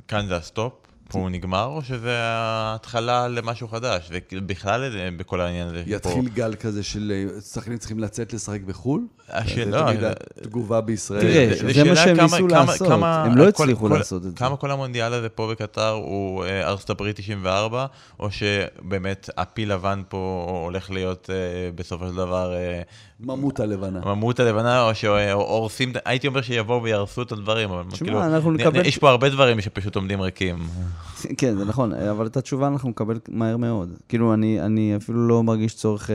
כאן 0.09 0.26
זה 0.26 0.36
הסטופ? 0.36 0.72
פה 1.11 1.18
הוא 1.18 1.30
נגמר, 1.30 1.64
או 1.64 1.82
שזה 1.82 2.16
ההתחלה 2.22 3.28
למשהו 3.28 3.68
חדש? 3.68 4.11
ובכלל 4.32 4.84
אה, 4.98 5.08
בכל 5.16 5.40
העניין 5.40 5.68
הזה, 5.68 5.82
יתחיל 5.86 6.28
גל 6.28 6.54
כזה 6.61 6.82
של 6.82 7.12
אה, 7.36 7.40
שחקנים 7.40 7.78
צריכים 7.78 7.98
לצאת 7.98 8.32
לשחק 8.32 8.61
בחו"ל? 8.61 9.00
השאלה- 9.28 9.78
זה 9.78 9.84
תמיד 9.86 10.00
לא, 10.02 10.08
התגובה 10.40 10.80
בישראל. 10.80 11.20
תראה, 11.20 11.56
של- 11.56 11.66
זה 11.66 11.74
שאלה 11.74 11.90
מה 11.90 11.96
שהם 11.96 12.16
כמה- 12.16 12.24
ניסו 12.24 12.48
כמה- 12.48 12.64
לעשות, 12.64 12.88
כמה- 12.88 13.24
הם 13.24 13.36
לא 13.36 13.42
כל- 13.42 13.48
הצליחו 13.64 13.88
כל- 13.88 13.96
לעשות 13.98 14.26
את 14.26 14.30
זה. 14.30 14.36
כמה 14.36 14.56
כל 14.56 14.70
המונדיאל 14.70 15.12
הזה 15.12 15.28
פה 15.28 15.48
בקטר 15.52 15.88
הוא 15.90 16.44
אה, 16.44 16.68
ארצות 16.68 16.90
הברית 16.90 17.16
94, 17.16 17.86
או 18.20 18.28
שבאמת 18.30 19.30
הפיל 19.36 19.72
לבן 19.72 20.02
פה 20.08 20.20
הולך 20.64 20.90
להיות 20.90 21.30
אה, 21.30 21.34
בסופו 21.74 22.08
של 22.08 22.14
דבר 22.16 22.54
אה, 22.54 22.82
ממות 23.23 23.61
הלבנה. 23.61 24.01
ממות 24.05 24.41
הלבנה, 24.41 24.83
או 24.89 24.95
שהורסים, 24.95 25.93
הייתי 26.05 26.27
אומר 26.27 26.43
שיבואו 26.43 26.83
ויהרסו 26.83 27.23
את 27.23 27.33
הדברים, 27.33 27.71
אבל 27.71 27.83
כאילו, 27.97 28.25
אנחנו 28.25 28.51
נ- 28.51 28.55
נקבל- 28.55 28.87
יש 28.87 28.99
פה 28.99 29.11
הרבה 29.11 29.29
דברים 29.29 29.61
שפשוט 29.61 29.97
עומדים 29.97 30.21
ריקים. 30.21 30.59
כן, 31.39 31.57
זה 31.57 31.64
נכון, 31.64 31.93
אבל 31.95 32.27
את 32.27 32.37
התשובה 32.37 32.66
אנחנו 32.66 32.89
נקבל 32.91 33.18
מהר 33.29 33.57
מאוד. 33.57 33.93
כאילו, 34.09 34.35
אני, 34.35 34.61
אני 34.61 34.97
אפילו 34.97 35.29
לא 35.29 35.43
מרגיש 35.43 35.75
צורך 35.75 36.11
אה, 36.11 36.14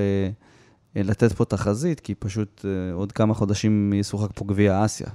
אה, 0.97 1.01
לתת 1.03 1.31
פה 1.33 1.45
תחזית, 1.45 1.99
כי 1.99 2.15
פשוט 2.15 2.65
אה, 2.65 2.93
עוד 2.93 3.11
כמה 3.11 3.33
חודשים 3.33 3.93
ישוחק 3.93 4.29
פה 4.35 4.45
גביע 4.45 4.85
אסיה. 4.85 5.07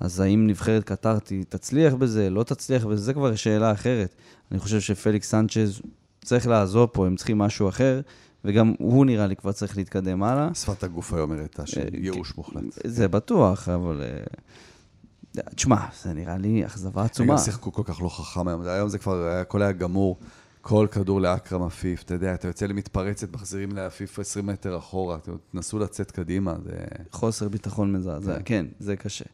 אז 0.00 0.20
האם 0.20 0.46
נבחרת 0.46 0.84
קטר 0.84 1.18
תצליח 1.48 1.94
בזה, 1.94 2.30
לא 2.30 2.42
תצליח 2.42 2.84
בזה, 2.84 3.02
זה 3.02 3.14
כבר 3.14 3.34
שאלה 3.34 3.72
אחרת. 3.72 4.14
אני 4.52 4.58
חושב 4.58 4.80
שפליקס 4.80 5.30
סנצ'ז 5.30 5.80
צריך 6.24 6.46
לעזוב 6.46 6.88
פה, 6.92 7.06
הם 7.06 7.16
צריכים 7.16 7.38
משהו 7.38 7.68
אחר, 7.68 8.00
וגם 8.48 8.74
הוא 8.78 9.06
נראה 9.06 9.26
לי 9.26 9.36
כבר 9.36 9.52
צריך 9.52 9.76
להתקדם 9.76 10.22
הלאה. 10.22 10.54
שפת 10.54 10.82
הגוף 10.82 11.12
היום 11.12 11.32
הראתה 11.32 11.66
של 11.66 11.80
אה, 11.80 11.86
ייאוש 11.92 12.36
מוחלט. 12.36 12.64
זה 12.84 13.08
בטוח, 13.08 13.68
אבל... 13.68 14.02
אה, 14.02 15.42
תשמע, 15.54 15.76
זה 16.02 16.12
נראה 16.12 16.38
לי 16.38 16.66
אכזבה 16.66 17.00
הם 17.00 17.06
עצומה. 17.06 17.32
גם 17.32 17.38
שיחקו 17.38 17.72
כל 17.72 17.82
כך 17.84 18.02
לא 18.02 18.08
חכם 18.08 18.48
היום. 18.48 18.62
היום 18.62 18.88
זה 18.88 18.98
כבר, 18.98 19.26
הכל 19.28 19.62
היה 19.62 19.72
גמור. 19.72 20.16
כל 20.60 20.86
כדור 20.90 21.20
לאכרם 21.20 21.62
עפיף, 21.62 22.02
אתה 22.02 22.14
יודע, 22.14 22.34
אתה 22.34 22.48
יוצא 22.48 22.66
למתפרצת, 22.66 23.32
מחזירים 23.32 23.72
לעפיף 23.72 24.18
20 24.18 24.46
מטר 24.46 24.78
אחורה, 24.78 25.18
תנסו 25.50 25.78
לצאת 25.78 26.10
קדימה, 26.10 26.54
זה... 26.64 26.72
חוסר 27.12 27.48
ביטחון 27.48 27.92
מזעזע, 27.92 28.36
כן. 28.36 28.42
כן, 28.44 28.66
זה 28.78 28.96
קשה. 28.96 29.24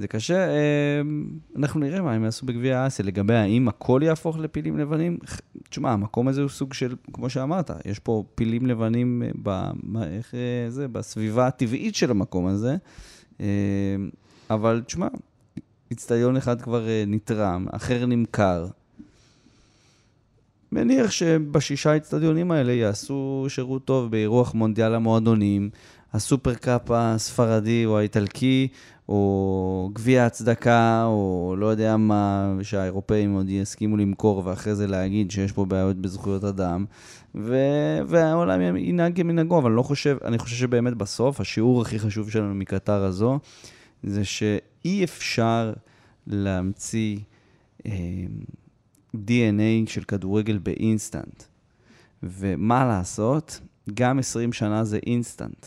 זה 0.00 0.08
קשה, 0.08 0.48
אה, 0.48 1.00
אנחנו 1.56 1.80
נראה 1.80 2.02
מה 2.02 2.12
הם 2.12 2.24
יעשו 2.24 2.46
בגביע 2.46 2.78
האסיה. 2.78 3.04
לגבי 3.04 3.34
האם 3.34 3.68
הכל 3.68 4.00
יהפוך 4.04 4.38
לפילים 4.38 4.78
לבנים, 4.78 5.18
תשמע, 5.70 5.92
המקום 5.92 6.28
הזה 6.28 6.40
הוא 6.40 6.48
סוג 6.48 6.74
של, 6.74 6.94
כמו 7.12 7.30
שאמרת, 7.30 7.70
יש 7.84 7.98
פה 7.98 8.24
פילים 8.34 8.66
לבנים 8.66 9.22
אה, 9.22 9.30
ב, 9.42 9.70
איך, 10.02 10.34
אה, 10.34 10.70
זה, 10.70 10.88
בסביבה 10.88 11.46
הטבעית 11.46 11.94
של 11.94 12.10
המקום 12.10 12.46
הזה, 12.46 12.76
אה, 13.40 13.46
אבל 14.50 14.82
תשמע, 14.86 15.08
איצטדיון 15.90 16.36
אחד 16.36 16.62
כבר 16.62 16.88
אה, 16.88 17.04
נתרם, 17.06 17.66
אחר 17.72 18.06
נמכר. 18.06 18.66
מניח 20.72 21.10
שבשישה 21.10 21.90
האיצטדיונים 21.90 22.50
האלה 22.50 22.72
יעשו 22.72 23.46
שירות 23.48 23.84
טוב 23.84 24.10
באירוח 24.10 24.54
מונדיאל 24.54 24.94
המועדונים, 24.94 25.70
הסופרקאפ 26.12 26.90
הספרדי 26.90 27.86
או 27.86 27.98
האיטלקי, 27.98 28.68
או 29.08 29.90
גביע 29.92 30.26
הצדקה, 30.26 31.04
או 31.04 31.54
לא 31.58 31.66
יודע 31.66 31.96
מה, 31.96 32.54
שהאירופאים 32.62 33.34
עוד 33.34 33.48
יסכימו 33.48 33.96
למכור 33.96 34.42
ואחרי 34.44 34.74
זה 34.74 34.86
להגיד 34.86 35.30
שיש 35.30 35.52
פה 35.52 35.64
בעיות 35.64 35.96
בזכויות 35.96 36.44
אדם, 36.44 36.84
ו... 37.34 37.56
והעולם 38.06 38.76
ינהג 38.76 39.16
כמנהגו, 39.16 39.58
אבל 39.58 39.70
אני 39.70 39.76
לא 39.76 39.82
חושב, 39.82 40.16
אני 40.24 40.38
חושב 40.38 40.56
שבאמת 40.56 40.94
בסוף, 40.94 41.40
השיעור 41.40 41.82
הכי 41.82 41.98
חשוב 41.98 42.30
שלנו 42.30 42.54
מקטר 42.54 43.04
הזו, 43.04 43.38
זה 44.02 44.24
שאי 44.24 45.04
אפשר 45.04 45.72
להמציא 46.26 47.18
אה, 47.86 47.92
DNA 49.14 49.86
של 49.86 50.04
כדורגל 50.04 50.58
באינסטנט. 50.58 51.42
ומה 52.22 52.86
לעשות, 52.86 53.60
גם 53.94 54.18
20 54.18 54.52
שנה 54.52 54.84
זה 54.84 54.98
אינסטנט. 55.06 55.66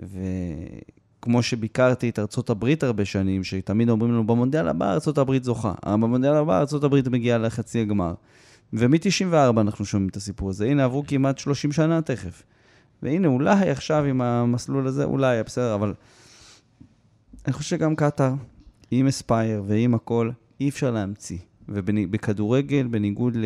וכמו 0.00 1.42
שביקרתי 1.42 2.08
את 2.08 2.18
ארצות 2.18 2.50
הברית 2.50 2.82
הרבה 2.82 3.04
שנים, 3.04 3.44
שתמיד 3.44 3.88
אומרים 3.88 4.12
לנו, 4.12 4.26
במונדיאל 4.26 4.68
הבא 4.68 4.92
ארצות 4.92 5.18
הברית 5.18 5.44
זוכה. 5.44 5.74
אבל 5.86 5.92
במונדיאל 5.92 6.34
הבא 6.34 6.58
ארצות 6.58 6.84
הברית 6.84 7.08
מגיעה 7.08 7.38
לחצי 7.38 7.80
הגמר. 7.80 8.14
ומ-94 8.72 9.60
אנחנו 9.60 9.84
שומעים 9.84 10.08
את 10.08 10.16
הסיפור 10.16 10.50
הזה. 10.50 10.66
הנה, 10.66 10.84
עברו 10.84 11.04
כמעט 11.06 11.38
30 11.38 11.72
שנה 11.72 12.02
תכף. 12.02 12.42
והנה, 13.02 13.28
אולי 13.28 13.70
עכשיו 13.70 14.04
עם 14.04 14.20
המסלול 14.20 14.86
הזה, 14.86 15.04
אולי, 15.04 15.42
בסדר, 15.42 15.74
אבל 15.74 15.94
אני 17.46 17.52
חושב 17.52 17.76
שגם 17.76 17.96
קטאר, 17.96 18.32
עם 18.90 19.06
אספייר 19.06 19.62
ועם 19.66 19.94
הכל, 19.94 20.30
אי 20.60 20.68
אפשר 20.68 20.90
להמציא. 20.90 21.38
ובכדורגל, 21.68 22.86
בניגוד 22.86 23.36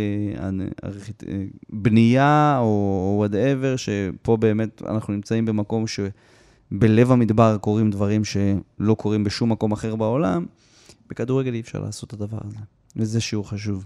לבנייה 1.72 2.59
או 2.59 3.14
whatever, 3.18 3.76
שפה 3.76 4.36
באמת 4.36 4.82
אנחנו 4.82 5.12
נמצאים 5.12 5.46
במקום 5.46 5.86
שבלב 6.70 7.12
המדבר 7.12 7.56
קורים 7.60 7.90
דברים 7.90 8.24
שלא 8.24 8.94
קורים 8.94 9.24
בשום 9.24 9.52
מקום 9.52 9.72
אחר 9.72 9.96
בעולם, 9.96 10.46
בכדורגל 11.08 11.54
אי 11.54 11.60
אפשר 11.60 11.78
לעשות 11.80 12.14
את 12.14 12.20
הדבר 12.20 12.38
הזה. 12.44 12.58
וזה 12.96 13.20
שיעור 13.20 13.50
חשוב. 13.50 13.84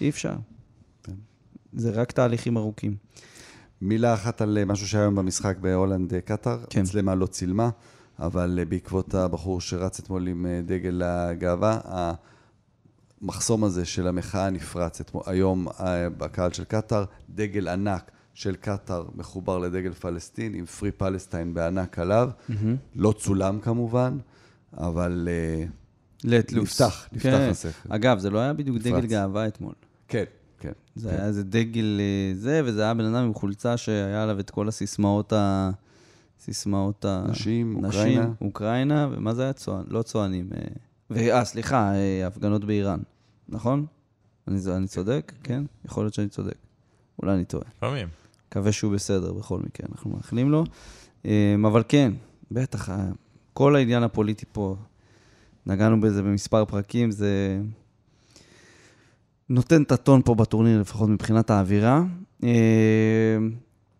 אי 0.00 0.08
אפשר. 0.08 0.34
כן. 1.02 1.12
זה 1.72 1.90
רק 1.90 2.12
תהליכים 2.12 2.56
ארוכים. 2.56 2.96
מילה 3.80 4.14
אחת 4.14 4.40
על 4.40 4.58
אה, 4.58 4.64
משהו 4.64 4.88
שהיה 4.88 5.04
היום 5.04 5.14
במשחק 5.14 5.56
בהולנד-קטאר. 5.60 6.58
כן. 6.70 6.80
מצלמה 6.82 7.14
לא 7.14 7.26
צילמה, 7.26 7.70
אבל 8.18 8.58
אה, 8.58 8.64
בעקבות 8.64 9.14
הבחור 9.14 9.60
שרץ 9.60 9.98
אתמול 9.98 10.28
עם 10.28 10.46
אה, 10.46 10.60
דגל 10.64 11.02
הגאווה, 11.04 11.80
המחסום 13.22 13.64
הזה 13.64 13.84
של 13.84 14.08
המחאה 14.08 14.50
נפרץ 14.50 15.00
אתמול, 15.00 15.22
היום 15.26 15.68
אה, 15.68 16.10
בקהל 16.10 16.52
של 16.52 16.64
קטאר, 16.64 17.04
דגל 17.30 17.68
ענק 17.68 18.10
של 18.34 18.56
קטאר 18.56 19.04
מחובר 19.14 19.58
לדגל 19.58 19.92
פלסטין, 19.92 20.54
עם 20.54 20.66
פרי 20.66 20.90
פלסטיין 20.90 21.54
בענק 21.54 21.98
עליו. 21.98 22.30
לא 22.94 23.14
צולם 23.18 23.60
כמובן, 23.60 24.18
אבל 24.76 25.28
אה, 25.30 25.64
loose. 26.24 26.56
נפתח, 26.56 27.08
נפתח 27.12 27.28
כן. 27.30 27.48
הסכר. 27.50 27.88
אגב, 27.88 28.18
זה 28.18 28.30
לא 28.30 28.38
היה 28.38 28.52
בדיוק 28.52 28.76
נפרץ. 28.76 28.92
דגל 28.92 29.06
גאווה 29.06 29.46
אתמול. 29.46 29.74
כן, 30.08 30.24
כן. 30.58 30.72
זה 30.94 31.08
כן. 31.08 31.14
היה 31.14 31.26
איזה 31.26 31.44
דגל 31.44 32.00
אה, 32.00 32.34
זה, 32.34 32.62
וזה 32.64 32.82
היה 32.82 32.94
בן 32.94 33.04
אדם 33.04 33.24
עם 33.24 33.34
חולצה 33.34 33.76
שהיה 33.76 34.22
עליו 34.22 34.40
את 34.40 34.50
כל 34.50 34.68
הסיסמאות 34.68 35.32
ה... 35.32 35.70
סיסמאות 36.40 37.04
ה... 37.04 37.24
נשים, 37.28 37.72
נשים, 37.72 37.84
אוקראינה. 37.84 38.28
אוקראינה, 38.40 39.08
ומה 39.12 39.34
זה 39.34 39.42
היה? 39.42 39.52
צוען, 39.52 39.84
לא 39.88 40.02
צוענים. 40.02 40.50
אה, 40.54 40.60
ו- 41.10 41.32
אה, 41.32 41.44
סליחה, 41.44 41.92
הפגנות 42.26 42.64
באיראן, 42.64 43.00
נכון? 43.48 43.86
אני, 44.48 44.58
אני 44.76 44.86
צודק? 44.86 45.32
כן? 45.42 45.64
יכול 45.84 46.04
להיות 46.04 46.14
שאני 46.14 46.28
צודק. 46.28 46.56
אולי 47.22 47.34
אני 47.34 47.44
טועה. 47.44 47.64
לפעמים. 47.76 48.08
מקווה 48.52 48.72
שהוא 48.72 48.92
בסדר 48.92 49.32
בכל 49.32 49.58
מקרה, 49.58 49.86
אנחנו 49.92 50.10
מאחלים 50.10 50.50
לו. 50.50 50.64
אה, 51.26 51.54
אבל 51.66 51.82
כן, 51.88 52.12
בטח, 52.50 52.88
ה- 52.88 53.10
כל 53.52 53.76
העניין 53.76 54.02
הפוליטי 54.02 54.44
פה, 54.52 54.76
נגענו 55.66 56.00
בזה 56.00 56.22
במספר 56.22 56.64
פרקים, 56.64 57.10
זה 57.10 57.60
נותן 59.48 59.82
את 59.82 59.92
הטון 59.92 60.22
פה 60.24 60.34
בטורניר, 60.34 60.80
לפחות 60.80 61.08
מבחינת 61.08 61.50
האווירה. 61.50 62.02
אה, 62.44 63.36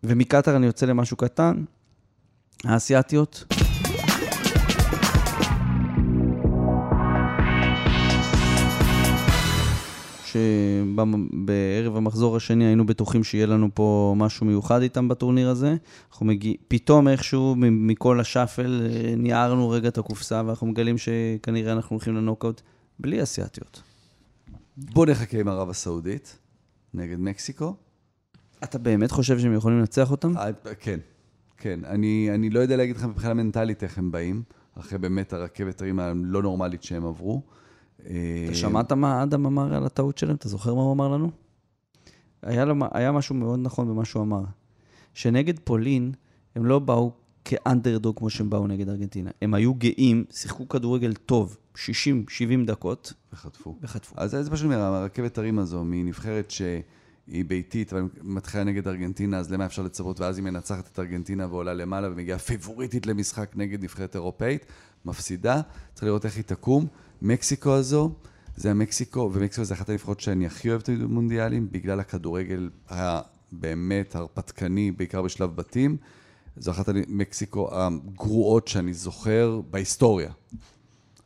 ומקטאר 0.03 0.55
אני 0.55 0.65
יוצא 0.65 0.85
למשהו 0.85 1.17
קטן, 1.17 1.63
האסייתיות. 2.63 3.53
שבערב 10.33 11.95
המחזור 11.95 12.35
השני 12.35 12.65
היינו 12.65 12.85
בטוחים 12.85 13.23
שיהיה 13.23 13.45
לנו 13.45 13.69
פה 13.73 14.13
משהו 14.17 14.45
מיוחד 14.45 14.81
איתם 14.81 15.07
בטורניר 15.07 15.49
הזה. 15.49 15.75
אנחנו 16.11 16.25
מגיעים, 16.25 16.57
פתאום 16.67 17.07
איכשהו 17.07 17.55
מכל 17.57 18.19
השאפל 18.19 18.81
אה, 18.85 19.15
ניערנו 19.15 19.69
רגע 19.69 19.87
את 19.87 19.97
הקופסה, 19.97 20.41
ואנחנו 20.45 20.67
מגלים 20.67 20.95
שכנראה 20.97 21.73
אנחנו 21.73 21.93
הולכים 21.95 22.15
לנוקאוט 22.15 22.61
בלי 22.99 23.23
אסייתיות. 23.23 23.81
בוא 24.77 25.05
נחכה 25.05 25.39
עם 25.39 25.47
ערב 25.47 25.69
הסעודית 25.69 26.37
נגד 26.93 27.19
מקסיקו. 27.19 27.75
אתה 28.63 28.77
באמת 28.77 29.11
חושב 29.11 29.39
שהם 29.39 29.53
יכולים 29.53 29.79
לנצח 29.79 30.11
אותם? 30.11 30.37
אה, 30.37 30.49
כן, 30.79 30.99
כן. 31.57 31.79
אני, 31.85 32.29
אני 32.33 32.49
לא 32.49 32.59
יודע 32.59 32.77
להגיד 32.77 32.95
לך 32.95 33.03
מבחינה 33.03 33.33
מנטלית 33.33 33.83
איך 33.83 33.97
הם 33.97 34.11
באים, 34.11 34.43
אחרי 34.79 34.97
באמת 34.97 35.33
הרכבת 35.33 35.81
הרים 35.81 35.99
הלא 35.99 36.41
נורמלית 36.41 36.83
שהם 36.83 37.05
עברו. 37.05 37.41
אה, 38.09 38.43
אתה 38.45 38.55
שמעת 38.55 38.91
מה 38.91 39.23
אדם 39.23 39.45
אמר 39.45 39.73
על 39.73 39.85
הטעות 39.85 40.17
שלהם? 40.17 40.35
אתה 40.35 40.49
זוכר 40.49 40.73
מה 40.73 40.81
הוא 40.81 40.93
אמר 40.93 41.07
לנו? 41.07 41.31
היה, 42.41 42.65
לו, 42.65 42.75
היה 42.91 43.11
משהו 43.11 43.35
מאוד 43.35 43.59
נכון 43.63 43.87
במה 43.87 44.05
שהוא 44.05 44.23
אמר. 44.23 44.43
שנגד 45.13 45.59
פולין, 45.59 46.11
הם 46.55 46.65
לא 46.65 46.79
באו 46.79 47.11
כאנדרדוג 47.45 48.17
כמו 48.17 48.29
שהם 48.29 48.49
באו 48.49 48.67
נגד 48.67 48.89
ארגנטינה. 48.89 49.31
הם 49.41 49.53
היו 49.53 49.73
גאים, 49.73 50.25
שיחקו 50.31 50.69
כדורגל 50.69 51.13
טוב, 51.13 51.57
60-70 51.75 51.79
דקות, 52.65 53.13
וחטפו. 53.33 53.75
וחטפו. 53.81 54.15
אז 54.17 54.31
זה 54.31 54.51
פשוט 54.51 54.65
אומר, 54.65 54.79
הרכבת 54.79 55.37
הרים 55.37 55.59
הזו, 55.59 55.83
מנבחרת 55.85 56.51
שהיא 56.51 57.45
ביתית, 57.47 57.93
אבל 57.93 58.07
מתחילה 58.21 58.63
נגד 58.63 58.87
ארגנטינה, 58.87 59.37
אז 59.37 59.51
למה 59.51 59.65
אפשר 59.65 59.81
לצפות? 59.81 60.19
ואז 60.19 60.37
היא 60.37 60.43
מנצחת 60.43 60.89
את 60.93 60.99
ארגנטינה 60.99 61.47
ועולה 61.49 61.73
למעלה 61.73 62.07
ומגיעה 62.11 62.39
פיבוריטית 62.39 63.07
למשחק 63.07 63.51
נגד 63.55 63.83
נבחרת 63.83 64.15
אירופאית, 64.15 64.65
מפסידה, 65.05 65.61
צריך 65.93 66.03
לראות 66.03 66.25
איך 66.25 66.35
היא 66.35 66.43
תקום. 66.43 66.87
מקסיקו 67.23 67.73
הזו, 67.73 68.11
זה 68.55 68.71
המקסיקו, 68.71 69.29
ומקסיקו 69.33 69.65
זה 69.65 69.73
אחת 69.73 69.89
הנבחרות 69.89 70.19
שאני 70.19 70.45
הכי 70.45 70.69
אוהבת 70.69 70.89
במונדיאלים, 70.89 71.67
בגלל 71.71 71.99
הכדורגל 71.99 72.69
הבאמת 72.89 74.15
הרפתקני, 74.15 74.91
בעיקר 74.91 75.21
בשלב 75.21 75.55
בתים. 75.55 75.97
זו 76.57 76.71
אחת 76.71 76.89
המקסיקו 76.89 77.69
הגרועות 77.71 78.67
שאני 78.67 78.93
זוכר 78.93 79.61
בהיסטוריה. 79.71 80.31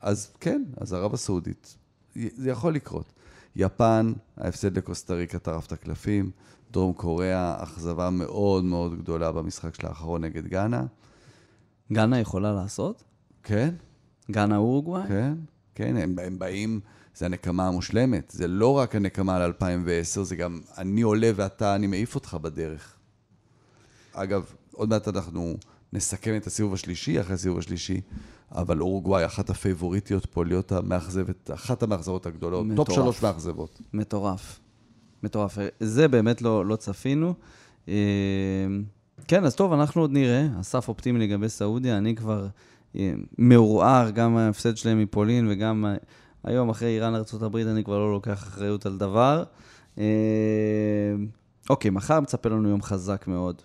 אז 0.02 0.32
כן, 0.39 0.64
אז 0.78 0.93
ערב 0.93 1.14
הסעודית, 1.14 1.76
זה 2.16 2.50
יכול 2.50 2.74
לקרות. 2.74 3.14
יפן, 3.56 4.14
ההפסד 4.38 4.78
לקוסטה 4.78 5.14
ריקה 5.14 5.39
טרף 5.39 5.68
את 5.68 5.72
הקלפים, 5.72 6.32
דרום 6.72 6.93
קוריאה, 6.93 7.64
אכזבה 7.64 8.10
מאוד 8.10 8.64
מאוד 8.64 8.98
גדולה 8.98 9.32
במשחק 9.32 9.76
של 9.76 9.88
האחרון 9.88 10.24
נגד 10.24 10.48
גאנה. 10.48 10.86
גאנה 11.93 12.20
יכולה 12.20 12.54
לעשות? 12.54 13.04
כן, 13.43 13.74
גאנה 14.32 14.58
אורוגוואי? 14.58 15.08
כן, 15.08 15.34
כן, 15.78 15.98
הם, 15.98 16.16
הם 16.24 16.40
באים, 16.40 16.80
זה 17.16 17.26
הנקמה 17.26 17.68
המושלמת. 17.68 18.32
זה 18.36 18.48
לא 18.48 18.78
רק 18.78 18.96
הנקמה 18.96 19.36
על 19.36 19.42
2010, 19.42 20.24
זה 20.24 20.36
גם 20.36 20.60
אני 20.78 21.02
עולה 21.02 21.32
ואתה, 21.36 21.76
אני 21.76 21.88
מעיף 21.88 22.16
אותך 22.16 22.38
בדרך. 22.42 22.96
אגב, 24.14 24.46
עוד 24.74 24.90
מעט 24.90 25.08
אנחנו 25.08 25.58
נסכם 25.94 26.38
את 26.38 26.48
הסיבוב 26.48 26.74
השלישי 26.74 27.22
אחרי 27.22 27.34
הסיבוב 27.34 27.58
השלישי, 27.58 28.02
אבל 28.52 28.82
אורוגוואי, 28.82 29.26
אחת 29.26 29.50
הפייבוריטיות 29.50 30.26
פה 30.26 30.46
להיות 30.46 30.72
המאכזבת, 30.72 31.52
אחת 31.54 31.84
המאכזבות 31.84 32.26
הגדולות. 32.26 32.66
מטורף. 32.66 32.88
טופ 32.88 32.96
שלוש 32.96 33.24
מאכזבות. 33.24 33.82
מטורף. 33.94 34.60
מטורף. 35.24 35.58
זה 35.80 36.08
באמת 36.08 36.42
לא, 36.42 36.66
לא 36.66 36.76
צפינו. 36.76 37.34
אה, 37.88 37.94
כן, 39.28 39.46
אז 39.46 39.56
טוב, 39.56 39.74
אנחנו 39.74 40.02
עוד 40.02 40.12
נראה. 40.12 40.48
אסף 40.60 40.88
אופטימי 40.88 41.20
לגבי 41.20 41.50
סעודיה, 41.50 41.98
אני 41.98 42.16
כבר 42.16 42.48
מעורער, 43.38 44.10
גם 44.10 44.38
ההפסד 44.38 44.78
שלהם 44.78 45.00
מפולין 45.00 45.48
וגם 45.50 45.86
ה- 45.86 45.96
היום, 46.44 46.70
אחרי 46.70 46.88
איראן 46.90 47.16
ארה"ב, 47.16 47.56
אני 47.56 47.84
כבר 47.84 48.00
לא 48.00 48.12
לוקח 48.12 48.44
אחריות 48.44 48.86
על 48.86 48.98
דבר. 48.98 49.44
אה, 49.98 50.04
אוקיי, 51.70 51.92
מחר 51.92 52.20
מצפה 52.20 52.50
לנו 52.50 52.70
יום 52.70 52.82
חזק 52.82 53.28
מאוד. 53.28 53.62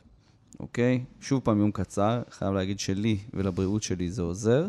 אוקיי? 0.61 1.05
שוב 1.21 1.41
פעם 1.45 1.59
יום 1.59 1.71
קצר, 1.73 2.23
חייב 2.31 2.55
להגיד 2.55 2.79
שלי 2.79 3.19
ולבריאות 3.35 3.83
שלי 3.83 4.11
זה 4.11 4.23
עוזר. 4.23 4.69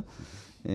אה, 0.70 0.74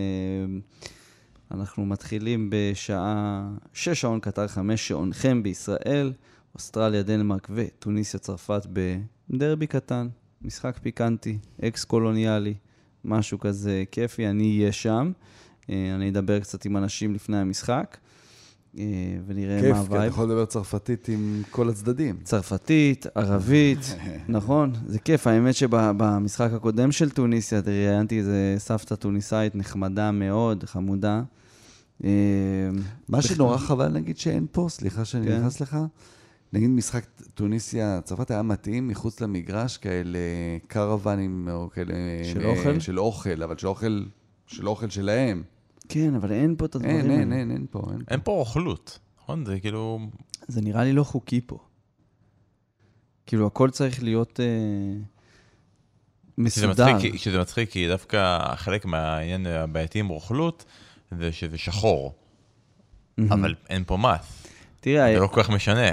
אנחנו 1.51 1.87
מתחילים 1.87 2.51
בשעה 2.53 3.49
6 3.73 3.89
שעון 4.01 4.21
קטר 4.21 4.49
5 4.49 4.89
שעונכם 4.89 5.43
בישראל, 5.43 6.13
אוסטרליה, 6.55 7.03
דנמרק 7.03 7.49
וטוניסיה, 7.51 8.21
צרפת 8.21 8.67
בדרבי 9.31 9.67
קטן, 9.67 10.09
משחק 10.43 10.79
פיקנטי, 10.83 11.39
אקס-קולוניאלי, 11.65 12.55
משהו 13.09 13.39
כזה 13.39 13.85
כיפי, 13.91 14.27
אני 14.27 14.59
אהיה 14.59 14.73
שם. 14.73 15.13
אה, 15.71 15.93
אני 15.95 16.11
אדבר 16.11 16.41
קצת 16.41 16.65
עם 16.65 16.77
אנשים 16.77 17.15
לפני 17.15 17.37
המשחק, 17.37 17.97
אה, 18.79 18.85
ונראה 19.27 19.61
כיף, 19.61 19.71
מה 19.71 19.81
כי 19.81 19.87
אתה 19.87 19.95
ה 19.95 19.98
vibe. 19.98 20.13
יכול 20.13 20.25
לדבר 20.25 20.45
צרפתית 20.45 21.09
עם 21.09 21.43
כל 21.51 21.69
הצדדים. 21.69 22.17
צרפתית, 22.25 23.07
ערבית, 23.15 23.97
נכון, 24.29 24.73
זה 24.87 24.99
כיף. 24.99 25.27
האמת 25.27 25.55
שבמשחק 25.55 26.51
הקודם 26.53 26.93
של 26.93 27.11
טוניסיה, 27.11 27.61
ראיינתי 27.67 28.19
איזה 28.19 28.55
סבתא 28.59 28.95
טוניסאית 28.95 29.55
נחמדה 29.55 30.11
מאוד, 30.11 30.65
חמודה. 30.65 31.23
אה, 32.05 32.11
מה 33.09 33.23
שנורא 33.23 33.57
חבל, 33.57 33.89
נגיד, 33.89 34.19
שאין 34.19 34.47
פה, 34.53 34.67
סליחה 34.71 35.05
שאני 35.05 35.27
כן. 35.27 35.39
נכנס 35.39 35.61
לך, 35.61 35.77
נגיד 36.53 36.71
משחק 36.71 37.05
טוניסיה, 37.35 38.01
צרפת 38.05 38.31
היה 38.31 38.43
מתאים 38.43 38.89
מחוץ 38.89 39.21
למגרש, 39.21 39.77
כאלה 39.77 40.19
קרוונים, 40.67 41.49
או 41.53 41.71
כאלה... 41.71 41.95
של 42.25 42.41
אה, 42.41 42.47
אוכל? 42.51 42.81
של 42.81 42.99
אוכל, 42.99 43.43
אבל 43.43 43.59
של 43.59 43.67
אוכל, 43.67 44.05
של 44.47 44.69
אוכל 44.69 44.91
שלהם. 44.91 45.43
כן, 45.89 46.15
אבל 46.15 46.33
אין 46.33 46.55
פה 46.59 46.65
את 46.65 46.75
הדברים 46.75 46.97
אין, 46.97 47.11
האלה. 47.11 47.21
אין, 47.21 47.33
אין, 47.33 47.51
אין 47.51 47.67
פה, 47.71 47.83
אין 47.91 47.99
פה. 48.05 48.05
אין 48.11 48.21
פה 48.25 48.33
רוכלות, 48.33 48.99
נכון? 49.23 49.45
זה 49.45 49.61
כאילו... 49.61 49.99
זה 50.49 50.61
נראה 50.61 50.85
לי 50.85 50.93
לא 50.93 51.05
חוקי 51.05 51.41
פה. 51.47 51.59
כאילו, 53.27 53.47
הכל 53.47 53.71
צריך 53.71 54.03
להיות 54.03 54.41
אה, 54.41 54.45
שזה 56.49 56.67
מסודר. 56.67 56.95
מצחיק, 56.97 57.13
כי- 57.13 57.19
שזה 57.19 57.41
מצחיק, 57.41 57.71
כי 57.71 57.89
דווקא 57.89 58.39
חלק 58.57 58.85
מהעניין 58.85 59.47
הבעייתי 59.47 59.99
עם 60.01 60.09
רוכלות, 60.09 60.65
זה 61.19 61.33
שזה 61.33 61.59
שחור, 61.59 62.15
מהמם. 63.19 63.33
אבל 63.33 63.55
אין 63.69 63.85
פה 63.87 63.97
מס. 63.97 64.38
תראה, 64.81 65.15
זה 65.15 65.21
לא 65.21 65.27
כל 65.27 65.43
כך 65.43 65.51
משנה. 65.51 65.91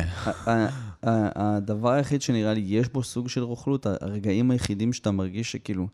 הדבר 1.36 1.92
היחיד 1.92 2.22
שנראה 2.22 2.54
לי, 2.54 2.62
יש 2.68 2.90
בו 2.90 3.04
סוג 3.04 3.30
של 3.30 3.44
רוכלות, 3.44 3.86
הרגעים 3.86 4.52
היחידים 4.52 4.94
שאתה 4.94 5.12
מרגיש 5.12 5.52
שכאילו, 5.52 5.88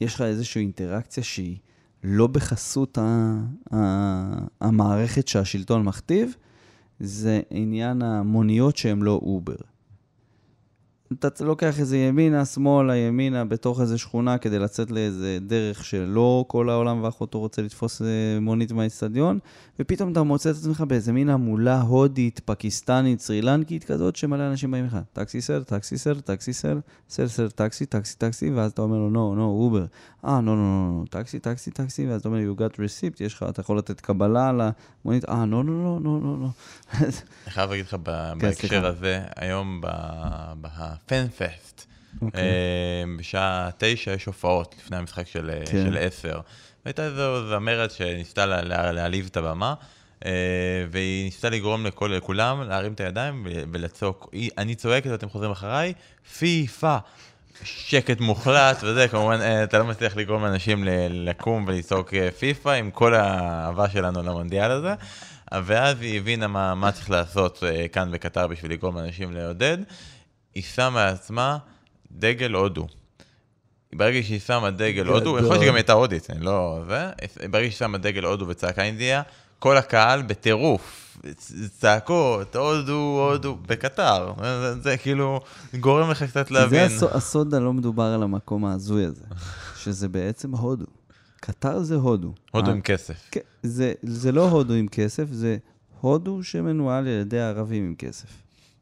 יש 0.00 0.14
לך 0.14 0.20
איזושהי 0.20 0.62
אינטראקציה 0.62 1.22
שהיא 1.22 1.56
לא 2.04 2.26
בחסות 2.26 2.98
ה- 2.98 3.34
ה- 3.74 4.46
המערכת 4.60 5.28
שהשלטון 5.28 5.82
מכתיב, 5.82 6.34
זה 7.00 7.40
עניין 7.50 8.02
המוניות 8.02 8.76
שהן 8.76 9.02
לא 9.02 9.20
אובר. 9.22 9.56
אתה 11.12 11.44
לוקח 11.44 11.80
איזה 11.80 11.98
ימינה, 11.98 12.44
שמאלה, 12.44 12.96
ימינה, 12.96 13.44
בתוך 13.44 13.80
איזה 13.80 13.98
שכונה 13.98 14.38
כדי 14.38 14.58
לצאת 14.58 14.90
לאיזה 14.90 15.38
דרך 15.40 15.84
שלא 15.84 16.44
כל 16.48 16.70
העולם 16.70 17.02
ואחותו 17.02 17.38
רוצה 17.38 17.62
לתפוס 17.62 18.02
אה, 18.02 18.06
מונית 18.40 18.72
מהאיצטדיון, 18.72 19.38
ופתאום 19.80 20.12
אתה 20.12 20.22
מוצא 20.22 20.50
את 20.50 20.54
עצמך 20.54 20.84
באיזה 20.88 21.12
מין 21.12 21.28
המולה 21.28 21.80
הודית, 21.80 22.40
פקיסטנית, 22.44 23.20
סרילנקית 23.20 23.84
כזאת, 23.84 24.16
שמלא 24.16 24.46
אנשים 24.50 24.70
באים 24.70 24.84
לך, 24.84 24.96
taxi 25.12 25.40
sir, 25.40 25.62
taxi 25.62 25.98
sir, 25.98 26.20
taxi 26.20 26.52
sir, 26.52 26.78
sir 27.08 27.28
sir, 27.28 27.48
taxi, 27.48 27.86
taxi, 27.86 28.16
taxi, 28.18 28.50
ואז 28.50 28.70
אתה 28.70 28.82
אומר 28.82 28.96
לו, 28.96 29.10
no, 29.10 29.38
no, 29.38 29.40
Uber. 29.40 29.86
אה, 30.24 30.38
no, 30.38 30.42
no, 30.42 31.06
no, 31.06 31.10
taxi, 31.10 31.38
taxi, 31.38 31.70
taxi, 31.70 32.06
ואז 32.06 32.20
אתה 32.20 32.28
אומר, 32.28 32.38
you 32.38 32.58
got 32.58 32.74
receipt, 32.74 33.24
יש 33.24 33.34
לך, 33.34 33.44
אתה 33.48 33.60
יכול 33.60 33.78
לתת 33.78 34.00
קבלה 34.00 34.48
על 34.48 34.60
המונית, 35.04 35.24
אה, 35.24 35.44
no, 35.44 35.64
no, 35.64 36.04
no, 36.04 36.04
no, 36.04 36.24
no. 36.24 36.48
אני 37.02 37.50
חייב 37.50 37.70
להגיד 37.70 37.84
לך 37.84 37.90
כן, 37.90 38.38
בהקשר. 38.38 38.86
הזה, 38.86 39.20
היום. 39.36 39.80
אה, 39.84 40.94
בשעה 43.18 43.70
תשע 43.78 44.12
יש 44.12 44.24
הופעות 44.24 44.74
לפני 44.78 44.96
המשחק 44.96 45.26
של 45.26 45.50
כן. 45.66 45.84
של 45.86 45.96
עשר. 46.00 46.40
והייתה 46.84 47.04
איזו 47.04 47.48
זמרת 47.48 47.90
שניסתה 47.90 48.46
לה- 48.46 48.62
לה- 48.62 48.92
להעליב 48.92 49.26
את 49.30 49.36
הבמה, 49.36 49.74
אה, 50.26 50.30
והיא 50.90 51.24
ניסתה 51.24 51.48
לגרום 51.50 51.86
לכל- 51.86 52.12
לכולם 52.16 52.62
להרים 52.68 52.92
את 52.92 53.00
הידיים 53.00 53.46
ולצעוק, 53.72 54.28
"היא- 54.32 54.50
אני 54.58 54.74
צועקת 54.74 55.10
ואתם 55.10 55.28
חוזרים 55.28 55.50
אחריי, 55.50 55.92
פיפה. 56.38 56.96
שקט 57.64 58.20
מוחלט 58.20 58.76
וזה, 58.82 59.08
כמובן, 59.08 59.40
אה, 59.40 59.64
אתה 59.64 59.78
לא 59.78 59.84
מצליח 59.84 60.16
לגרום 60.16 60.44
לאנשים 60.44 60.84
לקום 61.10 61.64
ולצעוק 61.68 62.14
אה, 62.14 62.28
פיפא 62.38 62.68
עם 62.68 62.90
כל 62.90 63.14
האהבה 63.14 63.90
שלנו 63.90 64.22
למונדיאל 64.22 64.70
הזה. 64.70 64.94
ואז 65.64 66.00
היא 66.00 66.18
הבינה 66.18 66.46
מה, 66.46 66.74
מה 66.74 66.92
צריך 66.92 67.10
לעשות 67.10 67.62
אה, 67.66 67.88
כאן 67.88 68.10
בקטר 68.12 68.46
בשביל 68.46 68.72
לגרום 68.72 68.96
לאנשים 68.96 69.32
לעודד. 69.32 69.78
היא 70.54 70.62
שמה 70.62 71.04
לעצמה 71.06 71.58
דגל 72.12 72.52
הודו. 72.52 72.86
ברגע 73.94 74.22
שהיא 74.22 74.40
שמה 74.40 74.70
דגל 74.70 75.06
הודו, 75.06 75.38
יכול 75.38 75.50
להיות 75.50 75.62
שגם 75.64 75.74
הייתה 75.74 75.92
הודית, 75.92 76.30
אני 76.30 76.40
לא... 76.40 76.80
זה, 76.88 77.10
ברגע 77.50 77.70
שהיא 77.70 77.78
שמה 77.78 77.98
דגל 77.98 78.24
הודו 78.24 78.48
וצעקה 78.48 78.82
אינדיה, 78.82 79.22
כל 79.58 79.76
הקהל 79.76 80.22
בטירוף. 80.22 81.04
צעקות, 81.78 82.56
הודו, 82.56 83.28
הודו, 83.30 83.56
בקטר. 83.66 84.32
זה, 84.42 84.80
זה 84.80 84.96
כאילו 84.96 85.40
גורם 85.80 86.10
לך 86.10 86.22
קצת 86.22 86.50
להבין. 86.50 86.88
זה 86.88 87.06
הסוד 87.14 87.54
הלא 87.54 87.72
מדובר 87.72 88.02
על 88.04 88.22
המקום 88.22 88.64
ההזוי 88.64 89.04
הזה, 89.04 89.24
שזה 89.76 90.08
בעצם 90.08 90.54
הודו. 90.54 90.86
קטר 91.40 91.82
זה 91.82 91.94
הודו. 91.94 92.34
הודו 92.50 92.70
עם 92.70 92.80
כסף. 92.80 93.28
כן, 93.30 93.40
זה, 93.62 93.92
זה 94.02 94.32
לא 94.32 94.48
הודו 94.48 94.74
עם 94.74 94.88
כסף, 94.88 95.24
זה 95.30 95.56
הודו 96.00 96.42
שמנוהל 96.42 97.08
על 97.08 97.20
ידי 97.20 97.40
ערבים 97.40 97.84
עם 97.84 97.94
כסף. 97.94 98.28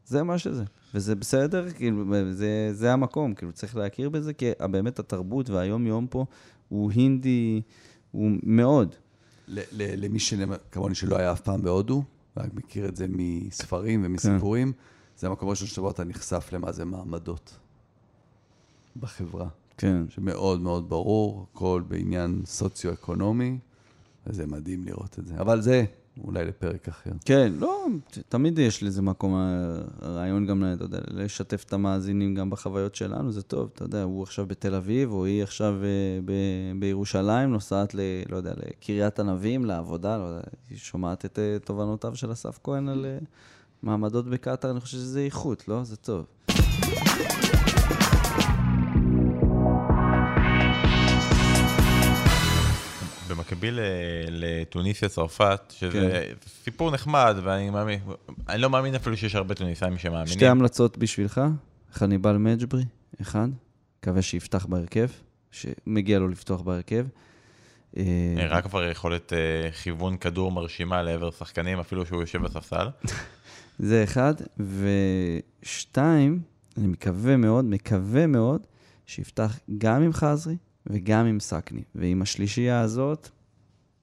זה 0.07 0.23
מה 0.23 0.39
שזה. 0.39 0.65
וזה 0.97 1.15
בסדר, 1.15 1.71
כאילו, 1.71 2.05
זה, 2.33 2.69
זה 2.73 2.93
המקום, 2.93 3.35
כאילו, 3.35 3.53
צריך 3.53 3.77
להכיר 3.77 4.09
בזה, 4.09 4.33
כי 4.33 4.51
באמת 4.71 4.99
התרבות 4.99 5.51
והיום-יום 5.51 6.07
פה 6.07 6.25
הוא 6.69 6.93
הינדי, 6.93 7.63
הוא 8.11 8.31
מאוד. 8.43 8.95
למי 9.73 10.19
כמוני 10.73 10.95
שלא 10.95 11.19
היה 11.19 11.33
אף 11.33 11.41
פעם 11.41 11.63
בהודו, 11.63 12.03
רק 12.37 12.55
מכיר 12.55 12.89
את 12.89 12.97
זה 12.97 13.07
מספרים 13.09 14.03
ומסיפורים, 14.05 14.73
כן. 14.73 14.79
זה 15.17 15.27
המקום 15.27 15.49
הראשון 15.49 15.69
שבו 15.69 15.91
אתה 15.91 16.05
נחשף 16.05 16.49
למה 16.53 16.73
זה 16.73 16.85
מעמדות 16.85 17.59
בחברה. 18.97 19.49
כן. 19.77 20.03
שמאוד 20.09 20.61
מאוד 20.61 20.89
ברור, 20.89 21.47
הכל 21.53 21.83
בעניין 21.89 22.43
סוציו-אקונומי, 22.45 23.59
וזה 24.27 24.47
מדהים 24.47 24.85
לראות 24.85 25.19
את 25.19 25.27
זה. 25.27 25.35
אבל 25.41 25.61
זה 25.61 25.85
אולי 26.25 26.45
לפרק 26.45 26.89
אחר. 26.89 27.11
כן, 27.25 27.53
לא, 27.59 27.87
תמיד 28.29 28.59
יש 28.59 28.83
לזה 28.83 29.03
מקום, 29.03 29.35
הרעיון 30.01 30.47
גם, 30.47 30.65
אתה 30.75 30.85
יודע, 30.85 30.99
לשתף 31.11 31.65
את 31.65 31.73
המאזינים 31.73 32.35
גם 32.35 32.51
בחוויות 32.51 32.95
שלנו, 32.95 33.33
זה 33.33 33.43
טוב, 33.43 33.71
אתה 33.75 33.85
יודע, 33.85 34.03
הוא 34.03 34.23
עכשיו 34.23 34.47
בתל 34.47 34.75
אביב, 34.75 35.13
או 35.13 35.25
היא 35.25 35.43
עכשיו 35.43 35.75
אה, 35.83 36.21
ב- 36.25 36.81
בירושלים, 36.81 37.51
נוסעת 37.51 37.95
ל... 37.95 38.01
לא 38.29 38.37
יודע, 38.37 38.53
לקריית 38.57 39.21
ענבים, 39.21 39.65
לעבודה, 39.65 40.19
לא 40.19 40.23
יודע, 40.23 40.43
היא 40.71 40.79
שומעת 40.79 41.25
את 41.25 41.39
אה, 41.39 41.57
תובנותיו 41.65 42.17
של 42.17 42.33
אסף 42.33 42.59
כהן 42.65 42.89
על 42.89 43.05
אה, 43.05 43.19
מעמדות 43.83 44.29
בקטאר, 44.31 44.71
אני 44.71 44.81
חושב 44.81 44.97
שזה 44.97 45.21
איכות, 45.21 45.69
לא? 45.69 45.85
זה 45.85 45.97
טוב. 45.97 46.27
במקביל 53.37 53.79
לטוניסיה 54.29 55.09
צרפת, 55.09 55.61
שזה 55.79 55.91
כן. 55.93 56.49
סיפור 56.65 56.91
נחמד, 56.91 57.37
ואני 57.43 57.71
מאמין, 57.71 58.01
אני 58.49 58.61
לא 58.61 58.71
מאמין 58.71 58.95
אפילו 58.95 59.17
שיש 59.17 59.35
הרבה 59.35 59.55
טוניסאים 59.55 59.99
שמאמינים. 59.99 60.27
שתי 60.27 60.47
המלצות 60.47 60.99
בשבילך, 60.99 61.41
חניבל 61.93 62.37
מג'ברי, 62.37 62.85
אחד, 63.23 63.49
מקווה 64.01 64.23
שיפתח 64.23 64.67
בהרכב, 64.67 65.07
שמגיע 65.51 66.19
לו 66.19 66.29
לפתוח 66.29 66.61
בהרכב. 66.61 67.07
אה, 67.97 68.03
רק 68.49 68.65
כבר 68.65 68.85
יכולת 68.91 69.33
אה, 69.33 69.73
כיוון 69.73 70.17
כדור 70.17 70.53
מרשימה 70.53 71.03
לעבר 71.03 71.31
שחקנים, 71.31 71.79
אפילו 71.79 72.07
שהוא 72.07 72.21
יושב 72.21 72.43
בספסל. 72.43 72.89
זה 73.79 74.05
אחד, 74.05 74.35
ושתיים, 75.63 76.41
אני 76.79 76.87
מקווה 76.87 77.37
מאוד, 77.37 77.65
מקווה 77.65 78.27
מאוד, 78.27 78.67
שיפתח 79.07 79.59
גם 79.79 80.03
עם 80.03 80.13
ח'זרי 80.13 80.57
וגם 80.87 81.27
עם 81.27 81.41
סחירי. 81.41 81.83
ועם 81.95 82.23
השלישייה 82.23 82.81
הזאת, 82.81 83.29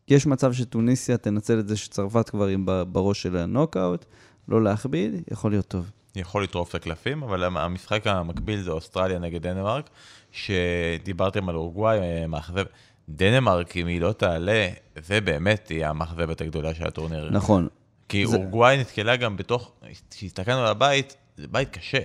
יש 0.07 0.25
מצב 0.25 0.53
שטוניסיה 0.53 1.17
תנצל 1.17 1.59
את 1.59 1.67
זה 1.67 1.77
שצרפת 1.77 2.29
כבר 2.29 2.47
עם 2.47 2.65
בראש 2.91 3.21
של 3.21 3.37
הנוקאוט, 3.37 4.05
לא 4.47 4.63
להכביד, 4.63 5.11
יכול 5.31 5.51
להיות 5.51 5.67
טוב. 5.67 5.89
יכול 6.15 6.43
לטרוף 6.43 6.69
את 6.69 6.75
הקלפים, 6.75 7.23
אבל 7.23 7.43
המשחק 7.43 8.07
המקביל 8.07 8.61
זה 8.61 8.71
אוסטרליה 8.71 9.19
נגד 9.19 9.41
דנמרק, 9.41 9.89
שדיברתם 10.31 11.49
על 11.49 11.55
אורוגוואי, 11.55 11.99
אה, 11.99 12.27
מאכזב. 12.27 12.65
דנמרק, 13.09 13.77
אם 13.77 13.87
היא 13.87 14.01
לא 14.01 14.11
תעלה, 14.11 14.69
זה 15.03 15.21
באמת 15.21 15.61
תהיה 15.65 15.89
המאכזבת 15.89 16.41
הגדולה 16.41 16.73
של 16.73 16.87
הטורניר. 16.87 17.29
נכון. 17.31 17.67
כי 18.09 18.27
זה... 18.27 18.35
אורוגוואי 18.35 18.77
נתקלה 18.77 19.15
גם 19.15 19.37
בתוך, 19.37 19.71
כשהסתכלנו 20.09 20.59
על 20.59 20.67
הבית, 20.67 21.15
זה 21.37 21.47
בית 21.47 21.69
קשה. 21.69 21.99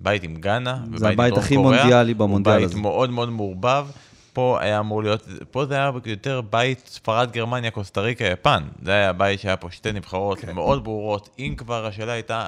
בית 0.00 0.22
עם 0.22 0.36
גאנה, 0.36 0.84
ובית 0.86 0.92
עם 0.92 0.98
דרום 0.98 0.98
קוריאה. 0.98 0.98
זה 0.98 1.08
הבית 1.08 1.38
הכי 1.38 1.56
מונדיאלי 1.56 2.14
במונדיאל 2.14 2.54
הזה. 2.56 2.64
הוא 2.64 2.72
בית 2.72 2.82
מאוד 2.82 3.10
מאוד 3.10 3.30
מעורבב. 3.30 3.86
פה 4.32 4.58
היה 4.60 4.78
אמור 4.78 5.02
להיות, 5.02 5.28
פה 5.50 5.66
זה 5.66 5.74
היה 5.74 5.90
יותר 6.06 6.40
בית 6.40 6.86
ספרד, 6.86 7.30
גרמניה, 7.32 7.70
קוסטה 7.70 8.00
ריקה, 8.00 8.24
יפן. 8.24 8.64
זה 8.82 8.92
היה 8.92 9.12
בית 9.12 9.40
שהיה 9.40 9.56
פה 9.56 9.70
שתי 9.70 9.92
נבחרות 9.92 10.38
כן. 10.38 10.54
מאוד 10.54 10.84
ברורות. 10.84 11.28
אם 11.38 11.54
כבר 11.56 11.86
השאלה 11.86 12.12
הייתה, 12.12 12.46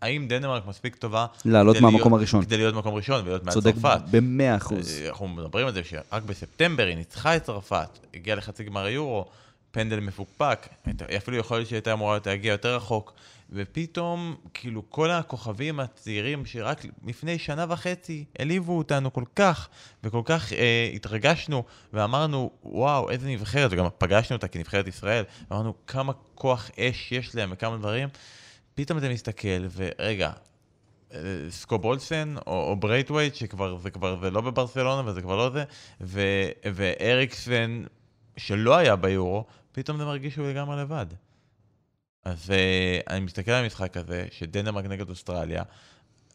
האם 0.00 0.28
דנמרק 0.28 0.66
מספיק 0.66 0.96
טובה... 0.96 1.26
לעלות 1.44 1.80
מהמקום 1.80 2.14
הראשון. 2.14 2.44
כדי 2.44 2.56
להיות 2.56 2.74
מקום 2.74 2.94
ראשון 2.94 3.20
ולהיות 3.24 3.44
מעל 3.44 3.54
צרפת. 3.54 3.64
צודק 3.64 4.02
במאה 4.10 4.56
אחוז. 4.56 5.00
אה, 5.00 5.08
אנחנו 5.08 5.28
מדברים 5.28 5.66
על 5.66 5.72
זה 5.72 5.84
שרק 5.84 6.22
בספטמבר 6.22 6.86
היא 6.86 6.96
ניצחה 6.96 7.36
את 7.36 7.42
צרפת, 7.42 7.98
הגיעה 8.14 8.36
לחצי 8.36 8.64
גמר 8.64 8.84
היורו, 8.84 9.24
פנדל 9.70 10.00
מפוקפק, 10.00 10.68
אפילו 11.16 11.36
יכול 11.36 11.56
להיות 11.56 11.68
שהייתה 11.68 11.92
אמורה 11.92 12.18
להגיע 12.26 12.52
יותר 12.52 12.76
רחוק. 12.76 13.12
ופתאום, 13.52 14.36
כאילו, 14.54 14.90
כל 14.90 15.10
הכוכבים 15.10 15.80
הצעירים 15.80 16.46
שרק 16.46 16.82
לפני 17.06 17.38
שנה 17.38 17.66
וחצי 17.68 18.24
הלהיבו 18.38 18.78
אותנו 18.78 19.12
כל 19.12 19.24
כך, 19.36 19.68
וכל 20.04 20.22
כך 20.24 20.52
אה, 20.52 20.90
התרגשנו, 20.94 21.64
ואמרנו, 21.92 22.50
וואו, 22.64 23.10
איזה 23.10 23.28
נבחרת, 23.28 23.72
וגם 23.72 23.86
פגשנו 23.98 24.36
אותה 24.36 24.48
כנבחרת 24.48 24.86
ישראל, 24.86 25.24
ואמרנו 25.50 25.74
כמה 25.86 26.12
כוח 26.34 26.70
אש 26.80 27.12
יש 27.12 27.34
להם 27.34 27.50
וכמה 27.52 27.76
דברים. 27.76 28.08
פתאום 28.74 28.98
אתה 28.98 29.08
מסתכל, 29.08 29.66
ורגע, 29.72 30.30
אה, 31.14 31.20
סקוב 31.50 31.87
אולסן 31.87 32.34
או, 32.46 32.52
או 32.52 32.76
ברייטווייט, 32.76 33.34
שכבר 33.34 33.78
זה 33.78 33.90
כבר 33.90 34.20
זה 34.20 34.30
לא 34.30 34.40
בברסלונה 34.40 35.10
וזה 35.10 35.22
כבר 35.22 35.36
לא 35.36 35.50
זה, 35.50 35.64
ו, 36.00 36.20
ואריקסן, 36.74 37.82
שלא 38.36 38.76
היה 38.76 38.96
ביורו, 38.96 39.44
פתאום 39.72 39.98
זה 39.98 40.04
מרגיש 40.04 40.34
שהוא 40.34 40.46
לגמרי 40.46 40.76
לבד. 40.76 41.06
אז 42.24 42.50
uh, 42.50 43.10
אני 43.10 43.20
מסתכל 43.20 43.50
על 43.50 43.64
המשחק 43.64 43.96
הזה, 43.96 44.26
שדנמרק 44.30 44.84
נגד 44.84 45.10
אוסטרליה, 45.10 45.62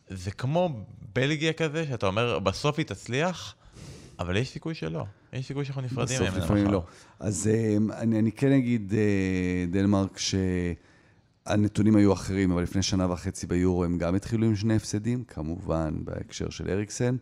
זה 0.09 0.31
כמו 0.31 0.85
בלגיה 1.15 1.53
כזה, 1.53 1.85
שאתה 1.87 2.07
אומר, 2.07 2.39
בסוף 2.39 2.77
היא 2.77 2.85
תצליח, 2.85 3.55
אבל 4.19 4.37
יש 4.37 4.49
סיכוי 4.49 4.75
שלא. 4.75 5.05
יש 5.33 5.47
סיכוי 5.47 5.65
שאנחנו 5.65 5.81
נפרדים 5.81 6.19
ממנה 6.19 6.31
בסוף 6.31 6.43
לפעמים 6.43 6.67
לא. 6.67 6.83
אז 7.19 7.49
uh, 7.49 7.93
אני, 7.93 8.19
אני 8.19 8.31
כן 8.31 8.51
אגיד, 8.51 8.91
uh, 8.91 9.73
דנמרק, 9.73 10.19
שהנתונים 11.45 11.95
היו 11.95 12.13
אחרים, 12.13 12.51
אבל 12.51 12.63
לפני 12.63 12.83
שנה 12.83 13.11
וחצי 13.11 13.47
ביורו 13.47 13.83
הם 13.83 13.97
גם 13.97 14.15
התחילו 14.15 14.45
עם 14.45 14.55
שני 14.55 14.75
הפסדים, 14.75 15.23
כמובן 15.23 15.93
בהקשר 16.03 16.49
של 16.49 16.69
אריקסן. 16.69 17.15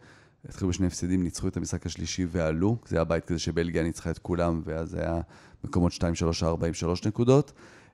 התחילו 0.49 0.69
בשני 0.69 0.87
הפסדים, 0.87 1.23
ניצחו 1.23 1.47
את 1.47 1.57
המשחק 1.57 1.85
השלישי 1.85 2.25
ועלו. 2.31 2.77
זה 2.85 2.95
היה 2.95 3.03
בית 3.03 3.25
כזה 3.25 3.39
שבלגיה 3.39 3.83
ניצחה 3.83 4.11
את 4.11 4.19
כולם, 4.19 4.61
ואז 4.65 4.93
היה 4.93 5.21
מקומות 5.63 5.91
2, 5.91 6.15
3, 6.15 6.43
4 6.43 6.67
עם 6.67 6.73
3 6.73 7.03
נקודות. 7.07 7.51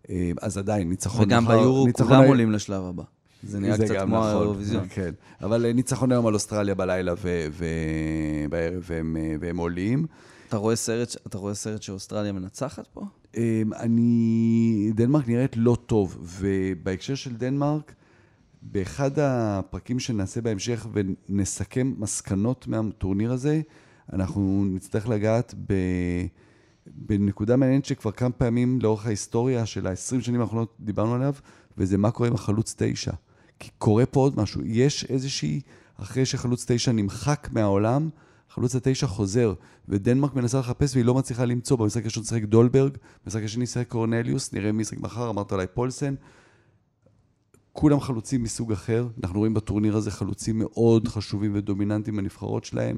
אה, 0.10 0.32
אז 0.42 0.58
עדיין, 0.58 0.90
ניצחון 0.90 1.26
וגם 1.26 1.44
מחר... 1.44 1.54
וגם 1.54 1.62
ביורו 1.62 1.88
כולם 1.98 2.24
עולים 2.24 2.52
לשלב 2.52 2.84
הבא. 2.84 3.04
זה 3.44 3.60
נהיה 3.60 3.78
זה 3.78 3.86
קצת 3.86 3.96
כמו 3.96 4.18
נכון, 4.18 4.28
האירוויזיון. 4.28 4.88
כן, 4.90 5.12
אבל 5.42 5.66
אה, 5.66 5.74
ניצחון 5.74 6.12
היום 6.12 6.28
על 6.28 6.34
אוסטרליה 6.34 6.76
בלילה 6.76 7.14
ובערב 7.18 8.84
והם, 8.88 9.18
אה, 9.20 9.36
והם 9.40 9.58
עולים. 9.58 10.06
אתה 10.48 10.58
רואה 10.58 10.76
סרט, 10.76 11.16
אתה 11.28 11.38
רואה 11.38 11.54
סרט 11.54 11.82
שאוסטרליה 11.82 12.32
מנצחת 12.32 12.88
פה? 12.94 13.02
אני... 13.76 14.92
דנמרק 14.96 15.28
נראית 15.28 15.58
לא 15.58 15.78
טוב, 15.86 16.18
ובהקשר 16.22 17.16
של 17.16 17.36
דנמרק, 17.36 17.94
באחד 18.62 19.12
הפרקים 19.20 20.00
שנעשה 20.00 20.42
בהמשך 20.42 20.88
ונסכם 20.94 21.94
מסקנות 21.98 22.68
מהטורניר 22.68 23.32
הזה, 23.32 23.62
אנחנו 24.14 24.66
נצטרך 24.66 25.10
לגעת 25.10 25.54
ב... 25.68 25.74
בנקודה 26.96 27.56
מעניינת 27.56 27.86
שכבר 27.86 28.12
כמה 28.12 28.32
פעמים 28.32 28.80
לאורך 28.82 29.06
ההיסטוריה 29.06 29.66
של 29.66 29.88
ה-20 29.88 30.22
שנים 30.22 30.42
האחרונות 30.42 30.76
דיברנו 30.80 31.16
עליו, 31.16 31.34
וזה 31.78 31.98
מה 31.98 32.12
קורה 32.12 32.30
עם 32.30 32.36
החלוץ 32.36 32.76
9. 32.78 33.12
כי 33.60 33.70
קורה 33.78 34.06
פה 34.06 34.20
עוד 34.20 34.38
משהו. 34.38 34.62
יש 34.66 35.06
איזושהי, 35.06 35.62
אחרי 35.98 36.26
שחלוץ 36.26 36.66
9 36.68 36.92
נמחק 36.92 37.50
מהעולם, 37.52 38.10
חלוץ 38.50 38.76
התשע 38.76 39.08
חוזר, 39.08 39.54
ודנמרק 39.90 40.36
מנסה 40.36 40.60
לחפש 40.60 40.94
והיא 40.96 41.06
לא 41.06 41.14
מצליחה 41.14 41.46
למצוא. 41.46 41.78
במשחק 41.78 42.02
הראשון 42.02 42.24
שיחק 42.24 42.44
דולברג, 42.44 42.98
במשחק 43.26 43.44
השני 43.44 43.66
שיחק 43.66 43.88
קורנליוס, 43.88 44.54
נראה 44.54 44.72
מי 44.72 44.82
ישחק 44.82 45.00
מחר, 45.00 45.30
אמרת 45.30 45.52
עליי 45.52 45.68
פולסן. 45.74 46.16
כולם 47.74 48.00
חלוצים 48.00 48.44
מסוג 48.44 48.72
אחר, 48.72 49.08
אנחנו 49.24 49.40
רואים 49.40 49.54
בטורניר 49.54 49.98
הזה 49.98 50.12
חלוצים 50.12 50.60
מאוד 50.60 51.08
חשובים 51.08 51.52
ודומיננטיים 51.56 52.18
בנבחרות 52.18 52.66
שלהם. 52.66 52.98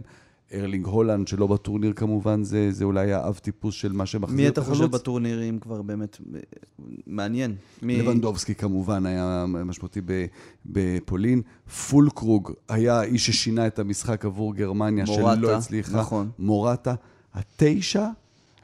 ארלינג 0.53 0.85
הולנד, 0.85 1.27
שלא 1.27 1.47
בטורניר 1.47 1.93
כמובן, 1.93 2.43
זה, 2.43 2.71
זה 2.71 2.85
אולי 2.85 3.13
האב 3.13 3.37
טיפוס 3.37 3.75
של 3.75 3.91
מה 3.91 4.05
שמחזיר 4.05 4.37
מי 4.37 4.47
את 4.47 4.53
אתה 4.53 4.61
החלוץ. 4.61 4.77
חושב 4.77 4.91
בטורנירים 4.91 5.59
כבר 5.59 5.81
באמת 5.81 6.17
אה, 6.35 6.39
מעניין? 7.07 7.55
מי... 7.81 8.01
לבנדובסקי 8.01 8.55
כמובן 8.55 9.05
היה 9.05 9.45
משמעותי 9.47 10.01
בפולין. 10.65 11.41
פולקרוג 11.89 12.51
היה 12.69 12.99
האיש 12.99 13.25
ששינה 13.25 13.67
את 13.67 13.79
המשחק 13.79 14.25
עבור 14.25 14.55
גרמניה, 14.55 15.05
מורטה, 15.05 15.35
שלא 15.35 15.57
הצליחה. 15.57 15.99
נכון. 15.99 16.29
מורטה. 16.39 16.95
התשע, 17.33 18.07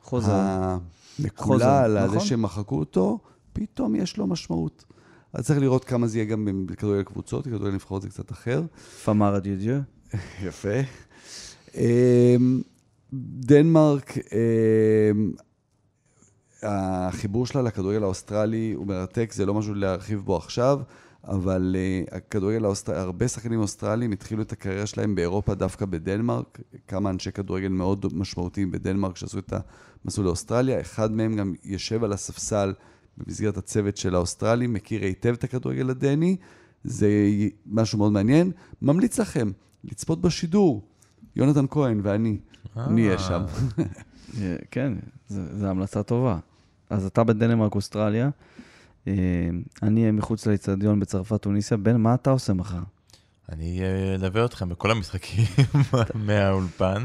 חוזר. 0.04 0.32
המקולל, 0.32 1.58
חוזר, 1.58 2.00
הזה 2.00 2.16
נכון. 2.16 2.28
שמחקו 2.28 2.80
אותו, 2.80 3.20
פתאום 3.54 3.96
יש 3.96 4.18
לו 4.18 4.28
משמעות. 4.28 4.86
אז 5.34 5.46
צריך 5.46 5.60
לראות 5.60 5.86
כמה 5.86 6.08
זה 6.08 6.18
יהיה 6.18 6.26
גם 6.26 6.66
בכדורגל 6.66 7.04
קבוצות, 7.04 7.48
בכדורגל 7.48 7.74
נבחרות 7.74 8.02
זה 8.02 8.10
קצת 8.10 8.32
אחר. 8.32 8.64
פמרה 9.06 9.40
דיודיו. 9.40 9.80
יפה. 10.48 10.80
אמ, 11.76 12.61
דנמרק, 13.13 14.17
אמ, 14.17 15.32
החיבור 16.63 17.45
שלה 17.45 17.61
לכדורגל 17.61 18.03
האוסטרלי 18.03 18.74
הוא 18.76 18.88
מרתק, 18.88 19.32
זה 19.34 19.45
לא 19.45 19.53
משהו 19.53 19.74
להרחיב 19.74 20.20
בו 20.20 20.38
עכשיו, 20.38 20.80
אבל 21.24 21.76
uh, 21.76 22.15
הכדורגל 22.15 22.65
האוסטרלי, 22.65 22.99
הרבה 22.99 23.28
שחקנים 23.28 23.59
אוסטרלים 23.59 24.11
התחילו 24.11 24.41
את 24.41 24.51
הקריירה 24.51 24.86
שלהם 24.86 25.15
באירופה 25.15 25.55
דווקא 25.55 25.86
בדנמרק, 25.86 26.59
כמה 26.88 27.09
אנשי 27.09 27.32
כדורגל 27.32 27.67
מאוד 27.67 28.05
משמעותיים 28.13 28.72
בדנמרק 28.72 29.17
שעשו 29.17 29.39
את 29.39 29.53
המסלול 30.05 30.28
לאוסטרליה, 30.28 30.82
אחד 30.82 31.11
מהם 31.11 31.36
גם 31.36 31.53
יושב 31.63 32.03
על 32.03 32.13
הספסל 32.13 32.74
במסגרת 33.17 33.57
הצוות 33.57 33.97
של 33.97 34.15
האוסטרלים, 34.15 34.74
מכיר 34.74 35.01
היטב 35.01 35.34
את 35.34 35.43
הכדורגל 35.43 35.89
הדני, 35.89 36.38
זה 36.84 37.09
משהו 37.65 37.97
מאוד 37.97 38.11
מעניין. 38.11 38.51
ממליץ 38.82 39.20
לכם 39.20 39.51
לצפות 39.84 40.22
בשידור, 40.22 40.89
יונתן 41.40 41.66
כהן 41.70 42.00
ואני, 42.04 42.38
נהיה 42.76 43.20
שם. 43.20 43.46
אה, 44.42 44.56
כן, 44.72 44.94
זו 45.28 45.68
המלצה 45.68 46.04
טובה. 46.04 46.38
אז 46.90 47.06
אתה 47.06 47.24
בדנמרק, 47.24 47.76
אוסטרליה, 47.76 48.30
אה, 49.08 49.14
אני 49.84 50.02
אהיה 50.02 50.12
מחוץ 50.12 50.46
לאצטדיון 50.46 51.00
בצרפת, 51.00 51.42
טוניסיה. 51.42 51.78
בן, 51.78 51.96
מה 51.96 52.14
אתה 52.14 52.30
עושה 52.30 52.54
מחר? 52.54 52.80
אני 53.52 53.82
אה, 53.82 54.16
אלווה 54.16 54.46
אתכם 54.46 54.70
בכל 54.70 54.92
המשחקים 54.92 55.46
מהאולפן, 56.26 57.04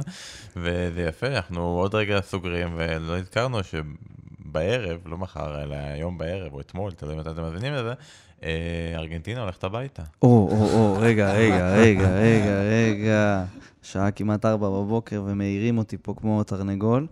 וזה 0.57 1.03
יפה, 1.09 1.26
אנחנו 1.26 1.61
עוד 1.61 1.95
רגע 1.95 2.20
סוגרים, 2.20 2.68
ולא 2.76 3.18
הזכרנו 3.18 3.59
שבערב, 3.64 5.01
לא 5.07 5.18
מחר, 5.18 5.62
אלא 5.62 5.74
היום 5.74 6.18
בערב, 6.18 6.53
או 6.53 6.61
אתמול, 6.61 6.93
תלוי 6.93 7.16
מתי 7.16 7.30
אתם 7.30 7.43
מאזינים 7.43 7.72
לזה, 7.72 7.93
אה, 8.43 8.95
ארגנטינה 8.95 9.41
הולכת 9.41 9.64
הביתה. 9.64 10.03
או, 10.22 10.28
או, 10.28 10.70
או, 10.72 10.97
רגע, 11.01 11.32
רגע, 11.32 11.74
רגע, 11.74 12.11
רגע, 12.11 12.62
רגע. 12.62 13.45
שעה 13.85 14.11
כמעט 14.11 14.45
ארבע 14.45 14.68
בבוקר 14.68 15.22
ומעירים 15.26 15.78
אותי 15.78 15.97
פה 16.03 16.14
כמו 16.16 16.45
תרנגול. 16.45 17.07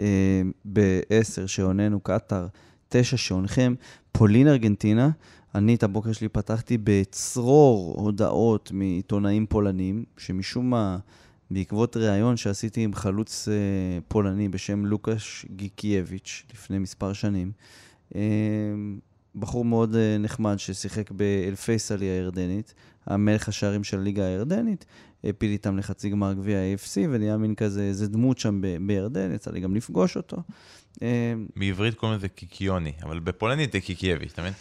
אה, 0.00 0.42
בעשר 0.64 1.46
שעוננו 1.46 2.00
קטאר, 2.00 2.46
תשע 2.88 3.16
שעונכם, 3.16 3.74
פולין 4.12 4.48
ארגנטינה. 4.48 5.10
אני 5.54 5.74
את 5.74 5.82
הבוקר 5.82 6.12
שלי 6.12 6.28
פתחתי 6.28 6.78
בצרור 6.84 7.94
הודעות 7.98 8.70
מעיתונאים 8.72 9.46
פולנים, 9.46 10.04
שמשום 10.16 10.70
מה, 10.70 10.98
בעקבות 11.50 11.96
ראיון 11.96 12.36
שעשיתי 12.36 12.84
עם 12.84 12.94
חלוץ 12.94 13.48
אה, 13.48 13.54
פולני 14.08 14.48
בשם 14.48 14.86
לוקאש 14.86 15.46
גיקייביץ' 15.56 16.44
לפני 16.52 16.78
מספר 16.78 17.12
שנים, 17.12 17.52
אה, 18.14 18.20
בחור 19.36 19.64
מאוד 19.64 19.94
אה, 19.94 20.18
נחמד 20.18 20.58
ששיחק 20.58 21.10
באלפייסלי 21.10 22.06
הירדנית, 22.06 22.74
המלך 23.06 23.48
השערים 23.48 23.84
של 23.84 23.98
הליגה 23.98 24.26
הירדנית, 24.26 24.84
הפיל 25.24 25.50
איתם 25.50 25.78
לחצי 25.78 26.10
גמר 26.10 26.32
גביע 26.32 26.58
ה-AFC, 26.58 26.96
ונהיה 27.10 27.36
מין 27.36 27.54
כזה, 27.54 27.82
איזה 27.82 28.08
דמות 28.08 28.38
שם 28.38 28.60
ב- 28.60 28.76
בירדן, 28.86 29.34
יצא 29.34 29.50
לי 29.50 29.60
גם 29.60 29.74
לפגוש 29.74 30.16
אותו. 30.16 30.36
אה, 31.02 31.34
בעברית 31.56 31.94
קוראים 31.94 32.18
לזה 32.18 32.28
קיקיוני, 32.28 32.92
אבל 33.02 33.18
בפולנית 33.18 33.72
זה 33.72 33.80
קיקייביץ', 33.80 34.32
אתה 34.32 34.42
מבין? 34.42 34.52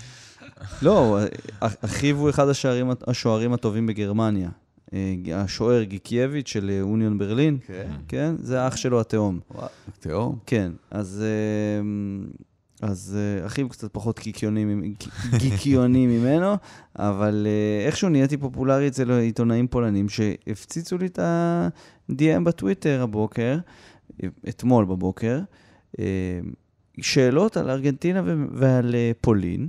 לא, 0.81 1.19
אה, 1.19 1.67
אחיו 1.81 2.17
הוא 2.17 2.29
אחד 2.29 2.49
השוערים, 2.49 2.91
השוערים 3.07 3.53
הטובים 3.53 3.87
בגרמניה. 3.87 4.49
אה, 4.93 5.15
השוער 5.33 5.83
גיקייביץ' 5.83 6.47
של 6.47 6.69
אה, 6.69 6.81
אוניון 6.81 7.17
ברלין, 7.17 7.57
כן, 7.67 7.91
כן? 8.07 8.35
זה 8.39 8.67
אח 8.67 8.75
שלו 8.75 9.01
התאום. 9.01 9.39
וואו, 9.51 9.67
תהום. 9.99 10.39
כן, 10.45 10.71
אז, 10.91 11.23
אה, 11.23 11.81
אז 12.81 13.17
אה, 13.19 13.45
אחיו 13.45 13.69
קצת 13.69 13.93
פחות 13.93 14.19
קיקיוני, 14.19 14.65
ממ- 14.65 14.93
גיקיוני 15.37 16.07
ממנו, 16.17 16.53
אבל 16.95 17.47
אה, 17.49 17.85
איכשהו 17.87 18.09
נהייתי 18.09 18.37
פופולרי 18.37 18.87
אצל 18.87 19.11
עיתונאים 19.11 19.67
פולנים 19.67 20.09
שהפציצו 20.09 20.97
לי 20.97 21.05
את 21.05 21.19
ה-DM 21.19 22.43
בטוויטר 22.43 23.01
הבוקר, 23.03 23.57
אתמול 24.49 24.85
בבוקר, 24.85 25.39
אה, 25.99 26.39
שאלות 27.01 27.57
על 27.57 27.69
ארגנטינה 27.69 28.21
ו- 28.25 28.45
ועל 28.51 28.95
אה, 28.95 29.11
פולין, 29.21 29.67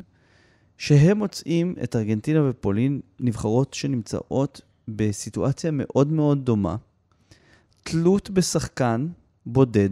שהם 0.78 1.18
מוצאים 1.18 1.74
את 1.82 1.96
ארגנטינה 1.96 2.50
ופולין 2.50 3.00
נבחרות 3.20 3.74
שנמצאות 3.74 4.60
בסיטואציה 4.88 5.70
מאוד 5.70 6.12
מאוד 6.12 6.44
דומה, 6.44 6.76
תלות 7.82 8.30
בשחקן 8.30 9.06
בודד, 9.46 9.90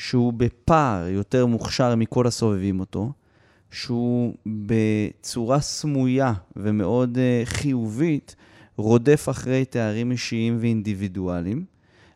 שהוא 0.00 0.32
בפער 0.32 1.08
יותר 1.08 1.46
מוכשר 1.46 1.94
מכל 1.94 2.26
הסובבים 2.26 2.80
אותו, 2.80 3.12
שהוא 3.70 4.34
בצורה 4.46 5.60
סמויה 5.60 6.32
ומאוד 6.56 7.16
uh, 7.18 7.46
חיובית 7.46 8.36
רודף 8.76 9.26
אחרי 9.30 9.64
תארים 9.64 10.10
אישיים 10.10 10.58
ואינדיבידואליים, 10.60 11.64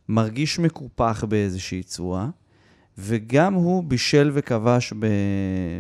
מרגיש 0.08 0.58
מקופח 0.58 1.24
באיזושהי 1.28 1.82
צורה, 1.82 2.28
וגם 2.98 3.54
הוא 3.54 3.84
בישל 3.84 4.30
וכבש 4.34 4.92
ב... 4.98 5.06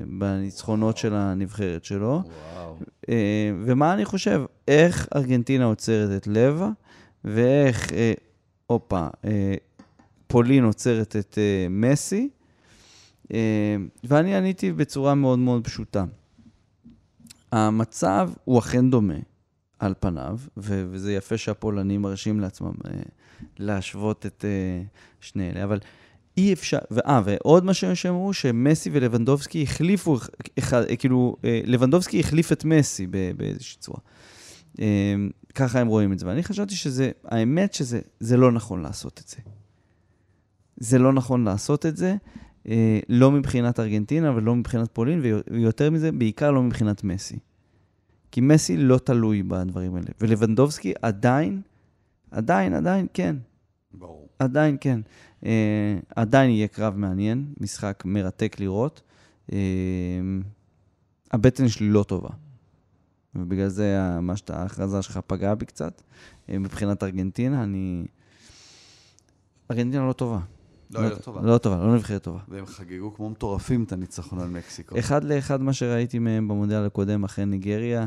בניצחונות 0.06 0.96
של 0.96 1.14
הנבחרת 1.14 1.84
שלו. 1.84 2.22
וואו. 2.54 2.76
אה, 3.08 3.52
ומה 3.64 3.92
אני 3.92 4.04
חושב? 4.04 4.42
איך 4.68 5.08
ארגנטינה 5.16 5.64
עוצרת 5.64 6.22
את 6.22 6.26
לבה, 6.26 6.70
ואיך, 7.24 7.92
אה, 7.92 8.12
הופה, 8.66 9.06
אה, 9.24 9.54
פולין 10.26 10.64
עוצרת 10.64 11.16
את 11.16 11.38
אה, 11.38 11.66
מסי, 11.70 12.28
אה, 13.32 13.76
ואני 14.04 14.36
עניתי 14.36 14.72
בצורה 14.72 15.14
מאוד 15.14 15.38
מאוד 15.38 15.64
פשוטה. 15.64 16.04
המצב 17.52 18.30
הוא 18.44 18.58
אכן 18.58 18.90
דומה, 18.90 19.14
על 19.78 19.94
פניו, 20.00 20.38
ו- 20.56 20.86
וזה 20.90 21.12
יפה 21.12 21.36
שהפולנים 21.36 22.02
מרשים 22.02 22.40
לעצמם 22.40 22.72
אה, 22.86 22.90
להשוות 23.58 24.26
את 24.26 24.44
אה, 24.44 24.82
שני 25.20 25.50
אלה, 25.50 25.64
אבל 25.64 25.78
אי 26.36 26.52
אפשר, 26.52 26.78
ואה, 26.90 27.20
ועוד 27.24 27.64
מה 27.64 27.74
שהם 27.74 28.14
אמרו, 28.14 28.32
שמסי 28.32 28.90
ולבנדובסקי 28.92 29.62
החליפו, 29.62 30.18
אחד, 30.58 30.82
אה, 30.82 30.96
כאילו, 30.96 31.36
אה, 31.44 31.60
לבנדובסקי 31.64 32.20
החליף 32.20 32.52
את 32.52 32.64
מסי 32.64 33.06
באיזושהי 33.36 33.78
צורה. 33.78 33.98
אה, 34.80 35.14
ככה 35.54 35.80
הם 35.80 35.86
רואים 35.86 36.12
את 36.12 36.18
זה, 36.18 36.26
ואני 36.26 36.42
חשבתי 36.42 36.76
שזה, 36.76 37.10
האמת 37.24 37.74
שזה 37.74 38.00
זה 38.20 38.36
לא 38.36 38.52
נכון 38.52 38.82
לעשות 38.82 39.20
את 39.24 39.28
זה. 39.28 39.36
זה 40.76 40.98
לא 40.98 41.12
נכון 41.12 41.44
לעשות 41.44 41.86
את 41.86 41.96
זה, 41.96 42.16
אה, 42.68 43.00
לא 43.08 43.30
מבחינת 43.30 43.80
ארגנטינה 43.80 44.36
ולא 44.36 44.56
מבחינת 44.56 44.88
פולין, 44.92 45.20
ויותר 45.50 45.90
מזה, 45.90 46.12
בעיקר 46.12 46.50
לא 46.50 46.62
מבחינת 46.62 47.04
מסי. 47.04 47.38
כי 48.30 48.40
מסי 48.40 48.76
לא 48.76 48.98
תלוי 48.98 49.42
בדברים 49.42 49.94
האלה. 49.94 50.06
ולבנדובסקי 50.20 50.92
עדיין, 51.02 51.62
עדיין, 52.30 52.74
עדיין 52.74 53.06
כן. 53.14 53.36
ברור. 53.92 54.28
עדיין 54.38 54.76
כן. 54.80 55.00
Uh, 55.42 55.46
עדיין 56.16 56.50
יהיה 56.50 56.68
קרב 56.68 56.96
מעניין, 56.96 57.46
משחק 57.60 58.02
מרתק 58.06 58.56
לראות. 58.60 59.02
Uh, 59.50 59.52
הבטן 61.32 61.68
שלי 61.68 61.88
לא 61.88 62.02
טובה. 62.02 62.28
ובגלל 63.34 63.68
זה 63.68 64.00
ה- 64.02 64.20
מה 64.20 64.36
שאתה, 64.36 64.62
ההכרזה 64.62 65.02
שלך 65.02 65.18
פגעה 65.26 65.54
בי 65.54 65.66
קצת. 65.66 66.02
Uh, 66.48 66.58
מבחינת 66.58 67.02
ארגנטינה, 67.02 67.62
אני... 67.62 68.04
ארגנטינה 69.70 70.08
לא 70.08 70.12
טובה. 70.12 70.40
לא, 70.94 71.00
היא 71.00 71.10
לא 71.10 71.16
טובה. 71.16 71.40
לא 71.42 71.58
טובה, 71.58 71.76
לא 71.76 71.94
נבחרת 71.94 72.22
טובה. 72.22 72.38
והם 72.48 72.66
חגגו 72.66 73.14
כמו 73.14 73.30
מטורפים 73.30 73.84
את 73.84 73.92
הניצחון 73.92 74.40
על 74.40 74.48
מקסיקו. 74.48 74.98
אחד 74.98 75.24
לאחד 75.24 75.62
מה 75.62 75.72
שראיתי 75.72 76.18
מהם 76.18 76.48
במונדיאל 76.48 76.84
הקודם 76.84 77.24
אחרי 77.24 77.44
ניגריה, 77.44 78.06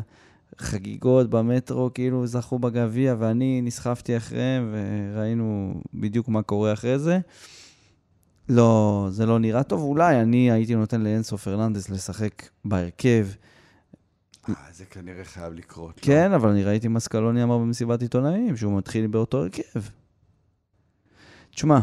חגיגות 0.58 1.30
במטרו, 1.30 1.90
כאילו 1.94 2.28
זכו 2.28 2.60
בגביע, 2.60 3.16
ואני 3.20 3.62
נסחפתי 3.62 4.18
אחריהם, 4.18 4.74
וראינו 4.74 5.74
בדיוק 5.94 6.30
מה 6.30 6.42
קורה 6.42 6.74
אחרי 6.74 7.00
זה. 7.00 7.20
לא, 8.50 9.08
זה 9.10 9.26
לא 9.26 9.40
נראה 9.40 9.64
טוב. 9.64 9.82
אולי 9.82 10.22
אני 10.22 10.52
הייתי 10.52 10.76
נותן 10.76 11.02
לאנסו 11.02 11.38
פרננדס 11.38 11.90
לשחק 11.90 12.44
בהרכב. 12.66 13.28
אה, 14.50 14.54
זה 14.74 14.86
כנראה 14.86 15.24
חייב 15.24 15.54
לקרות. 15.54 15.98
לא? 15.98 16.06
כן, 16.06 16.32
אבל 16.32 16.50
אני 16.50 16.64
ראיתי 16.64 16.88
מה 16.88 17.00
סקלוני 17.00 17.44
אמר 17.44 17.58
במסיבת 17.58 18.02
עיתונאים, 18.02 18.58
שהוא 18.58 18.78
מתחיל 18.78 19.08
באותו 19.08 19.38
הרכב. 19.38 19.80
תשמע, 21.56 21.80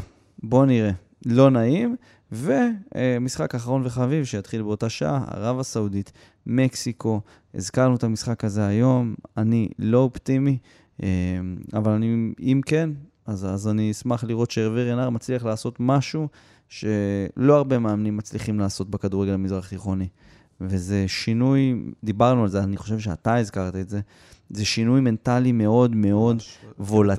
בוא 0.49 0.67
נראה. 0.67 0.91
לא 1.27 1.51
נעים, 1.51 1.97
ומשחק 2.33 3.55
אחרון 3.55 3.83
וחביב 3.85 4.25
שיתחיל 4.25 4.63
באותה 4.63 4.89
שעה, 4.89 5.25
ערב 5.31 5.59
הסעודית, 5.59 6.13
מקסיקו. 6.47 7.21
הזכרנו 7.55 7.97
את 7.97 8.05
המשחק 8.05 8.45
הזה 8.45 8.67
היום, 8.67 9.15
אני 9.37 9.69
לא 9.79 9.99
אופטימי, 9.99 10.59
אה, 11.03 11.09
אבל 11.73 11.93
אני, 11.93 12.33
אם 12.41 12.61
כן, 12.67 12.91
אז, 13.27 13.45
אז 13.45 13.69
אני 13.69 13.91
אשמח 13.91 14.25
לראות 14.25 14.51
שהרווי 14.51 14.91
רנר 14.91 15.11
מצליח 15.11 15.45
לעשות 15.45 15.77
משהו 15.81 16.29
שלא 16.69 17.57
הרבה 17.57 17.79
מאמנים 17.79 18.17
מצליחים 18.17 18.61
לעשות 18.61 18.91
בכדורגל 18.91 19.33
המזרח 19.33 19.69
תיכוני. 19.69 20.09
וזה 20.69 21.05
שינוי, 21.09 21.75
דיברנו 22.05 22.43
על 22.43 22.49
זה, 22.49 22.63
אני 22.63 22.77
חושב 22.77 22.99
שאתה 22.99 23.37
הזכרת 23.37 23.77
את 23.77 23.89
זה, 23.89 24.01
זה 24.51 24.65
שינוי 24.65 25.01
מנטלי 25.01 25.53
מאוד 25.53 25.97
מאוד 25.97 26.43
וולט, 26.79 27.19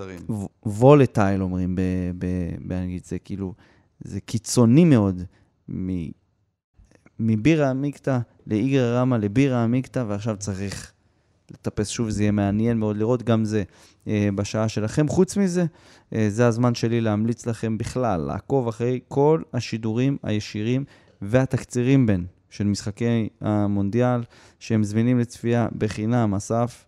וולטייל, 0.66 1.42
אומרים 1.42 1.76
באנגלית, 2.62 3.06
זה 3.06 3.20
כאילו, 3.20 3.54
זה 4.04 4.20
קיצוני 4.20 4.86
מאוד, 4.86 5.22
מבירה 7.20 7.70
עמיקתא 7.70 8.20
לאיגרא 8.48 9.02
רמא 9.02 9.16
לבירה 9.16 9.64
עמיקתא, 9.64 10.04
ועכשיו 10.08 10.38
צריך 10.38 10.92
לטפס 11.52 11.88
שוב, 11.88 12.10
זה 12.10 12.24
יהיה 12.24 12.32
מעניין 12.32 12.78
מאוד 12.78 12.98
לראות 12.98 13.24
גם 13.24 13.46
זה 13.46 13.64
אה, 14.08 14.30
בשעה 14.36 14.70
שלכם. 14.70 15.08
חוץ 15.08 15.38
מזה, 15.38 15.66
אה, 16.14 16.30
זה 16.30 16.48
הזמן 16.48 16.76
שלי 16.76 17.02
להמליץ 17.02 17.46
לכם 17.46 17.78
בכלל, 17.78 18.22
לעקוב 18.22 18.68
אחרי 18.68 19.00
כל 19.08 19.42
השידורים 19.54 20.18
הישירים 20.24 20.84
והתקצירים 21.22 22.06
בין 22.06 22.26
של 22.56 22.64
משחקי 22.64 23.30
המונדיאל, 23.42 24.24
שהם 24.60 24.84
זמינים 24.84 25.20
לצפייה 25.20 25.68
בחינם, 25.78 26.36
אסף, 26.36 26.86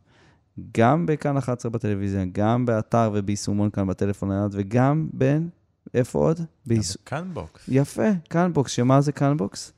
גם 0.78 1.06
בכאן 1.06 1.38
11 1.38 1.72
בטלוויזיה, 1.72 2.26
גם 2.32 2.66
באתר 2.66 3.12
וביישומון 3.14 3.70
כאן 3.70 3.88
בטלפון 3.88 4.32
היד, 4.32 4.52
וגם 4.52 5.08
בין, 5.14 5.50
איפה 5.94 6.20
עוד? 6.20 6.40
בייש... 6.66 6.98
כאן 7.04 7.35
BOX. 7.35 7.66
יפה, 7.68 8.10
כאן 8.30 8.51
BOX, 8.51 8.72
שמה 8.72 9.02
זה 9.02 9.12
כאן 9.12 9.43
BOX? 9.43 9.74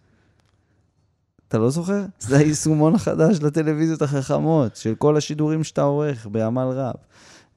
אתה 1.47 1.57
לא 1.57 1.69
זוכר? 1.69 2.05
זה 2.19 2.37
היישומון 2.37 2.95
החדש 2.95 3.39
לטלוויזיות 3.39 4.01
החכמות, 4.01 4.75
של 4.75 4.95
כל 4.95 5.17
השידורים 5.17 5.63
שאתה 5.63 5.81
עורך 5.81 6.27
בעמל 6.27 6.67
רב. 6.71 6.95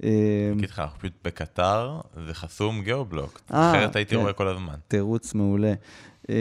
אמ, 0.03 0.09
אגיד 0.59 0.71
לך, 0.71 0.79
אנחנו 0.79 0.99
פשוט 0.99 1.13
בקטר, 1.25 2.01
זה 2.27 2.35
חסום 2.35 2.83
geo-block, 2.83 3.41
אה, 3.55 3.71
אחרת 3.71 3.97
הייתי 3.97 4.15
כן. 4.15 4.21
רואה 4.21 4.33
כל 4.33 4.49
הזמן. 4.49 4.75
תירוץ 4.89 5.35
מעולה. 5.35 5.75
אמ, 6.29 6.35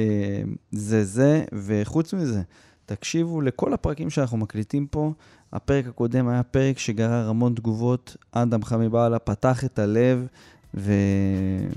זה 0.72 1.06
זה, 1.06 1.44
וחוץ 1.54 2.14
מזה, 2.14 2.42
תקשיבו 2.86 3.42
לכל 3.42 3.74
הפרקים 3.74 4.10
שאנחנו 4.10 4.38
מקליטים 4.38 4.88
פה. 4.88 5.14
הפרק 5.54 5.88
הקודם 5.88 6.28
היה 6.28 6.44
פרק 6.44 6.80
שגרר 6.80 7.30
המון 7.30 7.54
תגובות. 7.54 8.16
אדם 8.32 8.64
חמיבאללה 8.64 9.20
פתח 9.20 9.66
את 9.66 9.80
הלב 9.80 10.28
ו... 10.74 10.94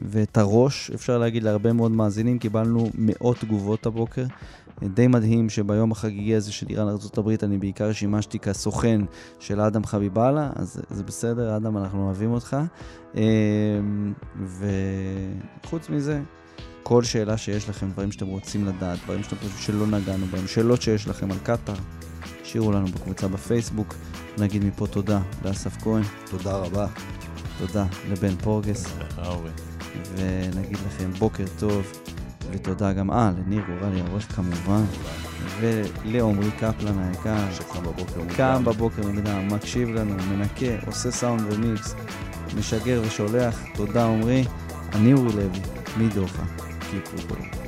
ואת 0.09 0.39
הראש, 0.39 0.91
אפשר 0.91 1.19
להגיד, 1.19 1.43
להרבה 1.43 1.73
מאוד 1.73 1.91
מאזינים. 1.91 2.39
קיבלנו 2.39 2.91
מאות 2.95 3.37
תגובות 3.41 3.87
הבוקר. 3.87 4.25
די 4.83 5.07
מדהים 5.07 5.51
שביום 5.51 5.93
החגיגי 5.93 6.35
הזה 6.35 6.53
של 6.53 6.67
איראן 6.71 6.89
ארה"ב 6.89 7.31
אני 7.43 7.59
בעיקר 7.59 7.93
שימשתי 7.93 8.39
כסוכן 8.39 9.01
של 9.41 9.61
אדם 9.61 9.85
חביבאללה, 9.85 10.51
אז 10.57 10.81
זה 10.91 11.03
בסדר, 11.03 11.57
אדם, 11.57 11.77
אנחנו 11.77 12.07
אוהבים 12.07 12.33
אותך. 12.33 12.57
אמ, 13.15 14.13
וחוץ 15.63 15.89
מזה, 15.89 16.23
כל 16.87 17.05
שאלה 17.05 17.37
שיש 17.37 17.69
לכם, 17.69 17.91
דברים 17.91 18.13
שאתם 18.13 18.27
רוצים 18.27 18.67
לדעת, 18.67 18.99
דברים 19.05 19.23
שאתם 19.23 19.37
חושבים 19.37 19.59
שלא 19.61 19.87
נגענו 19.87 20.27
בהם, 20.27 20.47
שאלות 20.47 20.83
שיש 20.83 21.09
לכם 21.09 21.31
על 21.31 21.39
קטאר, 21.43 21.75
השאירו 22.43 22.73
לנו 22.73 22.87
בקבוצה 22.87 23.29
בפייסבוק. 23.29 23.95
נגיד 24.39 24.65
מפה 24.65 24.87
תודה 24.87 25.21
לאסף 25.45 25.83
כהן. 25.83 26.03
תודה 26.31 26.57
רבה. 26.57 26.87
תודה 27.59 27.87
לבן 28.11 28.37
פורגס. 28.37 28.87
ונגיד 30.17 30.79
לכם 30.87 31.11
בוקר 31.19 31.45
טוב. 31.59 31.93
ותודה 32.51 32.93
גם, 32.93 33.11
אה, 33.11 33.31
לניר 33.39 33.63
גורלי 33.67 34.01
העורך 34.01 34.37
כמובן, 34.37 34.83
ולעומרי 35.61 36.51
קפלן 36.51 36.99
היקר, 36.99 37.53
שקם 37.53 37.83
בבוקר 37.83 38.23
מוקדם, 38.23 38.37
קם 38.37 38.65
בבוקר 38.65 39.03
מוקדם, 39.03 39.49
מקשיב 39.49 39.89
לנו, 39.89 40.15
מנקה, 40.15 40.87
עושה 40.87 41.11
סאונד 41.11 41.53
ומיקס, 41.53 41.95
משגר 42.59 43.03
ושולח, 43.07 43.63
תודה 43.75 44.05
עומרי, 44.05 44.45
אני 44.93 45.13
אורי 45.13 45.33
לוי, 45.33 45.61
מדוחה, 45.97 46.43
קיפו 47.01 47.17
בו. 47.17 47.64